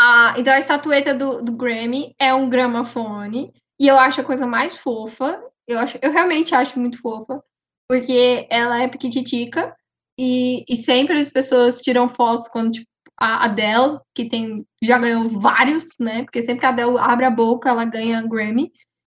Ah, 0.00 0.34
então 0.38 0.52
a 0.52 0.58
estatueta 0.58 1.14
do, 1.14 1.42
do 1.42 1.52
Grammy 1.52 2.14
é 2.18 2.32
um 2.32 2.48
gramafone. 2.48 3.52
E 3.78 3.88
eu 3.88 3.98
acho 3.98 4.20
a 4.20 4.24
coisa 4.24 4.46
mais 4.46 4.76
fofa. 4.76 5.42
Eu, 5.66 5.78
acho, 5.78 5.98
eu 6.00 6.10
realmente 6.12 6.54
acho 6.54 6.78
muito 6.78 7.00
fofa 7.00 7.42
porque 7.88 8.46
ela 8.50 8.82
é 8.82 8.88
piquititica 8.88 9.74
e, 10.18 10.64
e 10.68 10.76
sempre 10.76 11.18
as 11.18 11.30
pessoas 11.30 11.80
tiram 11.80 12.08
fotos 12.08 12.48
quando 12.48 12.72
tipo, 12.72 12.88
a 13.18 13.44
Adele, 13.44 13.98
que 14.14 14.28
tem 14.28 14.66
já 14.82 14.98
ganhou 14.98 15.28
vários, 15.28 15.98
né? 15.98 16.22
Porque 16.24 16.42
sempre 16.42 16.60
que 16.60 16.66
a 16.66 16.70
Adele 16.70 16.98
abre 16.98 17.24
a 17.24 17.30
boca, 17.30 17.68
ela 17.68 17.84
ganha 17.84 18.26
Grammy. 18.26 18.70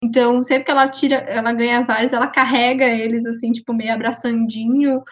Então, 0.03 0.43
sempre 0.43 0.65
que 0.65 0.71
ela 0.71 0.87
tira, 0.87 1.15
ela 1.15 1.51
ganha 1.51 1.83
vários, 1.83 2.13
ela 2.13 2.27
carrega 2.27 2.85
eles 2.85 3.25
assim, 3.25 3.51
tipo, 3.51 3.73
meio 3.73 3.93
abraçandinho, 3.93 5.03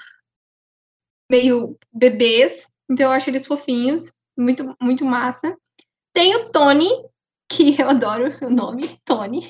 meio 1.32 1.76
bebês. 1.92 2.68
Então, 2.90 3.08
eu 3.08 3.12
acho 3.12 3.30
eles 3.30 3.48
fofinhos, 3.48 4.22
muito, 4.38 4.76
muito 4.80 5.04
massa. 5.04 5.58
Tem 6.14 6.36
o 6.36 6.52
Tony, 6.52 6.88
que 7.50 7.76
eu 7.82 7.90
adoro 7.90 8.34
o 8.42 8.50
nome, 8.50 9.00
Tony 9.06 9.50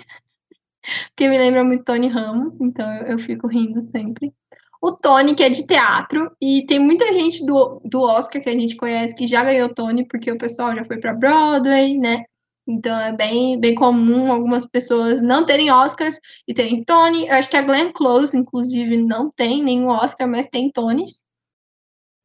porque 1.07 1.27
me 1.27 1.37
lembra 1.37 1.63
muito 1.63 1.83
Tony 1.83 2.07
Ramos, 2.07 2.59
então 2.61 2.89
eu, 2.97 3.07
eu, 3.07 3.19
fico 3.19 3.47
rindo 3.47 3.81
sempre. 3.81 4.33
O 4.81 4.95
Tony, 4.95 5.35
que 5.35 5.43
é 5.43 5.49
de 5.49 5.65
teatro, 5.65 6.31
e 6.39 6.65
tem 6.67 6.79
muita 6.79 7.11
gente 7.13 7.45
do, 7.45 7.81
do 7.83 8.01
Oscar 8.01 8.41
que 8.41 8.49
a 8.49 8.53
gente 8.53 8.75
conhece 8.75 9.15
que 9.15 9.25
já 9.25 9.43
ganhou 9.43 9.73
Tony, 9.73 10.07
porque 10.07 10.31
o 10.31 10.37
pessoal 10.37 10.75
já 10.75 10.85
foi 10.85 10.99
para 10.99 11.13
Broadway, 11.13 11.97
né? 11.97 12.23
Então 12.67 12.97
é 12.99 13.13
bem, 13.15 13.59
bem 13.59 13.75
comum 13.75 14.31
algumas 14.31 14.67
pessoas 14.67 15.21
não 15.21 15.45
terem 15.45 15.71
Oscars 15.71 16.19
e 16.47 16.53
terem 16.53 16.83
Tony. 16.83 17.27
Eu 17.27 17.35
acho 17.35 17.49
que 17.49 17.57
a 17.57 17.61
Glenn 17.61 17.91
Close, 17.91 18.37
inclusive, 18.37 18.97
não 18.97 19.31
tem 19.31 19.63
nenhum 19.63 19.87
Oscar, 19.87 20.27
mas 20.27 20.49
tem 20.49 20.71
Tonys. 20.71 21.23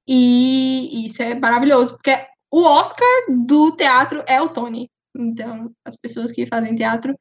E 0.06 1.06
isso 1.06 1.22
é 1.22 1.34
maravilhoso, 1.34 1.92
porque 1.92 2.10
o 2.50 2.62
Oscar 2.62 3.06
do 3.28 3.72
teatro 3.72 4.24
é 4.26 4.40
o 4.40 4.48
Tony. 4.48 4.90
Então, 5.20 5.72
as 5.84 5.96
pessoas 5.96 6.32
que 6.32 6.46
fazem 6.46 6.74
teatro 6.74 7.14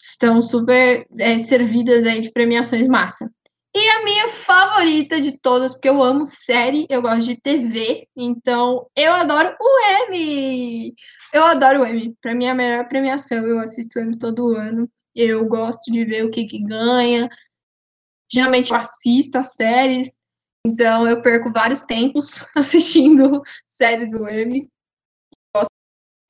estão 0.00 0.42
super 0.42 1.06
é, 1.18 1.38
servidas 1.38 2.04
aí 2.06 2.20
de 2.20 2.32
premiações 2.32 2.88
massa. 2.88 3.30
E 3.74 3.88
a 3.88 4.04
minha 4.04 4.28
favorita 4.28 5.18
de 5.20 5.38
todas, 5.38 5.72
porque 5.72 5.88
eu 5.88 6.02
amo 6.02 6.26
série, 6.26 6.86
eu 6.90 7.00
gosto 7.00 7.22
de 7.22 7.40
TV, 7.40 8.06
então 8.14 8.86
eu 8.94 9.12
adoro 9.12 9.56
o 9.58 10.08
Emmy. 10.10 10.94
Eu 11.32 11.44
adoro 11.44 11.80
o 11.80 11.86
Emmy. 11.86 12.14
Para 12.20 12.34
mim 12.34 12.44
é 12.44 12.50
a 12.50 12.54
melhor 12.54 12.86
premiação. 12.86 13.46
Eu 13.46 13.58
assisto 13.60 13.98
o 13.98 14.02
Emmy 14.02 14.18
todo 14.18 14.54
ano. 14.54 14.90
Eu 15.14 15.46
gosto 15.46 15.90
de 15.90 16.04
ver 16.04 16.24
o 16.24 16.30
que 16.30 16.44
que 16.44 16.62
ganha. 16.62 17.30
Geralmente 18.30 18.70
eu 18.70 18.76
assisto 18.76 19.38
as 19.38 19.54
séries, 19.54 20.20
então 20.66 21.06
eu 21.06 21.20
perco 21.20 21.52
vários 21.52 21.82
tempos 21.82 22.44
assistindo 22.56 23.42
série 23.68 24.06
do 24.06 24.28
Emmy. 24.28 24.68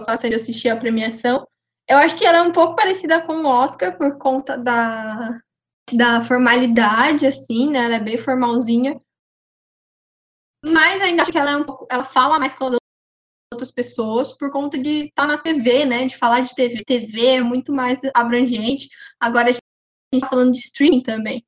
Bastante 0.06 0.30
de 0.30 0.36
assistir 0.36 0.68
a 0.68 0.76
premiação. 0.76 1.46
Eu 1.88 1.98
acho 1.98 2.16
que 2.16 2.24
ela 2.24 2.38
é 2.38 2.42
um 2.42 2.52
pouco 2.52 2.76
parecida 2.76 3.20
com 3.26 3.34
o 3.34 3.46
Oscar 3.46 3.96
por 3.96 4.16
conta 4.18 4.56
da, 4.56 5.40
da 5.92 6.22
formalidade, 6.22 7.26
assim, 7.26 7.70
né? 7.70 7.84
Ela 7.84 7.96
é 7.96 8.00
bem 8.00 8.16
formalzinha. 8.16 9.00
Mas 10.64 11.00
ainda 11.02 11.22
acho 11.22 11.32
que 11.32 11.38
ela 11.38 11.50
é 11.50 11.56
um 11.56 11.64
pouco. 11.64 11.86
Ela 11.90 12.04
fala 12.04 12.38
mais 12.38 12.54
com 12.54 12.66
as 12.66 12.76
outras 13.52 13.70
pessoas 13.72 14.32
por 14.32 14.50
conta 14.50 14.78
de 14.78 15.06
estar 15.06 15.26
tá 15.26 15.28
na 15.28 15.38
TV, 15.38 15.84
né? 15.84 16.06
De 16.06 16.16
falar 16.16 16.40
de 16.40 16.54
TV. 16.54 16.84
TV 16.84 17.26
é 17.26 17.42
muito 17.42 17.72
mais 17.72 18.00
abrangente. 18.14 18.88
Agora 19.20 19.48
a 19.48 19.52
gente 19.52 19.62
está 20.14 20.28
falando 20.28 20.52
de 20.52 20.58
streaming 20.58 21.02
também. 21.02 21.44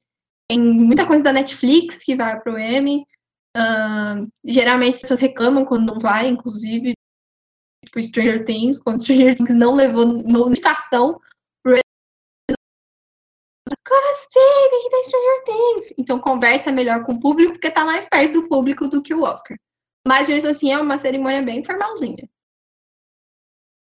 Tem 0.51 0.59
muita 0.59 1.07
coisa 1.07 1.23
da 1.23 1.33
Netflix 1.33 2.05
que 2.05 2.17
vai 2.17 2.41
para 2.41 2.53
o 2.53 2.59
Emmy. 2.59 3.05
Uh, 3.57 4.29
geralmente 4.45 4.97
as 4.97 5.01
pessoas 5.03 5.21
reclamam 5.21 5.65
quando 5.65 5.87
não 5.87 6.01
vai, 6.01 6.27
inclusive 6.27 6.93
tipo 7.85 8.03
Stranger 8.03 8.45
Things, 8.45 8.83
quando 8.83 9.03
Stranger 9.03 9.35
Things 9.35 9.55
não 9.55 9.75
levou 9.75 10.07
notificação 10.07 11.21
pro 11.63 11.79
Como 13.87 14.11
assim? 14.11 14.71
Tem 14.71 14.83
que 14.83 14.91
ter 14.91 15.05
Stranger 15.05 15.45
Things. 15.45 15.95
Então 15.99 16.19
conversa 16.19 16.73
melhor 16.73 17.05
com 17.05 17.13
o 17.13 17.21
público, 17.21 17.53
porque 17.53 17.71
tá 17.71 17.85
mais 17.85 18.09
perto 18.09 18.41
do 18.41 18.49
público 18.49 18.89
do 18.89 19.03
que 19.03 19.15
o 19.15 19.23
Oscar. 19.23 19.57
Mas 20.07 20.29
mesmo 20.29 20.51
assim 20.51 20.73
é 20.73 20.79
uma 20.79 20.99
cerimônia 20.99 21.43
bem 21.43 21.65
formalzinha. 21.65 22.29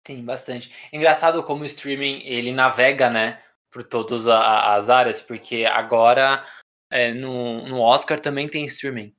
Sim, 0.06 0.24
bastante. 0.24 0.70
Engraçado 0.92 1.42
como 1.42 1.62
o 1.62 1.66
streaming 1.66 2.22
ele 2.24 2.52
navega, 2.52 3.08
né, 3.08 3.42
por 3.70 3.82
todas 3.82 4.26
as 4.28 4.90
áreas, 4.90 5.22
porque 5.22 5.64
agora 5.64 6.46
é, 6.90 7.12
no, 7.12 7.66
no 7.66 7.80
Oscar 7.80 8.20
também 8.20 8.46
tem 8.46 8.66
streaming. 8.66 9.16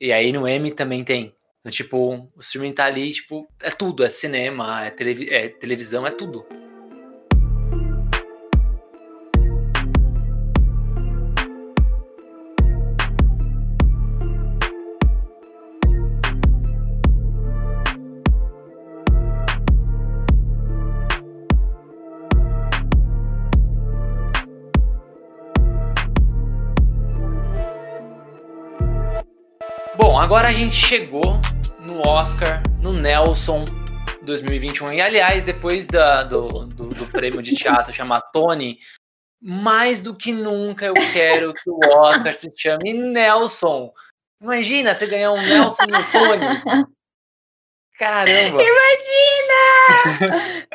E 0.00 0.12
aí 0.12 0.32
no 0.32 0.46
Emmy 0.46 0.74
também 0.74 1.04
tem. 1.04 1.34
Então, 1.68 1.76
tipo, 1.76 2.30
o 2.34 2.40
streaming 2.40 2.72
tá 2.72 2.86
ali, 2.86 3.12
tipo, 3.12 3.46
é 3.62 3.70
tudo, 3.70 4.02
é 4.02 4.08
cinema, 4.08 4.86
é, 4.86 4.90
televi 4.90 5.28
é 5.28 5.50
televisão, 5.50 6.06
é 6.06 6.10
tudo. 6.10 6.46
Bom, 29.98 30.18
agora 30.18 30.48
a 30.48 30.52
gente 30.52 30.74
chegou 30.74 31.38
Oscar, 32.06 32.62
no 32.80 32.92
Nelson 32.92 33.64
2021. 34.22 34.92
E 34.92 35.00
aliás, 35.00 35.44
depois 35.44 35.86
da, 35.86 36.22
do, 36.22 36.66
do, 36.66 36.88
do 36.88 37.06
prêmio 37.10 37.42
de 37.42 37.54
teatro 37.54 37.92
chamar 37.92 38.20
Tony, 38.32 38.78
mais 39.40 40.00
do 40.00 40.14
que 40.14 40.32
nunca 40.32 40.86
eu 40.86 40.94
quero 41.12 41.52
que 41.54 41.70
o 41.70 41.78
Oscar 41.96 42.34
se 42.34 42.52
chame 42.56 42.92
Nelson. 42.92 43.92
Imagina 44.40 44.94
você 44.94 45.06
ganhar 45.06 45.32
um 45.32 45.40
Nelson 45.40 45.84
e 45.84 45.96
um 45.96 46.10
Tony. 46.12 46.46
Caramba! 47.98 48.62
Imagina! 48.62 49.58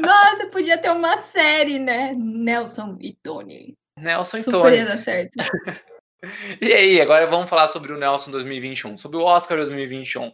Nossa, 0.02 0.48
podia 0.48 0.78
ter 0.78 0.90
uma 0.90 1.18
série, 1.18 1.80
né? 1.80 2.14
Nelson 2.16 2.98
e 3.00 3.14
Tony. 3.24 3.78
Nelson 3.98 4.38
e 4.38 4.44
Tony. 4.44 4.98
Certo. 4.98 5.38
e 6.60 6.74
aí, 6.74 7.00
agora 7.00 7.26
vamos 7.28 7.50
falar 7.50 7.70
sobre 7.70 7.94
o 7.94 7.98
Nelson 7.98 8.32
2021, 8.32 8.98
sobre 8.98 9.18
o 9.18 9.24
Oscar 9.24 9.58
2021 9.58 10.32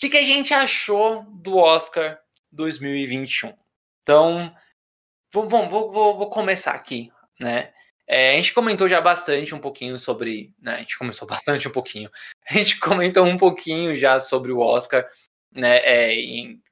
que, 0.00 0.08
que 0.08 0.16
a 0.16 0.24
gente 0.24 0.54
achou 0.54 1.24
do 1.24 1.56
Oscar 1.56 2.18
2021? 2.50 3.52
Então, 4.02 4.54
vou, 5.30 5.46
vou, 5.46 5.68
vou, 5.68 6.16
vou 6.16 6.30
começar 6.30 6.72
aqui, 6.72 7.12
né? 7.38 7.72
É, 8.06 8.32
a 8.32 8.36
gente 8.36 8.54
comentou 8.54 8.88
já 8.88 9.00
bastante 9.00 9.54
um 9.54 9.60
pouquinho 9.60 10.00
sobre. 10.00 10.54
Né, 10.58 10.76
a 10.76 10.78
gente 10.78 10.98
começou 10.98 11.28
bastante 11.28 11.68
um 11.68 11.70
pouquinho. 11.70 12.10
A 12.48 12.54
gente 12.54 12.80
comentou 12.80 13.26
um 13.26 13.36
pouquinho 13.36 13.96
já 13.96 14.18
sobre 14.18 14.50
o 14.50 14.58
Oscar, 14.58 15.06
né? 15.52 15.76
É, 15.84 16.14
em, 16.14 16.62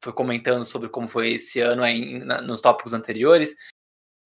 foi 0.00 0.12
comentando 0.12 0.64
sobre 0.64 0.88
como 0.88 1.08
foi 1.08 1.32
esse 1.32 1.58
ano 1.60 1.82
na, 2.24 2.40
nos 2.40 2.60
tópicos 2.60 2.94
anteriores. 2.94 3.56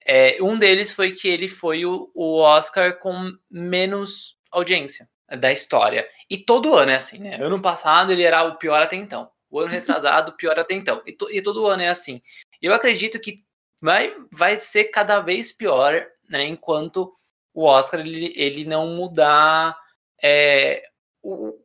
É, 0.05 0.43
um 0.43 0.59
deles 0.59 0.93
foi 0.93 1.13
que 1.13 1.27
ele 1.27 1.49
foi 1.49 1.87
o, 1.87 2.11
o 2.15 2.39
Oscar 2.39 2.99
com 2.99 3.33
menos 3.51 4.37
audiência 4.53 5.09
da 5.29 5.53
história. 5.53 6.09
E 6.31 6.39
todo 6.39 6.75
ano 6.75 6.93
é 6.93 6.97
assim, 6.97 7.19
né? 7.19 7.37
Ano 7.41 7.61
passado 7.61 8.13
ele 8.13 8.23
era 8.23 8.45
o 8.45 8.57
pior 8.57 8.81
até 8.81 8.97
então. 8.97 9.31
O 9.51 9.61
ano 9.61 9.71
retrasado, 9.71 10.33
pior 10.37 10.59
até 10.59 10.75
então. 10.75 11.03
E, 11.07 11.13
to, 11.13 11.31
e 11.31 11.43
todo 11.43 11.67
ano 11.67 11.83
é 11.83 11.89
assim. 11.89 12.23
Eu 12.61 12.73
acredito 12.73 13.19
que 13.19 13.45
vai, 13.81 14.15
vai 14.31 14.57
ser 14.57 14.85
cada 14.85 15.21
vez 15.21 15.53
pior, 15.53 16.07
né? 16.29 16.45
Enquanto 16.45 17.13
o 17.53 17.65
Oscar 17.65 18.01
ele, 18.01 18.33
ele 18.37 18.65
não 18.65 18.89
mudar. 18.89 19.77
É, 20.23 20.83
o, 21.23 21.59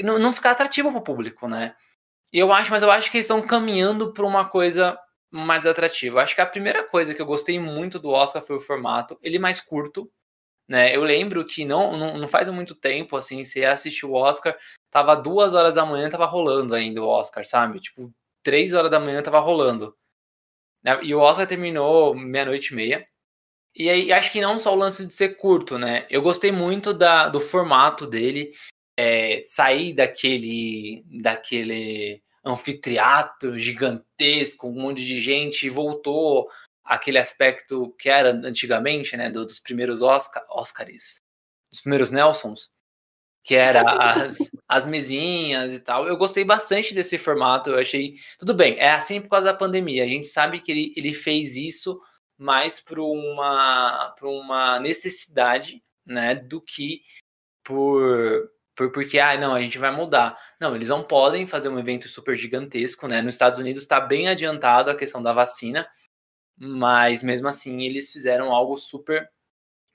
não, 0.00 0.18
não 0.18 0.32
ficar 0.32 0.52
atrativo 0.52 0.90
para 0.90 0.98
o 0.98 1.04
público, 1.04 1.46
né? 1.46 1.74
Eu 2.32 2.52
acho, 2.52 2.70
mas 2.70 2.82
eu 2.82 2.90
acho 2.90 3.10
que 3.10 3.18
eles 3.18 3.26
estão 3.26 3.42
caminhando 3.42 4.12
para 4.12 4.24
uma 4.24 4.48
coisa 4.48 4.98
mais 5.30 5.66
atrativa. 5.66 6.22
Acho 6.22 6.34
que 6.34 6.40
a 6.40 6.46
primeira 6.46 6.84
coisa 6.84 7.14
que 7.14 7.20
eu 7.20 7.26
gostei 7.26 7.58
muito 7.58 7.98
do 7.98 8.10
Oscar 8.10 8.42
foi 8.42 8.56
o 8.56 8.60
formato. 8.60 9.18
Ele 9.22 9.36
é 9.36 9.40
mais 9.40 9.60
curto, 9.60 10.10
né? 10.70 10.94
Eu 10.94 11.02
lembro 11.02 11.44
que 11.44 11.64
não, 11.64 11.96
não, 11.96 12.16
não 12.16 12.28
faz 12.28 12.48
muito 12.48 12.76
tempo, 12.76 13.16
assim, 13.16 13.42
você 13.42 13.64
assistiu 13.64 14.12
o 14.12 14.14
Oscar, 14.14 14.56
tava 14.88 15.16
duas 15.16 15.52
horas 15.52 15.74
da 15.74 15.84
manhã, 15.84 16.08
tava 16.08 16.26
rolando 16.26 16.76
ainda 16.76 17.02
o 17.02 17.08
Oscar, 17.08 17.44
sabe? 17.44 17.80
Tipo, 17.80 18.14
três 18.40 18.72
horas 18.72 18.88
da 18.88 19.00
manhã 19.00 19.20
tava 19.20 19.40
rolando. 19.40 19.96
Né? 20.80 20.96
E 21.02 21.12
o 21.12 21.18
Oscar 21.18 21.44
terminou 21.48 22.14
meia-noite 22.14 22.72
e 22.72 22.76
meia. 22.76 23.08
E 23.74 23.90
aí, 23.90 24.12
acho 24.12 24.30
que 24.30 24.40
não 24.40 24.60
só 24.60 24.72
o 24.72 24.78
lance 24.78 25.04
de 25.04 25.12
ser 25.12 25.36
curto, 25.36 25.76
né? 25.76 26.06
Eu 26.08 26.22
gostei 26.22 26.52
muito 26.52 26.94
da, 26.94 27.28
do 27.28 27.40
formato 27.40 28.06
dele, 28.06 28.52
é, 28.96 29.42
sair 29.44 29.92
daquele, 29.92 31.04
daquele 31.20 32.22
anfiteatro 32.44 33.58
gigantesco, 33.58 34.68
um 34.68 34.82
monte 34.82 35.04
de 35.04 35.20
gente, 35.20 35.66
e 35.66 35.70
voltou 35.70 36.48
aquele 36.90 37.18
aspecto 37.18 37.94
que 37.96 38.08
era 38.08 38.32
antigamente, 38.32 39.16
né, 39.16 39.30
do, 39.30 39.46
dos 39.46 39.60
primeiros 39.60 40.02
Oscar, 40.02 40.44
Oscars, 40.50 41.20
dos 41.70 41.80
primeiros 41.80 42.10
Nelsons, 42.10 42.68
que 43.44 43.54
era 43.54 43.82
as, 43.82 44.36
as 44.68 44.86
mesinhas 44.88 45.72
e 45.72 45.78
tal. 45.78 46.08
Eu 46.08 46.16
gostei 46.16 46.42
bastante 46.42 46.92
desse 46.92 47.16
formato, 47.16 47.70
eu 47.70 47.78
achei. 47.78 48.16
Tudo 48.40 48.54
bem, 48.54 48.76
é 48.76 48.90
assim 48.90 49.20
por 49.20 49.28
causa 49.28 49.46
da 49.46 49.54
pandemia. 49.54 50.02
A 50.02 50.08
gente 50.08 50.26
sabe 50.26 50.58
que 50.58 50.72
ele, 50.72 50.92
ele 50.96 51.14
fez 51.14 51.54
isso 51.54 52.00
mais 52.36 52.80
por 52.80 52.98
uma, 52.98 54.12
por 54.18 54.28
uma 54.28 54.80
necessidade, 54.80 55.80
né, 56.04 56.34
do 56.34 56.60
que 56.60 57.02
por, 57.62 58.50
por 58.74 58.90
porque, 58.90 59.20
ah, 59.20 59.36
não, 59.36 59.54
a 59.54 59.60
gente 59.60 59.78
vai 59.78 59.92
mudar. 59.92 60.36
Não, 60.60 60.74
eles 60.74 60.88
não 60.88 61.04
podem 61.04 61.46
fazer 61.46 61.68
um 61.68 61.78
evento 61.78 62.08
super 62.08 62.34
gigantesco, 62.36 63.06
né? 63.06 63.22
Nos 63.22 63.34
Estados 63.34 63.60
Unidos 63.60 63.82
está 63.82 64.00
bem 64.00 64.26
adiantado 64.26 64.90
a 64.90 64.96
questão 64.96 65.22
da 65.22 65.32
vacina 65.32 65.86
mas 66.60 67.22
mesmo 67.22 67.48
assim 67.48 67.82
eles 67.82 68.12
fizeram 68.12 68.52
algo 68.52 68.76
super 68.76 69.30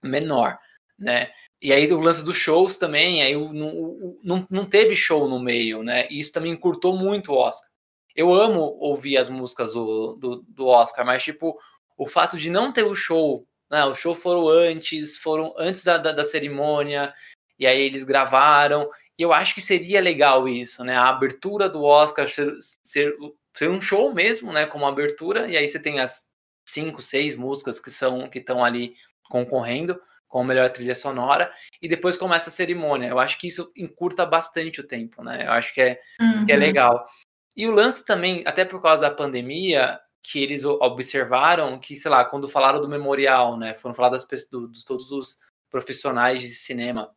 menor, 0.04 0.58
né? 0.98 1.32
E 1.62 1.72
aí 1.72 1.92
o 1.92 2.00
lance 2.00 2.24
dos 2.24 2.36
shows 2.36 2.76
também, 2.76 3.22
aí 3.22 3.34
não, 3.36 4.18
não, 4.24 4.48
não 4.50 4.66
teve 4.66 4.96
show 4.96 5.30
no 5.30 5.40
meio, 5.40 5.84
né? 5.84 6.08
E 6.10 6.20
isso 6.20 6.32
também 6.32 6.52
encurtou 6.52 6.98
muito 6.98 7.32
o 7.32 7.38
Oscar. 7.38 7.70
Eu 8.16 8.34
amo 8.34 8.60
ouvir 8.80 9.18
as 9.18 9.30
músicas 9.30 9.74
do, 9.74 10.16
do, 10.16 10.46
do 10.48 10.68
Oscar, 10.68 11.06
mas 11.06 11.24
tipo, 11.24 11.58
o 11.98 12.08
fato 12.08 12.38
de 12.38 12.50
não 12.50 12.72
ter 12.74 12.84
o 12.84 12.96
show, 12.96 13.48
né? 13.70 13.86
O 13.86 13.94
show 13.94 14.16
foram 14.16 14.50
antes, 14.50 15.18
foram 15.18 15.54
antes 15.58 15.84
da, 15.84 15.98
da, 15.98 16.12
da 16.12 16.24
cerimônia, 16.26 17.14
e 17.60 17.68
aí 17.68 17.80
eles 17.80 18.04
gravaram. 18.04 18.90
E 19.18 19.22
eu 19.22 19.32
acho 19.32 19.54
que 19.54 19.62
seria 19.62 20.02
legal 20.02 20.48
isso, 20.48 20.84
né? 20.84 20.96
A 20.96 21.10
abertura 21.10 21.70
do 21.70 21.84
Oscar 21.84 22.28
ser, 22.30 22.52
ser, 22.84 23.14
ser 23.54 23.70
um 23.70 23.82
show 23.82 24.14
mesmo, 24.14 24.52
né? 24.52 24.66
Como 24.66 24.86
abertura, 24.86 25.48
e 25.48 25.56
aí 25.56 25.68
você 25.68 25.80
tem 25.80 26.00
as 26.00 26.28
cinco, 26.66 27.02
seis 27.02 27.36
músicas 27.36 27.80
que 27.80 27.92
são 27.92 28.28
que 28.28 28.40
estão 28.40 28.64
ali 28.64 28.96
concorrendo 29.30 30.00
com 30.28 30.42
a 30.42 30.44
melhor 30.44 30.70
trilha 30.70 30.96
sonora 30.96 31.52
e 31.82 31.88
depois 31.88 32.18
começa 32.18 32.50
a 32.50 32.54
cerimônia. 32.54 33.08
Eu 33.08 33.20
acho 33.20 33.38
que 33.38 33.48
isso 33.48 33.72
encurta 33.76 34.26
bastante 34.26 34.82
o 34.82 34.88
tempo, 34.88 35.24
né? 35.24 35.46
Eu 35.46 35.52
acho 35.52 35.74
que 35.74 35.82
é, 35.82 36.02
uhum. 36.20 36.46
que 36.46 36.52
é 36.52 36.56
uhum. 36.56 36.62
legal. 36.62 37.08
E 37.56 37.68
o 37.68 37.72
lance 37.72 38.04
também, 38.04 38.44
até 38.46 38.66
por 38.66 38.82
causa 38.82 39.04
da 39.04 39.12
pandemia, 39.12 40.00
que 40.22 40.44
eles 40.44 40.66
observaram 40.66 41.80
que, 41.80 41.96
sei 41.96 42.12
lá, 42.12 42.26
quando 42.26 42.50
falaram 42.50 42.82
do 42.82 42.90
memorial, 42.90 43.58
né? 43.58 43.74
Foram 43.74 43.96
faladas 43.96 44.28
do, 44.52 44.68
de 44.68 44.84
todos 44.84 45.12
os 45.12 45.40
profissionais 45.70 46.42
de 46.42 46.50
cinema 46.50 47.16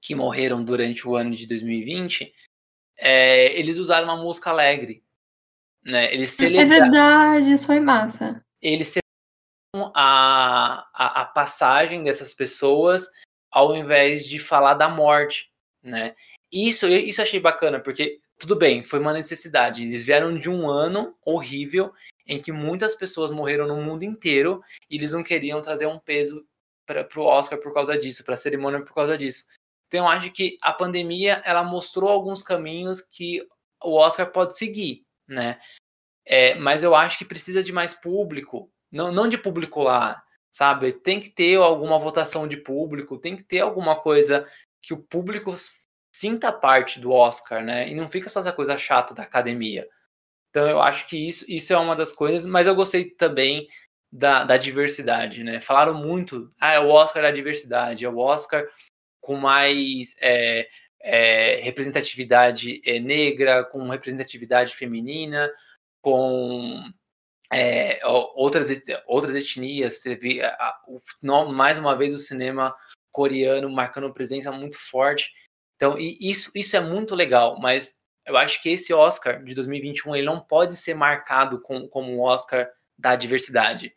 que 0.00 0.14
morreram 0.14 0.64
durante 0.64 1.06
o 1.06 1.14
ano 1.14 1.30
de 1.30 1.46
2020, 1.46 2.34
é, 2.98 3.56
eles 3.56 3.78
usaram 3.78 4.08
uma 4.08 4.16
música 4.16 4.50
alegre. 4.50 5.04
Né? 5.84 6.12
Eles 6.12 6.32
é 6.40 6.48
celebraram... 6.48 6.74
É 6.74 6.80
verdade, 6.80 7.52
isso 7.52 7.66
foi 7.66 7.78
massa 7.78 8.44
eles 8.62 8.98
a, 9.94 10.86
a, 10.94 11.22
a, 11.22 11.24
passagem 11.24 12.04
dessas 12.04 12.34
pessoas 12.34 13.10
ao 13.50 13.74
invés 13.74 14.26
de 14.26 14.38
falar 14.38 14.74
da 14.74 14.88
morte, 14.88 15.50
né? 15.82 16.14
Isso, 16.50 16.86
isso 16.86 17.22
achei 17.22 17.40
bacana, 17.40 17.80
porque 17.80 18.20
tudo 18.38 18.56
bem, 18.56 18.84
foi 18.84 18.98
uma 18.98 19.12
necessidade. 19.12 19.82
Eles 19.82 20.02
vieram 20.02 20.38
de 20.38 20.50
um 20.50 20.68
ano 20.68 21.16
horrível 21.24 21.92
em 22.26 22.40
que 22.40 22.52
muitas 22.52 22.94
pessoas 22.94 23.30
morreram 23.30 23.66
no 23.66 23.76
mundo 23.76 24.04
inteiro 24.04 24.62
e 24.90 24.96
eles 24.96 25.12
não 25.12 25.22
queriam 25.22 25.62
trazer 25.62 25.86
um 25.86 25.98
peso 25.98 26.46
para 26.86 27.06
o 27.16 27.22
Oscar 27.22 27.58
por 27.58 27.72
causa 27.72 27.96
disso, 27.96 28.24
para 28.24 28.34
a 28.34 28.36
cerimônia 28.36 28.82
por 28.82 28.94
causa 28.94 29.16
disso. 29.16 29.46
Então 29.88 30.04
eu 30.04 30.08
acho 30.08 30.30
que 30.30 30.58
a 30.60 30.72
pandemia 30.72 31.42
ela 31.44 31.62
mostrou 31.62 32.10
alguns 32.10 32.42
caminhos 32.42 33.00
que 33.00 33.46
o 33.82 33.94
Oscar 33.94 34.30
pode 34.30 34.56
seguir, 34.56 35.04
né? 35.26 35.58
É, 36.24 36.54
mas 36.54 36.84
eu 36.84 36.94
acho 36.94 37.18
que 37.18 37.24
precisa 37.24 37.62
de 37.62 37.72
mais 37.72 37.94
público, 37.94 38.70
não, 38.90 39.10
não 39.10 39.28
de 39.28 39.38
público 39.38 39.82
lá, 39.82 40.22
sabe? 40.52 40.92
Tem 40.92 41.20
que 41.20 41.30
ter 41.30 41.56
alguma 41.56 41.98
votação 41.98 42.46
de 42.46 42.56
público, 42.56 43.18
tem 43.18 43.36
que 43.36 43.42
ter 43.42 43.60
alguma 43.60 43.96
coisa 44.00 44.46
que 44.80 44.94
o 44.94 44.98
público 44.98 45.54
sinta 46.14 46.52
parte 46.52 47.00
do 47.00 47.10
Oscar, 47.10 47.64
né? 47.64 47.88
E 47.88 47.94
não 47.94 48.08
fica 48.08 48.28
só 48.28 48.40
essa 48.40 48.52
coisa 48.52 48.78
chata 48.78 49.14
da 49.14 49.22
academia. 49.22 49.88
Então 50.50 50.68
eu 50.68 50.80
acho 50.80 51.08
que 51.08 51.16
isso, 51.16 51.44
isso 51.48 51.72
é 51.72 51.78
uma 51.78 51.96
das 51.96 52.12
coisas, 52.12 52.44
mas 52.46 52.66
eu 52.66 52.74
gostei 52.74 53.06
também 53.10 53.66
da, 54.12 54.44
da 54.44 54.56
diversidade, 54.58 55.42
né? 55.42 55.60
Falaram 55.60 55.94
muito, 55.94 56.52
ah, 56.60 56.74
é 56.74 56.78
o 56.78 56.88
Oscar 56.88 57.22
da 57.22 57.30
diversidade, 57.30 58.04
é 58.04 58.08
o 58.08 58.18
Oscar 58.18 58.68
com 59.20 59.36
mais 59.36 60.14
é, 60.20 60.68
é, 61.00 61.60
representatividade 61.62 62.82
é, 62.84 62.98
negra, 63.00 63.64
com 63.64 63.88
representatividade 63.88 64.76
feminina, 64.76 65.50
com 66.02 66.92
é, 67.50 68.00
outras, 68.34 68.68
outras 69.06 69.34
etnias. 69.34 70.00
Teve 70.00 70.42
mais 71.22 71.78
uma 71.78 71.96
vez 71.96 72.14
o 72.14 72.18
cinema 72.18 72.74
coreano 73.10 73.70
marcando 73.70 74.12
presença 74.12 74.52
muito 74.52 74.76
forte. 74.76 75.32
Então, 75.76 75.96
isso, 75.98 76.50
isso 76.54 76.76
é 76.76 76.80
muito 76.80 77.14
legal, 77.14 77.58
mas 77.60 77.94
eu 78.26 78.36
acho 78.36 78.62
que 78.62 78.68
esse 78.68 78.92
Oscar 78.94 79.42
de 79.42 79.54
2021 79.54 80.14
ele 80.14 80.26
não 80.26 80.40
pode 80.40 80.76
ser 80.76 80.94
marcado 80.94 81.60
com, 81.60 81.88
como 81.88 82.12
um 82.12 82.20
Oscar 82.20 82.70
da 82.96 83.16
diversidade. 83.16 83.94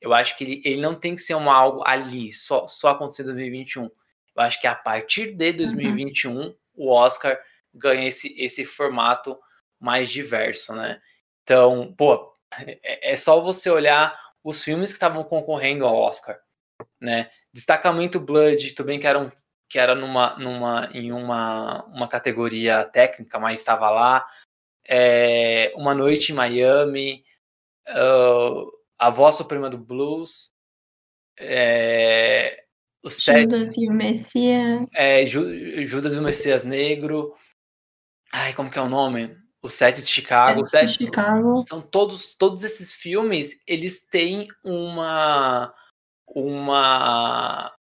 Eu 0.00 0.14
acho 0.14 0.36
que 0.36 0.44
ele, 0.44 0.62
ele 0.64 0.80
não 0.80 0.94
tem 0.94 1.14
que 1.14 1.22
ser 1.22 1.34
um 1.34 1.50
algo 1.50 1.82
ali, 1.86 2.32
só, 2.32 2.66
só 2.66 2.90
acontecer 2.90 3.22
em 3.22 3.26
2021. 3.26 3.84
Eu 3.84 3.90
acho 4.36 4.60
que 4.60 4.66
a 4.66 4.74
partir 4.74 5.34
de 5.34 5.52
2021 5.52 6.34
uhum. 6.34 6.54
o 6.74 6.90
Oscar 6.90 7.38
ganha 7.74 8.08
esse, 8.08 8.34
esse 8.40 8.64
formato 8.64 9.36
mais 9.78 10.08
diverso, 10.08 10.72
né? 10.72 11.00
Então, 11.48 11.94
pô, 11.96 12.30
é, 12.60 13.12
é 13.12 13.16
só 13.16 13.40
você 13.40 13.70
olhar 13.70 14.14
os 14.44 14.62
filmes 14.62 14.90
que 14.90 14.96
estavam 14.96 15.24
concorrendo 15.24 15.86
ao 15.86 15.96
Oscar, 15.96 16.38
né? 17.00 17.30
Destacamento 17.54 18.20
Blood, 18.20 18.74
também 18.74 19.00
que 19.00 19.06
era, 19.06 19.18
um, 19.18 19.30
que 19.66 19.78
era 19.78 19.94
numa, 19.94 20.36
numa, 20.36 20.90
em 20.92 21.10
uma, 21.10 21.86
uma 21.86 22.06
categoria 22.06 22.84
técnica, 22.84 23.38
mas 23.38 23.60
estava 23.60 23.88
lá. 23.88 24.26
É, 24.86 25.72
uma 25.74 25.94
Noite 25.94 26.32
em 26.32 26.34
Miami, 26.34 27.24
uh, 27.88 28.70
A 28.98 29.08
Voz 29.08 29.36
Suprema 29.36 29.70
do 29.70 29.78
Blues, 29.78 30.52
é, 31.38 32.62
o 33.02 33.08
Judas 33.08 33.74
e 33.78 33.88
o 33.88 33.92
Messias. 33.94 34.86
É, 34.94 35.24
Judas 35.24 36.14
e 36.14 36.18
o 36.18 36.22
Messias 36.22 36.62
Negro. 36.62 37.34
Ai, 38.30 38.52
como 38.52 38.70
que 38.70 38.78
é 38.78 38.82
o 38.82 38.88
nome? 38.88 39.47
O 39.62 39.68
Sete 39.68 40.02
de 40.02 40.08
Chicago. 40.08 40.62
Sete 40.64 40.98
de 40.98 41.04
Chicago. 41.06 41.62
Então, 41.64 41.80
todos, 41.80 42.34
todos 42.34 42.64
esses 42.64 42.92
filmes, 42.92 43.58
eles 43.66 44.00
têm 44.00 44.48
uma. 44.64 45.74
uma 46.26 47.74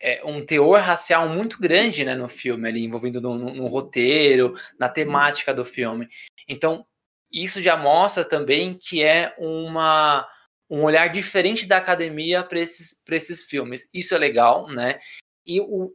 é, 0.00 0.22
um 0.24 0.44
teor 0.44 0.80
racial 0.80 1.28
muito 1.28 1.58
grande 1.58 2.04
né, 2.04 2.14
no 2.14 2.28
filme, 2.28 2.68
ali, 2.68 2.84
envolvido 2.84 3.20
no, 3.20 3.34
no, 3.34 3.54
no, 3.54 3.66
roteiro, 3.66 4.54
na 4.78 4.88
temática 4.88 5.54
do 5.54 5.64
filme. 5.64 6.08
Então, 6.46 6.86
isso 7.32 7.62
já 7.62 7.76
mostra 7.76 8.24
também 8.24 8.74
que 8.74 9.02
é 9.02 9.34
uma, 9.38 10.28
um 10.68 10.82
olhar 10.82 11.08
diferente 11.08 11.66
da 11.66 11.78
academia 11.78 12.44
para 12.44 12.60
esses, 12.60 12.94
esses 13.08 13.44
filmes. 13.44 13.88
Isso 13.92 14.14
é 14.14 14.18
legal, 14.18 14.68
né? 14.68 15.00
E 15.46 15.60
o, 15.60 15.94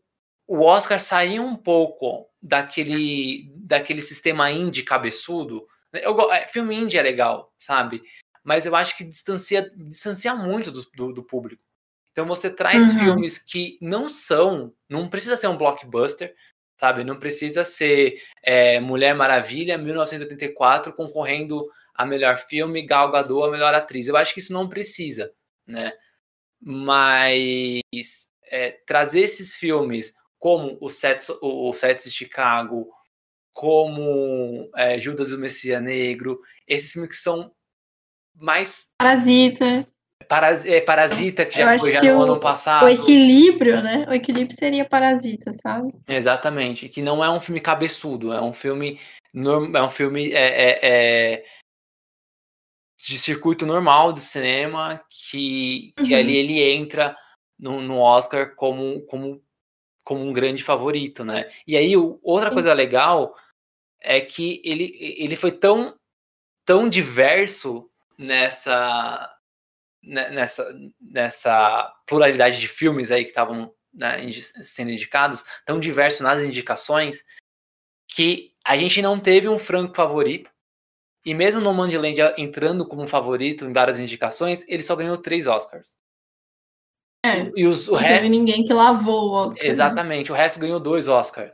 o 0.51 0.63
Oscar 0.63 0.99
saiu 0.99 1.43
um 1.43 1.55
pouco 1.55 2.27
daquele, 2.41 3.51
daquele 3.55 4.01
sistema 4.01 4.51
indie 4.51 4.83
cabeçudo. 4.83 5.67
Eu, 5.93 6.31
é, 6.31 6.47
filme 6.47 6.75
indie 6.75 6.97
é 6.97 7.01
legal, 7.01 7.53
sabe? 7.59 8.01
mas 8.43 8.65
eu 8.65 8.75
acho 8.75 8.97
que 8.97 9.03
distancia, 9.03 9.71
distancia 9.75 10.35
muito 10.35 10.71
do, 10.71 10.85
do, 10.95 11.13
do 11.13 11.23
público. 11.23 11.63
Então 12.11 12.25
você 12.25 12.49
traz 12.49 12.85
uhum. 12.85 12.99
filmes 12.99 13.37
que 13.37 13.77
não 13.81 14.09
são, 14.09 14.73
não 14.89 15.07
precisa 15.07 15.37
ser 15.37 15.47
um 15.47 15.57
blockbuster, 15.57 16.35
sabe? 16.77 17.03
Não 17.03 17.19
precisa 17.19 17.63
ser 17.63 18.21
é, 18.43 18.79
Mulher 18.79 19.15
Maravilha 19.15 19.77
1984 19.77 20.93
concorrendo 20.93 21.63
a 21.93 22.05
melhor 22.05 22.37
filme, 22.37 22.85
Gal 22.85 23.11
Gadot 23.11 23.47
a 23.47 23.51
melhor 23.51 23.73
atriz. 23.73 24.07
Eu 24.07 24.17
acho 24.17 24.33
que 24.33 24.39
isso 24.39 24.51
não 24.51 24.67
precisa, 24.67 25.31
né? 25.65 25.93
Mas 26.59 27.81
é, 28.45 28.71
trazer 28.85 29.21
esses 29.21 29.55
filmes 29.55 30.15
como 30.41 30.75
o 30.81 30.89
Sets, 30.89 31.29
o, 31.39 31.71
Sets 31.71 32.05
de 32.05 32.11
Chicago, 32.11 32.89
como 33.53 34.67
é, 34.75 34.97
Judas 34.97 35.31
o 35.31 35.37
Messias 35.37 35.81
Negro, 35.81 36.41
esses 36.67 36.91
filmes 36.91 37.11
que 37.11 37.15
são 37.15 37.51
mais. 38.33 38.87
Parasita. 38.97 39.87
Paras, 40.27 40.65
é, 40.65 40.81
Parasita, 40.81 41.45
que 41.45 41.59
já 41.59 41.77
foi 41.77 41.91
já 41.91 42.01
no 42.01 42.19
o, 42.19 42.23
ano 42.23 42.39
passado. 42.39 42.85
O 42.85 42.89
equilíbrio, 42.89 43.83
né? 43.83 44.05
O 44.09 44.13
equilíbrio 44.13 44.55
seria 44.57 44.83
Parasita, 44.83 45.53
sabe? 45.53 45.93
Exatamente. 46.07 46.89
Que 46.89 47.03
não 47.03 47.23
é 47.23 47.29
um 47.29 47.39
filme 47.39 47.59
cabeçudo, 47.59 48.33
é 48.33 48.41
um 48.41 48.53
filme. 48.53 48.99
É 49.33 49.81
um 49.83 49.89
filme 49.89 50.31
é, 50.31 50.69
é, 50.69 50.79
é 50.83 51.45
de 52.97 53.17
circuito 53.17 53.65
normal 53.65 54.11
de 54.11 54.21
cinema 54.21 55.01
que, 55.09 55.93
que 55.97 56.13
uhum. 56.13 56.19
ali 56.19 56.35
ele 56.35 56.61
entra 56.61 57.15
no, 57.59 57.79
no 57.81 57.99
Oscar 57.99 58.55
como, 58.55 59.01
como, 59.05 59.41
como 60.11 60.27
um 60.27 60.33
grande 60.33 60.61
favorito, 60.61 61.23
né? 61.23 61.49
E 61.65 61.77
aí, 61.77 61.95
outra 61.95 62.51
coisa 62.51 62.73
legal 62.73 63.33
é 64.01 64.19
que 64.19 64.61
ele, 64.65 64.93
ele 64.99 65.37
foi 65.37 65.53
tão, 65.53 65.97
tão 66.65 66.89
diverso 66.89 67.89
nessa, 68.17 69.33
né, 70.03 70.29
nessa, 70.31 70.69
nessa 70.99 71.95
pluralidade 72.05 72.59
de 72.59 72.67
filmes 72.67 73.09
aí 73.09 73.23
que 73.23 73.29
estavam 73.29 73.73
né, 73.93 74.17
sendo 74.61 74.91
indicados, 74.91 75.45
tão 75.65 75.79
diverso 75.79 76.23
nas 76.23 76.43
indicações, 76.43 77.23
que 78.09 78.53
a 78.65 78.75
gente 78.75 79.01
não 79.01 79.17
teve 79.17 79.47
um 79.47 79.57
franco 79.57 79.95
favorito. 79.95 80.51
E 81.23 81.33
mesmo 81.33 81.61
no 81.61 81.73
Mandyland 81.73 82.17
entrando 82.37 82.85
como 82.85 83.01
um 83.01 83.07
favorito 83.07 83.63
em 83.63 83.71
várias 83.71 83.97
indicações, 83.97 84.65
ele 84.67 84.83
só 84.83 84.93
ganhou 84.93 85.17
três 85.17 85.47
Oscars. 85.47 85.95
É, 87.23 87.51
e 87.55 87.65
os, 87.67 87.87
o 87.87 87.91
não 87.91 87.99
resto... 87.99 88.15
teve 88.15 88.29
ninguém 88.29 88.65
que 88.65 88.73
lavou 88.73 89.29
o 89.29 89.31
Oscar. 89.33 89.63
Né? 89.63 89.69
Exatamente, 89.69 90.29
né? 90.29 90.33
o 90.33 90.37
resto 90.37 90.59
ganhou 90.59 90.79
dois 90.79 91.07
Oscars, 91.07 91.53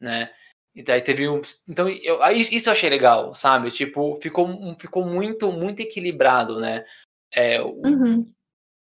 né? 0.00 0.30
E 0.74 0.82
daí 0.82 1.00
teve 1.00 1.28
um. 1.28 1.40
Então, 1.66 1.88
eu, 1.88 2.20
isso 2.32 2.68
eu 2.68 2.72
achei 2.72 2.90
legal, 2.90 3.34
sabe? 3.34 3.70
Tipo, 3.70 4.18
ficou, 4.20 4.76
ficou 4.78 5.06
muito, 5.06 5.50
muito 5.50 5.80
equilibrado, 5.80 6.60
né? 6.60 6.84
É, 7.32 7.62
uhum. 7.62 8.30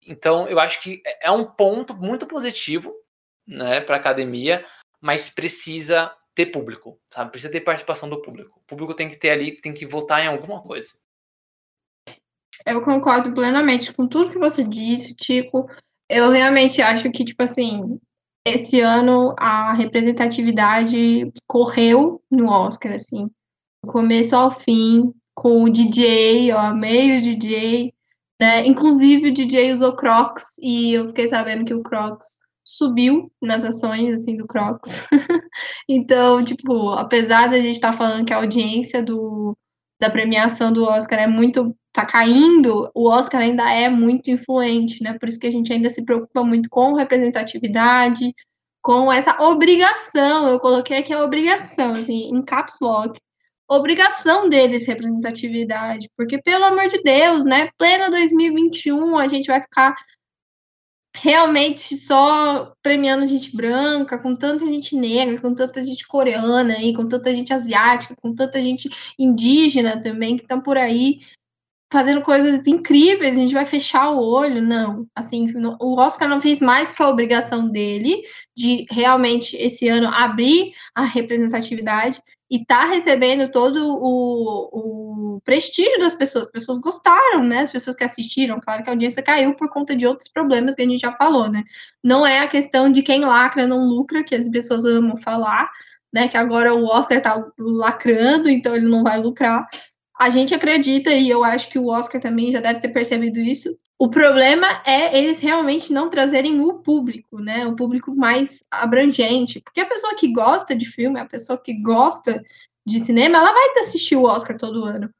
Então, 0.06 0.48
eu 0.48 0.58
acho 0.58 0.80
que 0.80 1.02
é, 1.06 1.28
é 1.28 1.30
um 1.30 1.44
ponto 1.44 1.94
muito 1.94 2.26
positivo, 2.26 2.92
né, 3.46 3.80
para 3.80 3.96
academia, 3.96 4.64
mas 5.00 5.30
precisa 5.30 6.14
ter 6.34 6.46
público, 6.46 6.98
sabe? 7.12 7.30
Precisa 7.30 7.52
ter 7.52 7.60
participação 7.60 8.08
do 8.08 8.20
público. 8.20 8.58
O 8.58 8.66
público 8.66 8.94
tem 8.94 9.08
que 9.08 9.16
ter 9.16 9.30
ali, 9.30 9.60
tem 9.60 9.72
que 9.72 9.86
votar 9.86 10.20
em 10.20 10.26
alguma 10.26 10.60
coisa. 10.62 10.90
Eu 12.66 12.82
concordo 12.82 13.32
plenamente 13.32 13.92
com 13.92 14.08
tudo 14.08 14.30
que 14.30 14.38
você 14.38 14.64
disse, 14.64 15.14
Tico. 15.14 15.68
Eu 16.08 16.30
realmente 16.30 16.82
acho 16.82 17.10
que, 17.10 17.24
tipo 17.24 17.42
assim, 17.42 17.98
esse 18.46 18.80
ano 18.80 19.34
a 19.38 19.72
representatividade 19.72 21.32
correu 21.46 22.22
no 22.30 22.48
Oscar, 22.48 22.92
assim, 22.92 23.30
do 23.82 23.90
começo 23.90 24.36
ao 24.36 24.50
fim, 24.50 25.12
com 25.34 25.64
o 25.64 25.70
DJ, 25.70 26.52
eu 26.52 26.58
amei 26.58 27.18
o 27.18 27.22
DJ, 27.22 27.92
né? 28.40 28.66
Inclusive 28.66 29.28
o 29.28 29.34
DJ 29.34 29.72
usou 29.72 29.96
Crocs 29.96 30.58
e 30.62 30.92
eu 30.92 31.08
fiquei 31.08 31.26
sabendo 31.26 31.64
que 31.64 31.74
o 31.74 31.82
Crocs 31.82 32.44
subiu 32.64 33.30
nas 33.42 33.64
ações 33.64 34.14
assim 34.14 34.36
do 34.36 34.46
Crocs. 34.46 35.06
então, 35.88 36.40
tipo, 36.40 36.90
apesar 36.92 37.48
da 37.48 37.56
gente 37.56 37.74
estar 37.74 37.92
tá 37.92 37.98
falando 37.98 38.24
que 38.24 38.32
a 38.32 38.36
audiência 38.36 39.02
do, 39.02 39.56
da 40.00 40.08
premiação 40.08 40.72
do 40.72 40.84
Oscar 40.84 41.18
é 41.18 41.26
muito 41.26 41.76
tá 41.94 42.04
caindo, 42.04 42.90
o 42.92 43.08
Oscar 43.08 43.40
ainda 43.40 43.72
é 43.72 43.88
muito 43.88 44.28
influente, 44.28 45.00
né? 45.00 45.16
Por 45.16 45.28
isso 45.28 45.38
que 45.38 45.46
a 45.46 45.50
gente 45.50 45.72
ainda 45.72 45.88
se 45.88 46.04
preocupa 46.04 46.42
muito 46.42 46.68
com 46.68 46.94
representatividade, 46.94 48.34
com 48.82 49.12
essa 49.12 49.40
obrigação. 49.40 50.48
Eu 50.48 50.58
coloquei 50.58 50.98
aqui 50.98 51.12
a 51.12 51.22
obrigação, 51.24 51.92
assim, 51.92 52.30
em 52.34 52.42
caps 52.42 52.74
lock. 52.82 53.16
Obrigação 53.70 54.48
deles 54.48 54.86
representatividade, 54.86 56.10
porque 56.16 56.42
pelo 56.42 56.64
amor 56.64 56.88
de 56.88 57.00
Deus, 57.00 57.44
né? 57.44 57.70
Pleno 57.78 58.10
2021, 58.10 59.16
a 59.16 59.28
gente 59.28 59.46
vai 59.46 59.62
ficar 59.62 59.94
realmente 61.16 61.96
só 61.96 62.74
premiando 62.82 63.24
gente 63.26 63.56
branca, 63.56 64.18
com 64.18 64.34
tanta 64.34 64.66
gente 64.66 64.96
negra, 64.96 65.40
com 65.40 65.54
tanta 65.54 65.82
gente 65.84 66.06
coreana 66.08 66.74
aí, 66.74 66.92
com 66.92 67.06
tanta 67.06 67.32
gente 67.32 67.54
asiática, 67.54 68.16
com 68.20 68.34
tanta 68.34 68.60
gente 68.60 68.90
indígena 69.16 70.02
também 70.02 70.36
que 70.36 70.42
estão 70.42 70.60
por 70.60 70.76
aí 70.76 71.20
fazendo 71.94 72.22
coisas 72.22 72.66
incríveis, 72.66 73.36
a 73.36 73.40
gente 73.40 73.54
vai 73.54 73.64
fechar 73.64 74.10
o 74.10 74.18
olho, 74.18 74.60
não. 74.60 75.06
Assim, 75.14 75.46
o 75.80 75.96
Oscar 75.96 76.28
não 76.28 76.40
fez 76.40 76.60
mais 76.60 76.90
que 76.90 77.00
a 77.00 77.08
obrigação 77.08 77.68
dele 77.68 78.20
de 78.54 78.84
realmente 78.90 79.56
esse 79.56 79.86
ano 79.86 80.08
abrir 80.08 80.72
a 80.92 81.04
representatividade 81.04 82.20
e 82.50 82.64
tá 82.64 82.84
recebendo 82.86 83.48
todo 83.48 83.96
o, 83.96 85.36
o 85.36 85.40
prestígio 85.44 86.00
das 86.00 86.14
pessoas. 86.14 86.46
As 86.46 86.50
pessoas 86.50 86.80
gostaram, 86.80 87.44
né? 87.44 87.60
As 87.60 87.70
pessoas 87.70 87.94
que 87.94 88.02
assistiram, 88.02 88.60
claro 88.60 88.82
que 88.82 88.90
a 88.90 88.92
audiência 88.92 89.22
caiu 89.22 89.54
por 89.54 89.70
conta 89.70 89.94
de 89.94 90.04
outros 90.04 90.28
problemas 90.28 90.74
que 90.74 90.82
a 90.82 90.88
gente 90.88 91.00
já 91.00 91.12
falou, 91.12 91.48
né? 91.48 91.62
Não 92.02 92.26
é 92.26 92.40
a 92.40 92.48
questão 92.48 92.90
de 92.90 93.04
quem 93.04 93.24
lacra 93.24 93.68
não 93.68 93.84
lucra, 93.86 94.24
que 94.24 94.34
as 94.34 94.48
pessoas 94.48 94.84
amam 94.84 95.16
falar, 95.16 95.70
né? 96.12 96.26
Que 96.26 96.36
agora 96.36 96.74
o 96.74 96.86
Oscar 96.86 97.22
tá 97.22 97.40
lacrando, 97.56 98.48
então 98.48 98.74
ele 98.74 98.88
não 98.88 99.04
vai 99.04 99.16
lucrar 99.20 99.64
a 100.18 100.30
gente 100.30 100.54
acredita, 100.54 101.12
e 101.12 101.28
eu 101.28 101.42
acho 101.42 101.68
que 101.68 101.78
o 101.78 101.88
Oscar 101.88 102.20
também 102.20 102.52
já 102.52 102.60
deve 102.60 102.80
ter 102.80 102.88
percebido 102.88 103.40
isso. 103.40 103.76
O 103.98 104.08
problema 104.08 104.66
é 104.86 105.16
eles 105.16 105.40
realmente 105.40 105.92
não 105.92 106.08
trazerem 106.08 106.60
o 106.60 106.74
público, 106.74 107.40
né? 107.40 107.66
O 107.66 107.74
público 107.74 108.14
mais 108.14 108.64
abrangente. 108.70 109.60
Porque 109.60 109.80
a 109.80 109.86
pessoa 109.86 110.14
que 110.14 110.32
gosta 110.32 110.74
de 110.74 110.84
filme, 110.84 111.18
a 111.18 111.26
pessoa 111.26 111.60
que 111.60 111.74
gosta 111.80 112.42
de 112.86 113.00
cinema, 113.00 113.38
ela 113.38 113.52
vai 113.52 113.80
assistir 113.80 114.16
o 114.16 114.24
Oscar 114.24 114.56
todo 114.56 114.84
ano. 114.84 115.10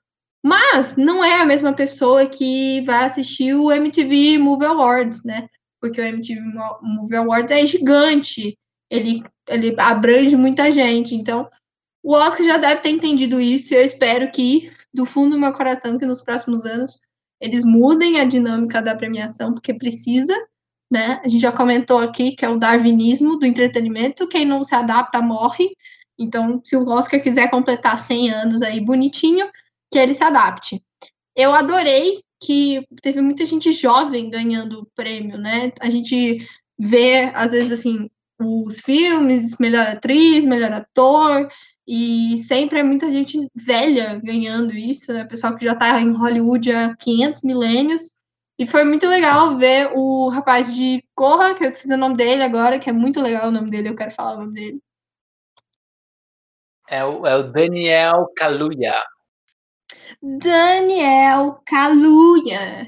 Mas 0.45 0.97
não 0.97 1.25
é 1.25 1.41
a 1.41 1.47
mesma 1.47 1.73
pessoa 1.73 2.27
que 2.27 2.83
vai 2.83 3.05
assistir 3.05 3.55
o 3.55 3.73
MTV 3.73 4.39
Movie 4.39 4.67
Awards, 4.67 5.25
né? 5.25 5.49
Porque 5.81 6.01
o 6.01 6.05
MTV 6.05 6.41
Movie 6.83 7.17
Awards 7.17 7.51
é 7.51 7.67
gigante, 7.67 8.57
ele, 8.91 9.23
ele 9.49 9.75
abrange 9.79 10.37
muita 10.37 10.71
gente. 10.71 11.15
Então, 11.15 11.49
o 12.03 12.13
Oscar 12.13 12.45
já 12.45 12.59
deve 12.59 12.83
ter 12.83 12.91
entendido 12.91 13.41
isso 13.41 13.73
e 13.73 13.79
eu 13.79 13.85
espero 13.85 14.31
que 14.31 14.71
do 14.95 15.05
fundo 15.05 15.33
do 15.33 15.41
meu 15.41 15.53
coração 15.53 15.99
que 15.99 16.07
nos 16.07 16.23
próximos 16.23 16.65
anos 16.65 16.99
eles 17.41 17.65
mudem 17.65 18.21
a 18.21 18.25
dinâmica 18.25 18.81
da 18.81 18.95
premiação, 18.95 19.53
porque 19.53 19.75
precisa, 19.75 20.35
né? 20.91 21.21
A 21.25 21.29
gente 21.29 21.43
já 21.43 21.53
comentou 21.53 21.99
aqui 21.99 22.37
que 22.37 22.45
é 22.45 22.49
o 22.49 22.59
darwinismo 22.59 23.39
do 23.39 23.45
entretenimento, 23.45 24.29
quem 24.29 24.45
não 24.45 24.63
se 24.63 24.75
adapta 24.75 25.21
morre. 25.21 25.69
Então, 26.17 26.61
se 26.65 26.77
o 26.77 26.89
Oscar 26.89 27.21
quiser 27.21 27.51
completar 27.51 27.99
100 27.99 28.31
anos 28.31 28.63
aí 28.63 28.81
bonitinho, 28.81 29.51
que 29.91 29.99
ele 29.99 30.15
se 30.15 30.23
adapte. 30.23 30.83
Eu 31.37 31.53
adorei 31.53 32.23
que 32.41 32.87
teve 33.03 33.21
muita 33.21 33.45
gente 33.45 33.73
jovem 33.73 34.31
ganhando 34.31 34.81
o 34.81 34.87
prêmio, 34.95 35.37
né? 35.37 35.73
A 35.81 35.91
gente 35.91 36.47
vê, 36.79 37.33
às 37.35 37.53
vezes, 37.53 37.73
assim, 37.73 38.09
os 38.41 38.81
filmes, 38.81 39.57
melhor 39.59 39.87
atriz, 39.87 40.45
melhor 40.45 40.73
ator, 40.73 41.49
e 41.87 42.39
sempre 42.39 42.79
é 42.79 42.83
muita 42.83 43.11
gente 43.13 43.39
velha 43.55 44.21
ganhando 44.23 44.73
isso, 44.73 45.13
né? 45.13 45.25
Pessoal 45.25 45.55
que 45.57 45.65
já 45.65 45.73
está 45.73 46.01
em 46.01 46.13
Hollywood 46.13 46.73
há 46.73 46.97
500 46.97 47.43
milênios. 47.43 48.17
E 48.59 48.67
foi 48.67 48.85
muito 48.85 49.07
legal 49.09 49.57
ver 49.57 49.91
o 49.95 50.29
rapaz 50.29 50.75
de 50.75 51.05
Corra, 51.15 51.55
que 51.55 51.65
eu 51.65 51.69
esqueci 51.69 51.93
o 51.93 51.99
nome 51.99 52.17
dele 52.17 52.43
agora, 52.43 52.79
que 52.79 52.89
é 52.89 52.93
muito 52.93 53.21
legal 53.21 53.49
o 53.49 53.53
nome 53.53 53.69
dele, 53.69 53.89
eu 53.89 53.97
quero 53.97 54.13
falar 54.13 54.37
o 54.37 54.41
nome 54.41 54.55
dele. 54.55 54.81
É 56.89 57.05
o, 57.05 57.27
é 57.27 57.37
o 57.37 57.43
Daniel 57.43 58.29
Kaluuya. 58.37 58.95
Daniel 60.23 61.61
Kaluuya. 61.67 62.87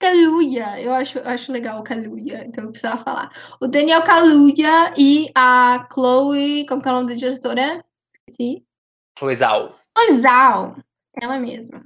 Kaluuya, 0.00 0.80
eu 0.80 0.94
acho, 0.94 1.18
eu 1.18 1.28
acho 1.28 1.52
legal 1.52 1.78
o 1.78 1.84
Kaluuya, 1.84 2.46
então 2.46 2.64
eu 2.64 2.70
precisava 2.70 3.04
falar. 3.04 3.30
O 3.60 3.68
Daniel 3.68 4.02
Kaluuya 4.02 4.94
e 4.96 5.30
a 5.34 5.86
Chloe, 5.92 6.66
como 6.66 6.80
que 6.80 6.88
é 6.88 6.90
o 6.90 6.94
nome 6.94 7.08
da 7.08 7.14
diretora? 7.14 7.84
Esqueci. 8.26 8.64
Chloe 9.18 9.36
Zhao. 9.36 9.76
Chloe 9.94 10.18
Zhao, 10.18 10.76
ela 11.20 11.38
mesma. 11.38 11.84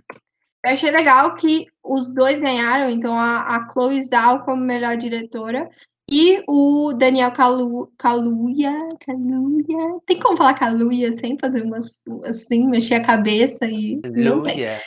Eu 0.64 0.72
achei 0.72 0.92
legal 0.92 1.34
que 1.34 1.66
os 1.82 2.14
dois 2.14 2.38
ganharam, 2.38 2.88
então 2.88 3.18
a, 3.18 3.56
a 3.56 3.68
Chloe 3.72 4.00
Zhao 4.00 4.44
como 4.44 4.62
melhor 4.62 4.96
diretora 4.96 5.68
e 6.08 6.40
o 6.46 6.92
Daniel 6.92 7.32
Kalu, 7.32 7.92
Kaluuya, 7.98 8.90
Kaluuya, 9.04 9.98
tem 10.06 10.20
como 10.20 10.36
falar 10.36 10.54
Kaluuya 10.54 11.12
sem 11.12 11.36
fazer 11.36 11.62
umas, 11.62 12.04
assim, 12.24 12.68
mexer 12.68 12.94
a 12.94 13.04
cabeça 13.04 13.66
e 13.66 14.00
Kaluuya. 14.00 14.80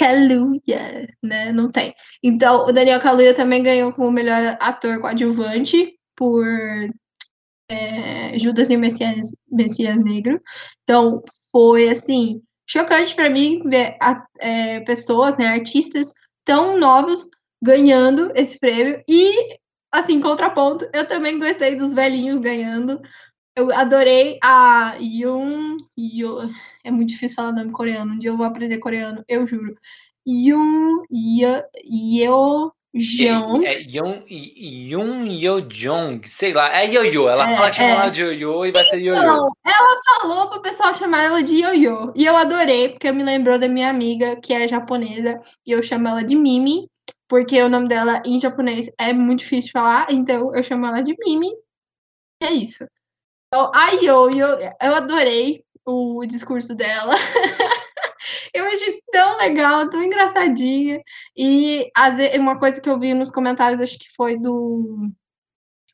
Kaluuya, 0.00 1.06
né? 1.22 1.52
Não 1.52 1.70
tem. 1.70 1.94
Então, 2.22 2.66
o 2.66 2.72
Daniel 2.72 3.00
Kaluuya 3.00 3.34
também 3.34 3.62
ganhou 3.62 3.92
como 3.92 4.10
melhor 4.10 4.56
ator 4.58 4.98
coadjuvante 4.98 5.94
por 6.16 6.46
é, 7.68 8.38
Judas 8.38 8.70
e 8.70 8.76
o 8.76 8.80
Messias, 8.80 9.30
Messias 9.50 9.96
Negro. 9.98 10.40
Então, 10.82 11.22
foi 11.52 11.90
assim 11.90 12.40
chocante 12.66 13.14
para 13.14 13.28
mim 13.28 13.62
ver 13.68 13.96
a, 14.00 14.24
é, 14.40 14.80
pessoas, 14.80 15.36
né, 15.36 15.48
artistas 15.48 16.14
tão 16.46 16.78
novos 16.78 17.28
ganhando 17.62 18.32
esse 18.34 18.58
prêmio 18.58 19.02
e 19.06 19.58
assim 19.92 20.20
contraponto, 20.20 20.88
eu 20.94 21.06
também 21.06 21.38
gostei 21.38 21.74
dos 21.76 21.92
velhinhos 21.92 22.38
ganhando. 22.40 22.98
Eu 23.56 23.72
adorei 23.72 24.38
a 24.42 24.96
Yoon, 25.00 25.76
Yoon 25.98 26.50
é 26.84 26.90
muito 26.90 27.10
difícil 27.10 27.36
falar 27.36 27.52
nome 27.52 27.72
coreano, 27.72 28.14
um 28.14 28.18
dia 28.18 28.30
eu 28.30 28.36
vou 28.36 28.46
aprender 28.46 28.78
coreano, 28.78 29.24
eu 29.28 29.46
juro. 29.46 29.74
Yoon 30.26 31.02
Yeo 31.10 32.72
Jeon. 32.92 33.62
É, 33.62 33.74
é 33.74 33.82
Yoon, 33.82 34.20
Yoon 34.28 35.24
Yo 35.26 35.60
Jong, 35.60 36.28
sei 36.28 36.52
lá, 36.52 36.74
é 36.76 36.86
Yo-Yo. 36.86 37.28
Ela 37.28 37.50
é, 37.50 37.56
fala 37.56 37.70
que 37.70 37.76
chama 37.76 37.88
é. 37.88 37.92
ela 37.92 38.08
de 38.08 38.22
Yo-Yo 38.22 38.66
e 38.66 38.72
vai 38.72 38.84
ser 38.84 38.98
Yo-Yo. 38.98 39.20
Então, 39.22 39.48
ela 39.64 40.00
falou 40.04 40.50
pro 40.50 40.62
pessoal 40.62 40.92
chamar 40.92 41.22
ela 41.22 41.42
de 41.42 41.62
Yo-Yo. 41.62 42.12
E 42.16 42.24
eu 42.24 42.36
adorei, 42.36 42.88
porque 42.88 43.12
me 43.12 43.22
lembrou 43.22 43.58
da 43.58 43.68
minha 43.68 43.88
amiga, 43.88 44.36
que 44.36 44.52
é 44.52 44.66
japonesa, 44.66 45.40
e 45.64 45.70
eu 45.70 45.82
chamo 45.82 46.08
ela 46.08 46.24
de 46.24 46.34
Mimi, 46.34 46.88
porque 47.28 47.62
o 47.62 47.68
nome 47.68 47.86
dela 47.88 48.20
em 48.24 48.40
japonês 48.40 48.90
é 48.98 49.12
muito 49.12 49.40
difícil 49.40 49.66
de 49.66 49.72
falar, 49.72 50.08
então 50.10 50.54
eu 50.54 50.62
chamo 50.62 50.86
ela 50.86 51.00
de 51.00 51.14
Mimi. 51.18 51.52
É 52.42 52.50
isso. 52.50 52.84
Então, 53.52 53.68
a 53.74 53.90
Yo-Yo, 53.90 54.46
eu 54.80 54.94
adorei 54.94 55.64
o 55.84 56.24
discurso 56.24 56.72
dela. 56.72 57.14
eu 58.54 58.64
achei 58.64 59.02
tão 59.10 59.38
legal, 59.38 59.90
tão 59.90 60.00
engraçadinha. 60.00 61.02
E 61.36 61.90
uma 62.38 62.60
coisa 62.60 62.80
que 62.80 62.88
eu 62.88 62.98
vi 62.98 63.12
nos 63.12 63.30
comentários, 63.30 63.80
acho 63.80 63.98
que 63.98 64.12
foi 64.14 64.38
do 64.38 65.10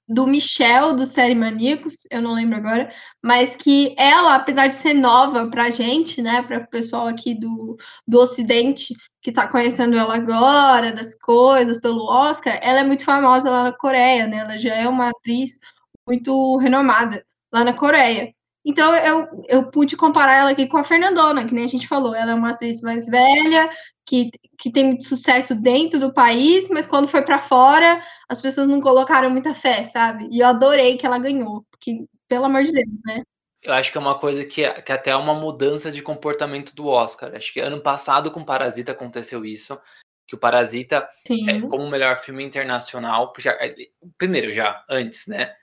do 0.09 0.27
Michel, 0.27 0.95
do 0.95 1.05
Série 1.05 1.35
Maníacos, 1.35 2.07
eu 2.13 2.23
não 2.23 2.33
lembro 2.33 2.57
agora, 2.57 2.93
mas 3.21 3.57
que 3.57 3.93
ela, 3.99 4.37
apesar 4.37 4.69
de 4.69 4.77
ser 4.77 4.95
nova 4.95 5.51
pra 5.51 5.69
gente, 5.71 6.23
né, 6.23 6.43
para 6.43 6.59
o 6.59 6.69
pessoal 6.69 7.09
aqui 7.09 7.35
do, 7.35 7.77
do 8.07 8.19
Ocidente, 8.21 8.95
que 9.21 9.33
tá 9.33 9.49
conhecendo 9.49 9.97
ela 9.97 10.15
agora, 10.15 10.93
das 10.93 11.19
coisas, 11.19 11.81
pelo 11.81 12.05
Oscar, 12.05 12.57
ela 12.63 12.81
é 12.81 12.85
muito 12.85 13.05
famosa 13.05 13.51
lá 13.51 13.65
na 13.65 13.73
Coreia, 13.73 14.29
né, 14.29 14.39
ela 14.39 14.57
já 14.57 14.77
é 14.77 14.89
uma 14.89 15.09
atriz 15.09 15.59
muito 16.07 16.57
renomada 16.59 17.25
lá 17.53 17.65
na 17.65 17.73
Coreia. 17.73 18.33
Então 18.65 18.93
eu, 18.97 19.45
eu 19.49 19.71
pude 19.71 19.97
comparar 19.97 20.35
ela 20.35 20.51
aqui 20.51 20.67
com 20.67 20.77
a 20.77 20.83
Fernandona, 20.83 21.45
que 21.45 21.55
nem 21.55 21.65
a 21.65 21.69
gente 21.69 21.87
falou. 21.87 22.15
Ela 22.15 22.33
é 22.33 22.35
uma 22.35 22.51
atriz 22.51 22.81
mais 22.81 23.07
velha, 23.07 23.71
que, 24.05 24.31
que 24.59 24.73
tem 24.73 24.87
muito 24.87 25.05
sucesso 25.05 25.55
dentro 25.55 26.01
do 26.01 26.13
país, 26.13 26.69
mas 26.69 26.87
quando 26.87 27.07
foi 27.07 27.23
para 27.23 27.39
fora, 27.39 28.01
as 28.29 28.43
pessoas 28.43 28.67
não 28.67 28.81
colocaram 28.81 29.31
muita 29.31 29.55
fé, 29.55 29.85
sabe? 29.85 30.29
E 30.33 30.41
eu 30.41 30.47
adorei 30.49 30.97
que 30.97 31.07
ela 31.07 31.19
ganhou, 31.19 31.65
porque, 31.71 32.05
pelo 32.29 32.47
amor 32.47 32.65
de 32.65 32.73
Deus, 32.73 32.89
né? 33.05 33.23
Eu 33.63 33.73
acho 33.73 33.91
que 33.91 33.99
é 33.99 34.01
uma 34.01 34.19
coisa 34.19 34.45
que, 34.45 34.69
que 34.83 34.93
até 34.93 35.11
é 35.11 35.17
uma 35.17 35.35
mudança 35.35 35.91
de 35.91 36.03
comportamento 36.03 36.75
do 36.75 36.87
Oscar. 36.87 37.35
Acho 37.35 37.53
que 37.53 37.61
ano 37.61 37.81
passado 37.81 38.31
com 38.31 38.45
Parasita 38.45 38.93
aconteceu 38.93 39.45
isso. 39.45 39.79
Que 40.27 40.35
o 40.35 40.39
Parasita, 40.39 41.09
é, 41.49 41.61
como 41.63 41.85
o 41.85 41.91
melhor 41.91 42.17
filme 42.17 42.45
internacional, 42.45 43.33
já, 43.39 43.53
é, 43.53 43.75
primeiro 44.19 44.53
já, 44.53 44.85
antes, 44.89 45.27
né? 45.27 45.55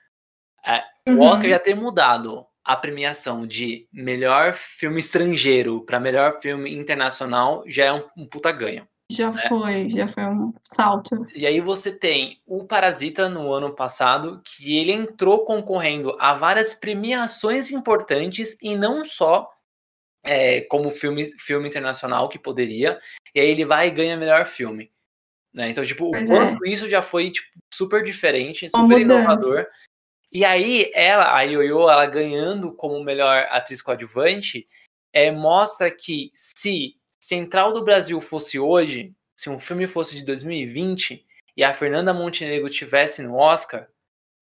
É, 0.64 0.82
uhum. 1.08 1.18
O 1.18 1.22
Oscar 1.22 1.50
já 1.50 1.58
ter 1.58 1.74
mudado 1.74 2.46
a 2.64 2.76
premiação 2.76 3.46
de 3.46 3.86
melhor 3.92 4.54
filme 4.54 4.98
estrangeiro 4.98 5.84
para 5.84 6.00
melhor 6.00 6.40
filme 6.40 6.74
internacional 6.74 7.62
já 7.66 7.84
é 7.84 7.92
um, 7.92 8.02
um 8.16 8.26
puta 8.26 8.50
ganho. 8.50 8.88
Já 9.12 9.30
né? 9.30 9.42
foi, 9.48 9.90
já 9.90 10.08
foi 10.08 10.24
um 10.24 10.54
salto. 10.64 11.26
E 11.34 11.46
aí 11.46 11.60
você 11.60 11.92
tem 11.92 12.40
o 12.46 12.64
Parasita 12.64 13.28
no 13.28 13.52
ano 13.52 13.74
passado, 13.74 14.40
que 14.42 14.78
ele 14.78 14.92
entrou 14.92 15.44
concorrendo 15.44 16.16
a 16.18 16.34
várias 16.34 16.72
premiações 16.72 17.70
importantes 17.70 18.56
e 18.62 18.74
não 18.74 19.04
só 19.04 19.50
é, 20.24 20.62
como 20.62 20.90
filme, 20.90 21.30
filme 21.38 21.68
internacional 21.68 22.30
que 22.30 22.38
poderia, 22.38 22.98
e 23.34 23.40
aí 23.40 23.48
ele 23.48 23.66
vai 23.66 23.88
e 23.88 23.90
ganha 23.90 24.16
melhor 24.16 24.46
filme. 24.46 24.90
Né? 25.52 25.68
Então, 25.68 25.84
tipo, 25.84 26.10
pois 26.10 26.30
o 26.30 26.32
quanto 26.32 26.66
é. 26.66 26.70
isso 26.70 26.88
já 26.88 27.02
foi 27.02 27.30
tipo, 27.30 27.46
super 27.72 28.02
diferente, 28.02 28.70
super 28.70 29.00
inovador. 29.00 29.66
E 30.34 30.44
aí, 30.44 30.90
ela, 30.92 31.32
a 31.32 31.42
Yoyo, 31.42 31.88
ela 31.88 32.04
ganhando 32.06 32.74
como 32.74 33.04
melhor 33.04 33.46
atriz 33.50 33.80
coadjuvante, 33.80 34.68
é, 35.12 35.30
mostra 35.30 35.88
que 35.88 36.32
se 36.34 36.96
Central 37.22 37.72
do 37.72 37.84
Brasil 37.84 38.20
fosse 38.20 38.58
hoje, 38.58 39.14
se 39.36 39.48
um 39.48 39.60
filme 39.60 39.86
fosse 39.86 40.16
de 40.16 40.24
2020 40.24 41.24
e 41.56 41.62
a 41.62 41.72
Fernanda 41.72 42.12
Montenegro 42.12 42.68
tivesse 42.68 43.22
no 43.22 43.36
Oscar, 43.36 43.88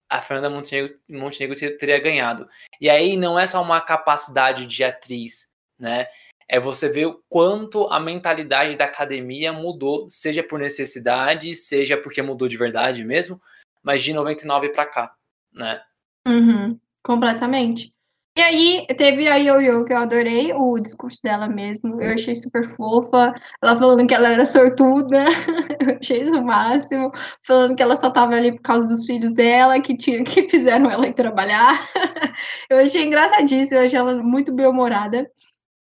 a 0.09 0.19
Fernanda 0.19 0.49
Montenegro, 0.49 0.97
Montenegro 1.07 1.77
teria 1.77 1.99
ganhado. 1.99 2.49
E 2.81 2.89
aí 2.89 3.15
não 3.15 3.37
é 3.37 3.45
só 3.45 3.61
uma 3.61 3.79
capacidade 3.79 4.65
de 4.65 4.83
atriz, 4.83 5.47
né? 5.77 6.07
É 6.47 6.59
você 6.59 6.89
ver 6.89 7.05
o 7.05 7.23
quanto 7.29 7.87
a 7.89 7.99
mentalidade 7.99 8.75
da 8.75 8.85
academia 8.85 9.53
mudou, 9.53 10.09
seja 10.09 10.41
por 10.41 10.59
necessidade, 10.59 11.53
seja 11.53 11.95
porque 11.97 12.21
mudou 12.23 12.47
de 12.47 12.57
verdade 12.57 13.05
mesmo, 13.05 13.39
mas 13.83 14.01
de 14.01 14.11
99 14.11 14.69
para 14.69 14.87
cá 14.87 15.15
né? 15.53 15.81
Uhum, 16.27 16.79
completamente. 17.03 17.93
E 18.35 18.41
aí, 18.41 18.87
teve 18.97 19.27
a 19.27 19.35
Yo-Yo, 19.35 19.85
que 19.85 19.93
eu 19.93 19.97
adorei 19.97 20.53
o 20.53 20.79
discurso 20.79 21.21
dela 21.21 21.47
mesmo. 21.47 22.01
Eu 22.01 22.15
achei 22.15 22.35
super 22.35 22.67
fofa. 22.67 23.31
Ela 23.61 23.75
falando 23.75 24.07
que 24.07 24.13
ela 24.15 24.29
era 24.29 24.43
sortuda. 24.43 25.25
eu 25.79 25.97
achei 25.99 26.23
isso 26.23 26.39
o 26.39 26.43
máximo. 26.43 27.11
Falando 27.45 27.75
que 27.75 27.83
ela 27.83 27.95
só 27.95 28.09
tava 28.09 28.33
ali 28.33 28.51
por 28.53 28.63
causa 28.63 28.87
dos 28.87 29.05
filhos 29.05 29.31
dela, 29.33 29.79
que, 29.79 29.95
tinha, 29.95 30.23
que 30.23 30.49
fizeram 30.49 30.89
ela 30.89 31.07
ir 31.07 31.13
trabalhar. 31.13 31.87
eu 32.71 32.79
achei 32.79 33.05
engraçadíssimo. 33.05 33.79
Eu 33.79 33.85
achei 33.85 33.99
ela 33.99 34.15
muito 34.23 34.51
bem-humorada. 34.51 35.29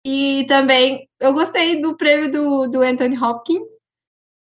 E 0.05 0.45
também, 0.47 1.09
eu 1.21 1.33
gostei 1.33 1.81
do 1.81 1.97
prêmio 1.97 2.31
do, 2.31 2.67
do 2.69 2.83
Anthony 2.83 3.17
Hopkins. 3.17 3.82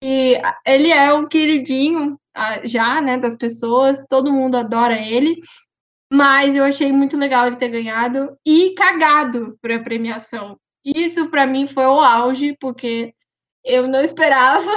E 0.03 0.36
ele 0.66 0.90
é 0.90 1.14
um 1.14 1.26
queridinho 1.26 2.18
já, 2.64 3.00
né, 3.00 3.16
das 3.16 3.36
pessoas, 3.36 4.05
todo 4.09 4.32
mundo 4.32 4.57
adora 4.57 4.98
ele, 4.98 5.40
mas 6.12 6.57
eu 6.57 6.64
achei 6.64 6.90
muito 6.90 7.16
legal 7.16 7.46
ele 7.46 7.57
ter 7.57 7.68
ganhado 7.68 8.36
e 8.44 8.74
cagado 8.74 9.57
para 9.62 9.76
a 9.76 9.82
premiação. 9.82 10.59
Isso 10.84 11.30
para 11.30 11.46
mim 11.46 11.66
foi 11.66 11.86
o 11.86 12.00
auge, 12.00 12.57
porque 12.61 13.14
eu 13.64 13.86
não 13.86 14.00
esperava. 14.00 14.68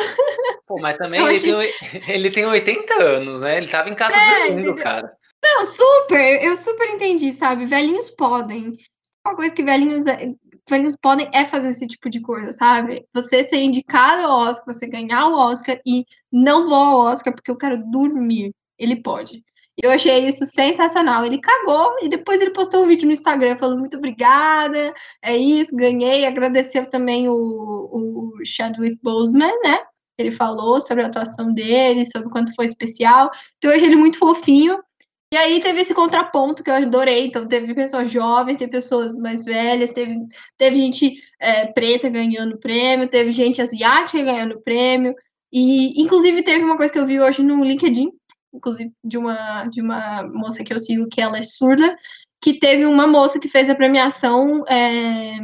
Pô, 0.67 0.79
mas 0.79 0.97
também 0.97 1.19
ele, 1.27 1.53
achei... 1.53 1.89
tem, 1.89 2.15
ele 2.15 2.29
tem 2.29 2.45
80 2.45 2.93
anos, 2.93 3.41
né? 3.41 3.57
Ele 3.57 3.67
tava 3.67 3.89
em 3.89 3.95
casa 3.95 4.15
é, 4.15 4.47
dormindo, 4.47 4.75
cara. 4.75 5.11
Não, 5.43 5.65
super, 5.65 6.43
eu 6.43 6.55
super 6.55 6.87
entendi, 6.89 7.31
sabe? 7.33 7.65
Velhinhos 7.65 8.09
podem. 8.11 8.77
Uma 9.25 9.35
coisa 9.35 9.53
que 9.53 9.63
velhinhos 9.63 10.05
é, 10.67 10.69
velhinhos 10.69 10.97
podem 10.97 11.29
é 11.33 11.45
fazer 11.45 11.69
esse 11.69 11.87
tipo 11.87 12.09
de 12.09 12.21
coisa, 12.21 12.53
sabe? 12.53 13.05
Você 13.13 13.43
ser 13.43 13.61
indicado 13.61 14.23
ao 14.23 14.49
Oscar, 14.49 14.73
você 14.73 14.87
ganhar 14.87 15.27
o 15.27 15.37
Oscar 15.37 15.79
e 15.85 16.05
não 16.31 16.67
vou 16.67 16.75
ao 16.75 16.97
Oscar 17.11 17.33
porque 17.33 17.51
eu 17.51 17.57
quero 17.57 17.77
dormir. 17.91 18.51
Ele 18.77 19.01
pode. 19.01 19.43
Eu 19.77 19.91
achei 19.91 20.25
isso 20.25 20.45
sensacional. 20.45 21.25
Ele 21.25 21.39
cagou 21.39 21.95
e 22.01 22.09
depois 22.09 22.41
ele 22.41 22.51
postou 22.51 22.83
um 22.83 22.87
vídeo 22.87 23.05
no 23.05 23.13
Instagram 23.13 23.55
falando 23.57 23.79
muito 23.79 23.97
obrigada, 23.97 24.93
é 25.21 25.35
isso, 25.37 25.75
ganhei. 25.75 26.25
Agradeceu 26.25 26.89
também 26.89 27.27
o, 27.29 27.33
o 27.33 28.45
Chadwick 28.45 28.97
Boseman, 29.03 29.53
né? 29.63 29.79
Ele 30.17 30.31
falou 30.31 30.79
sobre 30.79 31.03
a 31.03 31.07
atuação 31.07 31.53
dele, 31.53 32.05
sobre 32.05 32.29
quanto 32.29 32.55
foi 32.55 32.65
especial. 32.65 33.29
Então 33.57 33.71
eu 33.71 33.75
achei 33.75 33.87
ele 33.87 33.97
muito 33.97 34.17
fofinho. 34.17 34.79
E 35.35 35.37
aí 35.37 35.59
teve 35.59 35.81
esse 35.81 35.93
contraponto 35.93 36.63
que 36.63 36.69
eu 36.69 36.75
adorei. 36.75 37.27
Então, 37.27 37.45
teve 37.45 37.75
pessoas 37.75 38.09
jovens, 38.09 38.55
teve 38.55 38.71
pessoas 38.71 39.17
mais 39.17 39.43
velhas, 39.43 39.91
teve, 39.91 40.17
teve 40.57 40.77
gente 40.77 41.21
é, 41.41 41.65
preta 41.73 42.07
ganhando 42.07 42.57
prêmio, 42.57 43.09
teve 43.09 43.33
gente 43.33 43.61
asiática 43.61 44.23
ganhando 44.23 44.61
prêmio. 44.61 45.13
E, 45.51 46.01
inclusive, 46.01 46.41
teve 46.41 46.63
uma 46.63 46.77
coisa 46.77 46.93
que 46.93 46.97
eu 46.97 47.05
vi 47.05 47.19
hoje 47.19 47.43
no 47.43 47.65
LinkedIn, 47.65 48.13
inclusive, 48.53 48.93
de 49.03 49.17
uma, 49.17 49.65
de 49.65 49.81
uma 49.81 50.23
moça 50.23 50.63
que 50.63 50.73
eu 50.73 50.79
sigo, 50.79 51.09
que 51.09 51.19
ela 51.19 51.37
é 51.37 51.43
surda, 51.43 51.97
que 52.41 52.57
teve 52.57 52.85
uma 52.85 53.05
moça 53.05 53.37
que 53.37 53.49
fez 53.49 53.69
a 53.69 53.75
premiação. 53.75 54.63
É, 54.69 55.37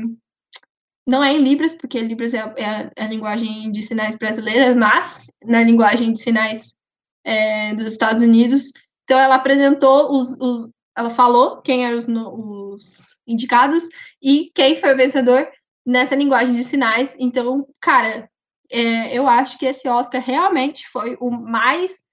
não 1.05 1.21
é 1.21 1.33
em 1.33 1.43
Libras, 1.43 1.73
porque 1.73 1.99
Libras 1.99 2.33
é 2.33 2.39
a, 2.39 2.53
é 2.55 2.65
a, 2.65 2.91
é 2.95 3.03
a 3.03 3.09
linguagem 3.09 3.69
de 3.69 3.83
sinais 3.83 4.15
brasileira, 4.15 4.73
mas 4.73 5.25
na 5.43 5.61
linguagem 5.61 6.13
de 6.13 6.21
sinais 6.21 6.77
é, 7.25 7.75
dos 7.75 7.91
Estados 7.91 8.23
Unidos 8.23 8.71
então 9.11 9.19
ela 9.19 9.35
apresentou 9.35 10.09
os, 10.09 10.31
os 10.39 10.71
ela 10.97 11.09
falou 11.09 11.61
quem 11.61 11.85
eram 11.85 11.97
os, 11.97 12.07
os, 12.07 13.17
indicados 13.27 13.83
e 14.21 14.49
quem 14.55 14.79
foi 14.79 14.93
o 14.93 14.95
vencedor 14.95 15.49
nessa 15.85 16.15
linguagem 16.15 16.55
de 16.55 16.63
sinais. 16.63 17.13
Então, 17.19 17.67
cara, 17.81 18.29
é, 18.71 19.13
eu 19.13 19.27
acho 19.27 19.57
que 19.57 19.65
esse 19.65 19.89
Oscar 19.89 20.21
realmente 20.21 20.87
foi 20.87 21.17
o 21.19 21.29
mais 21.29 22.05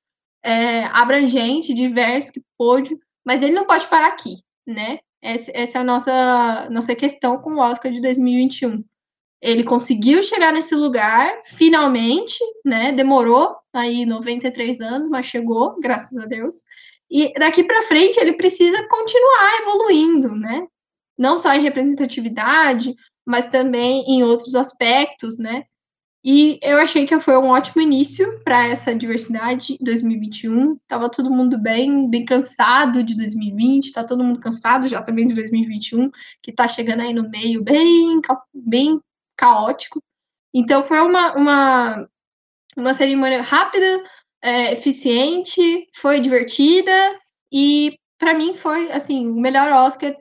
é, 0.42 0.86
abrangente, 0.86 1.72
diverso 1.72 2.32
que 2.32 2.42
pôde, 2.58 2.98
mas 3.24 3.42
ele 3.42 3.52
não 3.52 3.64
pode 3.64 3.86
parar 3.86 4.08
aqui, 4.08 4.42
né? 4.66 4.98
Essa, 5.22 5.52
essa 5.54 5.78
é 5.78 5.80
a 5.80 5.84
nossa, 5.84 6.68
nossa 6.68 6.96
questão 6.96 7.38
com 7.38 7.54
o 7.54 7.60
Oscar 7.60 7.92
de 7.92 8.00
2021. 8.00 8.82
ele 9.40 9.62
conseguiu 9.62 10.20
chegar 10.20 10.52
nesse 10.52 10.74
lugar, 10.74 11.40
finalmente, 11.44 12.38
né? 12.64 12.90
Demorou 12.90 13.54
aí 13.72 14.04
93 14.04 14.80
anos, 14.80 15.08
mas 15.08 15.26
chegou, 15.26 15.78
graças 15.80 16.18
a 16.18 16.26
Deus. 16.26 16.56
E 17.10 17.32
daqui 17.34 17.64
para 17.64 17.82
frente 17.82 18.18
ele 18.18 18.34
precisa 18.34 18.86
continuar 18.88 19.60
evoluindo, 19.62 20.34
né? 20.34 20.66
Não 21.16 21.36
só 21.36 21.52
em 21.54 21.62
representatividade, 21.62 22.94
mas 23.26 23.48
também 23.48 24.04
em 24.06 24.22
outros 24.22 24.54
aspectos, 24.54 25.38
né? 25.38 25.64
E 26.24 26.58
eu 26.62 26.78
achei 26.78 27.06
que 27.06 27.18
foi 27.20 27.36
um 27.38 27.48
ótimo 27.48 27.80
início 27.80 28.42
para 28.42 28.66
essa 28.66 28.94
diversidade 28.94 29.78
2021. 29.80 30.76
Tava 30.86 31.08
todo 31.08 31.30
mundo 31.30 31.56
bem, 31.56 32.10
bem 32.10 32.24
cansado 32.24 33.02
de 33.04 33.14
2020, 33.14 33.92
tá 33.92 34.04
todo 34.04 34.24
mundo 34.24 34.40
cansado 34.40 34.88
já 34.88 35.00
também 35.00 35.26
de 35.26 35.34
2021, 35.34 36.10
que 36.42 36.52
tá 36.52 36.66
chegando 36.66 37.00
aí 37.00 37.14
no 37.14 37.28
meio 37.30 37.62
bem, 37.62 38.20
bem 38.52 39.00
caótico. 39.36 40.02
Então 40.52 40.82
foi 40.82 41.00
uma, 41.00 41.34
uma, 41.34 42.08
uma 42.76 42.94
cerimônia 42.94 43.40
rápida, 43.40 44.02
é, 44.42 44.72
eficiente, 44.72 45.88
foi 45.94 46.20
divertida 46.20 46.92
e 47.52 47.98
para 48.18 48.34
mim 48.34 48.54
foi 48.54 48.90
assim 48.92 49.28
o 49.28 49.34
melhor 49.34 49.70
Oscar, 49.72 50.14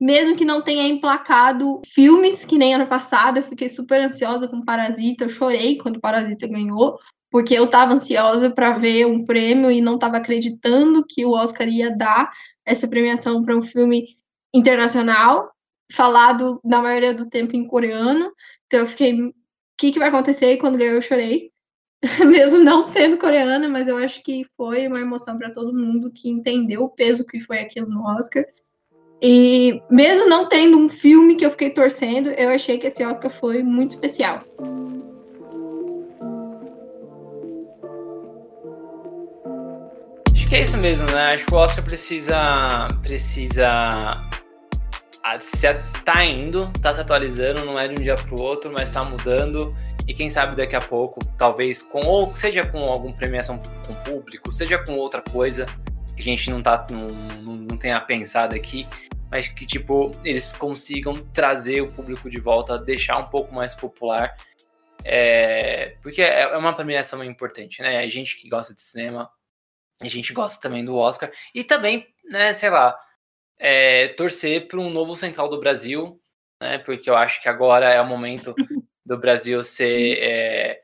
mesmo 0.00 0.36
que 0.36 0.44
não 0.44 0.62
tenha 0.62 0.88
emplacado 0.88 1.80
filmes 1.86 2.44
que 2.44 2.58
nem 2.58 2.74
ano 2.74 2.86
passado. 2.86 3.38
Eu 3.38 3.42
fiquei 3.42 3.68
super 3.68 4.00
ansiosa 4.00 4.48
com 4.48 4.64
Parasita, 4.64 5.24
eu 5.24 5.28
chorei 5.28 5.78
quando 5.78 6.00
Parasita 6.00 6.48
ganhou, 6.48 6.98
porque 7.30 7.54
eu 7.54 7.64
estava 7.64 7.94
ansiosa 7.94 8.50
para 8.50 8.72
ver 8.72 9.06
um 9.06 9.24
prêmio 9.24 9.70
e 9.70 9.80
não 9.80 9.94
estava 9.94 10.16
acreditando 10.16 11.04
que 11.08 11.24
o 11.24 11.30
Oscar 11.30 11.68
ia 11.68 11.94
dar 11.94 12.30
essa 12.64 12.88
premiação 12.88 13.42
para 13.42 13.56
um 13.56 13.62
filme 13.62 14.16
internacional, 14.52 15.50
falado 15.92 16.60
na 16.64 16.80
maioria 16.80 17.14
do 17.14 17.28
tempo 17.28 17.54
em 17.54 17.66
coreano. 17.66 18.32
Então 18.66 18.80
eu 18.80 18.86
fiquei, 18.86 19.14
o 19.22 19.32
que, 19.78 19.92
que 19.92 19.98
vai 19.98 20.08
acontecer? 20.08 20.52
E 20.52 20.58
quando 20.58 20.78
ganhou, 20.78 20.96
eu 20.96 21.02
chorei. 21.02 21.51
Mesmo 22.26 22.58
não 22.58 22.84
sendo 22.84 23.16
coreana, 23.16 23.68
mas 23.68 23.86
eu 23.86 23.96
acho 23.96 24.22
que 24.22 24.44
foi 24.56 24.88
uma 24.88 25.00
emoção 25.00 25.38
para 25.38 25.52
todo 25.52 25.72
mundo 25.72 26.10
que 26.10 26.28
entendeu 26.28 26.82
o 26.82 26.88
peso 26.88 27.26
que 27.26 27.38
foi 27.38 27.58
aquilo 27.58 27.88
no 27.88 28.04
Oscar. 28.04 28.44
E 29.24 29.80
mesmo 29.88 30.28
não 30.28 30.48
tendo 30.48 30.76
um 30.76 30.88
filme 30.88 31.36
que 31.36 31.46
eu 31.46 31.50
fiquei 31.52 31.70
torcendo, 31.70 32.30
eu 32.30 32.48
achei 32.48 32.76
que 32.76 32.88
esse 32.88 33.04
Oscar 33.04 33.30
foi 33.30 33.62
muito 33.62 33.92
especial. 33.92 34.42
Acho 40.32 40.48
que 40.48 40.56
é 40.56 40.62
isso 40.62 40.76
mesmo, 40.76 41.06
né? 41.12 41.34
Acho 41.34 41.46
que 41.46 41.54
o 41.54 41.56
Oscar 41.56 41.84
precisa 41.84 42.88
precisa 43.00 44.28
se 45.38 45.68
tá 46.04 46.24
indo, 46.24 46.68
tá 46.82 46.92
se 46.92 47.00
atualizando, 47.00 47.64
não 47.64 47.78
é 47.78 47.86
de 47.86 47.94
um 47.94 48.02
dia 48.02 48.16
pro 48.16 48.42
outro, 48.42 48.72
mas 48.72 48.90
tá 48.90 49.04
mudando. 49.04 49.72
E 50.06 50.14
quem 50.14 50.28
sabe 50.28 50.56
daqui 50.56 50.74
a 50.74 50.80
pouco, 50.80 51.20
talvez 51.38 51.82
com 51.82 52.00
ou 52.00 52.34
seja 52.34 52.66
com 52.66 52.78
alguma 52.84 53.14
premiação 53.14 53.60
com 53.86 53.94
público, 54.02 54.50
seja 54.50 54.82
com 54.82 54.96
outra 54.96 55.22
coisa 55.22 55.64
que 56.16 56.22
a 56.22 56.24
gente 56.24 56.50
não 56.50 56.62
tá 56.62 56.86
não, 56.90 57.06
não, 57.06 57.54
não 57.54 57.76
tenha 57.76 58.00
pensado 58.00 58.54
aqui, 58.54 58.86
mas 59.30 59.48
que 59.48 59.66
tipo 59.66 60.10
eles 60.24 60.52
consigam 60.52 61.14
trazer 61.32 61.80
o 61.80 61.92
público 61.92 62.28
de 62.28 62.40
volta, 62.40 62.78
deixar 62.78 63.18
um 63.18 63.28
pouco 63.28 63.54
mais 63.54 63.74
popular. 63.74 64.36
É, 65.04 65.96
porque 66.02 66.22
é, 66.22 66.42
é 66.42 66.56
uma 66.56 66.74
premiação 66.74 67.22
importante, 67.24 67.82
né? 67.82 67.98
A 67.98 68.08
gente 68.08 68.36
que 68.36 68.48
gosta 68.48 68.74
de 68.74 68.82
cinema, 68.82 69.30
a 70.00 70.08
gente 70.08 70.32
gosta 70.32 70.60
também 70.60 70.84
do 70.84 70.96
Oscar 70.96 71.30
e 71.54 71.64
também, 71.64 72.06
né, 72.24 72.54
sei 72.54 72.70
lá, 72.70 72.96
é, 73.58 74.08
torcer 74.08 74.68
para 74.68 74.80
um 74.80 74.90
novo 74.90 75.16
Central 75.16 75.48
do 75.48 75.60
Brasil, 75.60 76.20
né? 76.60 76.78
Porque 76.78 77.08
eu 77.08 77.16
acho 77.16 77.40
que 77.40 77.48
agora 77.48 77.88
é 77.90 78.00
o 78.00 78.06
momento 78.06 78.54
do 79.04 79.18
Brasil 79.18 79.62
ser, 79.64 80.18
é, 80.18 80.82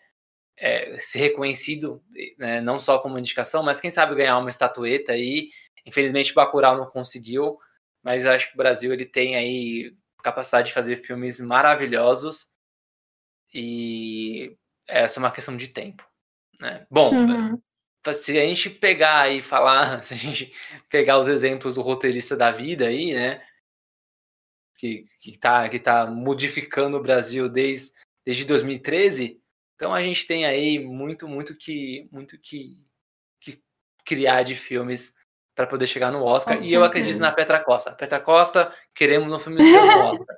é, 0.57 0.99
ser 0.99 1.19
reconhecido, 1.19 2.03
né? 2.39 2.61
não 2.61 2.81
só 2.81 2.99
como 2.99 3.19
indicação, 3.19 3.63
mas 3.63 3.81
quem 3.81 3.91
sabe 3.91 4.15
ganhar 4.15 4.39
uma 4.39 4.51
estatueta 4.51 5.13
aí. 5.13 5.51
Infelizmente, 5.87 6.35
Bacurau 6.35 6.77
não 6.77 6.87
conseguiu, 6.87 7.59
mas 8.03 8.25
eu 8.25 8.33
acho 8.33 8.49
que 8.49 8.55
o 8.55 8.59
Brasil 8.59 8.93
ele 8.93 9.07
tem 9.07 9.37
aí 9.37 9.95
capacidade 10.23 10.69
de 10.69 10.75
fazer 10.75 11.03
filmes 11.03 11.41
maravilhosos 11.41 12.51
e 13.55 14.57
essa 14.87 15.19
é 15.19 15.21
uma 15.21 15.31
questão 15.31 15.57
de 15.57 15.69
tempo, 15.69 16.05
né? 16.61 16.87
Bom, 16.91 17.15
uhum 17.15 17.61
se 18.15 18.39
a 18.39 18.43
gente 18.43 18.71
pegar 18.71 19.31
e 19.31 19.43
falar, 19.43 20.03
se 20.05 20.15
a 20.15 20.17
gente 20.17 20.53
pegar 20.89 21.19
os 21.19 21.29
exemplos 21.29 21.75
do 21.75 21.83
roteirista 21.83 22.37
da 22.37 22.51
vida 22.51 22.87
aí, 22.87 23.15
né? 23.15 23.43
Que, 24.77 25.07
que, 25.19 25.37
tá, 25.37 25.69
que 25.69 25.79
tá 25.81 26.07
modificando 26.07 26.97
o 26.97 27.03
Brasil 27.03 27.49
desde, 27.49 27.93
desde 28.29 28.45
2013, 28.45 29.43
então 29.75 29.95
a 29.95 30.03
gente 30.03 30.27
tem 30.27 30.45
aí 30.45 30.79
muito, 30.79 31.27
muito 31.27 31.57
que, 31.57 32.07
muito 32.13 32.39
que, 32.39 32.77
que 33.41 33.63
criar 34.05 34.43
de 34.43 34.55
filmes 34.55 35.15
para 35.57 35.67
poder 35.67 35.87
chegar 35.87 36.13
no 36.13 36.23
Oscar. 36.23 36.63
e 36.63 36.71
eu 36.71 36.85
acredito 36.85 37.19
na 37.19 37.33
Petra 37.33 37.59
Costa. 37.65 37.93
Petra 37.93 38.21
Costa, 38.21 38.71
queremos 38.95 39.33
um 39.33 39.39
filme 39.39 39.63
seu 39.63 39.87
no 39.87 40.05
Oscar. 40.13 40.37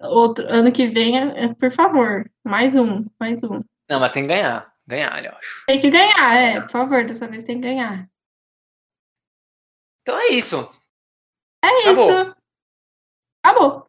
Outro 0.00 0.46
ano 0.48 0.72
que 0.72 0.86
vem, 0.86 1.18
é, 1.18 1.52
por 1.52 1.70
favor, 1.70 2.24
mais 2.42 2.74
um, 2.74 3.04
mais 3.20 3.44
um. 3.44 3.62
Não, 3.86 4.00
mas 4.00 4.12
tem 4.12 4.22
que 4.22 4.28
ganhar 4.28 4.74
ganhar, 4.86 5.22
eu 5.22 5.32
acho. 5.32 5.66
Tem 5.66 5.78
que 5.78 5.90
ganhar, 5.90 6.34
é. 6.34 6.62
Por 6.62 6.70
favor, 6.70 7.04
dessa 7.04 7.28
vez 7.28 7.44
tem 7.44 7.60
que 7.60 7.68
ganhar. 7.68 8.08
Então 10.00 10.18
é 10.18 10.28
isso. 10.28 10.56
É 11.62 11.68
Acabou. 11.68 12.10
isso. 12.10 12.36
Acabou. 13.44 13.87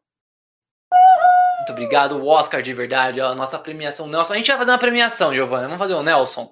Muito 1.70 1.84
obrigado, 1.84 2.26
Oscar, 2.26 2.64
de 2.64 2.74
verdade. 2.74 3.22
A 3.22 3.36
nossa 3.36 3.60
premiação 3.60 4.08
Nelson. 4.08 4.34
A 4.34 4.38
gente 4.38 4.48
vai 4.48 4.58
fazer 4.58 4.72
uma 4.72 4.78
premiação, 4.80 5.34
Giovana. 5.34 5.66
Vamos 5.66 5.78
fazer 5.78 5.94
o 5.94 6.02
Nelson? 6.02 6.52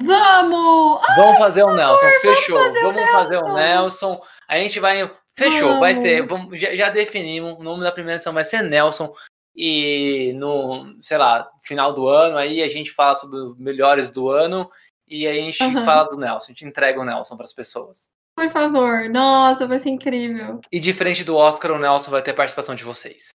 Vamos! 0.00 1.00
Vamos 1.16 1.38
fazer 1.38 1.64
o 1.64 1.74
Nelson. 1.74 2.06
Fechou. 2.20 2.56
Vamos, 2.56 2.78
fazer, 2.78 2.82
vamos 2.82 3.02
o 3.02 3.12
fazer, 3.12 3.36
o 3.38 3.54
Nelson. 3.54 4.22
A 4.46 4.56
gente 4.58 4.78
vai. 4.78 5.10
Fechou. 5.36 5.68
Vamos. 5.68 5.80
Vai 5.80 5.96
ser. 5.96 6.24
Vamos, 6.24 6.60
já, 6.60 6.72
já 6.76 6.88
definimos. 6.88 7.58
O 7.58 7.64
nome 7.64 7.82
da 7.82 7.90
premiação 7.90 8.32
vai 8.32 8.44
ser 8.44 8.62
Nelson 8.62 9.12
e 9.56 10.32
no, 10.36 10.86
sei 11.02 11.18
lá, 11.18 11.50
final 11.60 11.92
do 11.92 12.06
ano 12.06 12.36
aí 12.36 12.62
a 12.62 12.68
gente 12.68 12.92
fala 12.92 13.16
sobre 13.16 13.40
os 13.40 13.58
melhores 13.58 14.12
do 14.12 14.30
ano 14.30 14.70
e 15.08 15.26
a 15.26 15.32
gente 15.32 15.60
uhum. 15.64 15.84
fala 15.84 16.04
do 16.04 16.16
Nelson, 16.16 16.44
a 16.44 16.54
gente 16.54 16.64
entrega 16.64 17.00
o 17.00 17.04
Nelson 17.04 17.36
para 17.36 17.44
as 17.44 17.52
pessoas. 17.52 18.08
Por 18.36 18.48
favor, 18.50 19.08
nossa, 19.08 19.66
vai 19.66 19.80
ser 19.80 19.88
incrível. 19.88 20.60
E 20.70 20.78
diferente 20.78 21.24
do 21.24 21.36
Oscar, 21.36 21.72
o 21.72 21.78
Nelson 21.78 22.12
vai 22.12 22.22
ter 22.22 22.34
participação 22.34 22.76
de 22.76 22.84
vocês. 22.84 23.30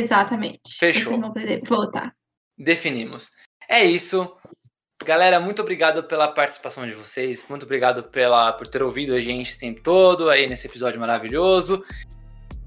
Exatamente. 0.00 0.60
Fechou. 0.78 1.02
Vocês 1.02 1.20
vão 1.20 1.32
poder 1.32 1.62
voltar. 1.66 2.14
Definimos. 2.56 3.30
É 3.68 3.84
isso. 3.84 4.36
Galera, 5.04 5.40
muito 5.40 5.62
obrigado 5.62 6.04
pela 6.04 6.28
participação 6.28 6.86
de 6.86 6.92
vocês. 6.92 7.44
Muito 7.48 7.64
obrigado 7.64 8.04
pela, 8.04 8.52
por 8.52 8.66
ter 8.66 8.82
ouvido 8.82 9.14
a 9.14 9.20
gente 9.20 9.50
esse 9.50 9.58
tempo 9.58 9.80
todo 9.82 10.28
aí 10.28 10.46
nesse 10.46 10.66
episódio 10.66 11.00
maravilhoso. 11.00 11.82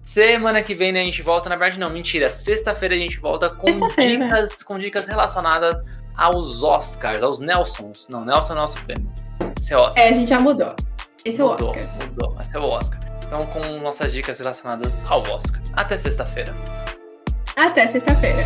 Semana 0.04 0.62
que 0.62 0.74
vem 0.74 0.92
né, 0.92 1.02
a 1.02 1.06
gente 1.06 1.22
volta, 1.22 1.48
na 1.48 1.56
verdade 1.56 1.80
não, 1.80 1.90
mentira. 1.90 2.28
Sexta-feira 2.28 2.96
a 2.96 2.98
gente 2.98 3.20
volta 3.20 3.50
com 3.50 3.68
dicas, 3.70 4.64
com 4.64 4.80
dicas 4.80 5.08
relacionadas 5.08 5.78
aos 6.16 6.64
Oscars, 6.64 7.22
aos 7.22 7.40
Nelsons. 7.40 8.08
Não, 8.10 8.26
Nelson 8.26 8.54
é 8.54 8.56
o 8.56 8.60
nosso 8.60 8.84
prêmio. 8.84 9.10
Esse 9.60 9.74
é 9.74 9.78
o 9.78 9.82
Oscar. 9.82 10.04
É, 10.04 10.10
a 10.10 10.12
gente 10.12 10.30
já 10.30 10.40
mudou. 10.40 10.76
Esse 11.24 11.40
é 11.40 11.44
o 11.44 11.50
mudou, 11.50 11.70
Oscar. 11.70 11.88
Mudou, 12.08 12.38
esse 12.42 12.56
é 12.56 12.60
o 12.60 12.64
Oscar. 12.64 13.00
Então 13.26 13.46
com 13.48 13.80
nossas 13.80 14.12
dicas 14.12 14.40
relacionadas 14.40 14.92
ao 15.08 15.22
Oscar. 15.22 15.62
Até 15.74 15.98
sexta-feira. 15.98 16.54
Até 17.56 17.88
sexta-feira. 17.88 18.45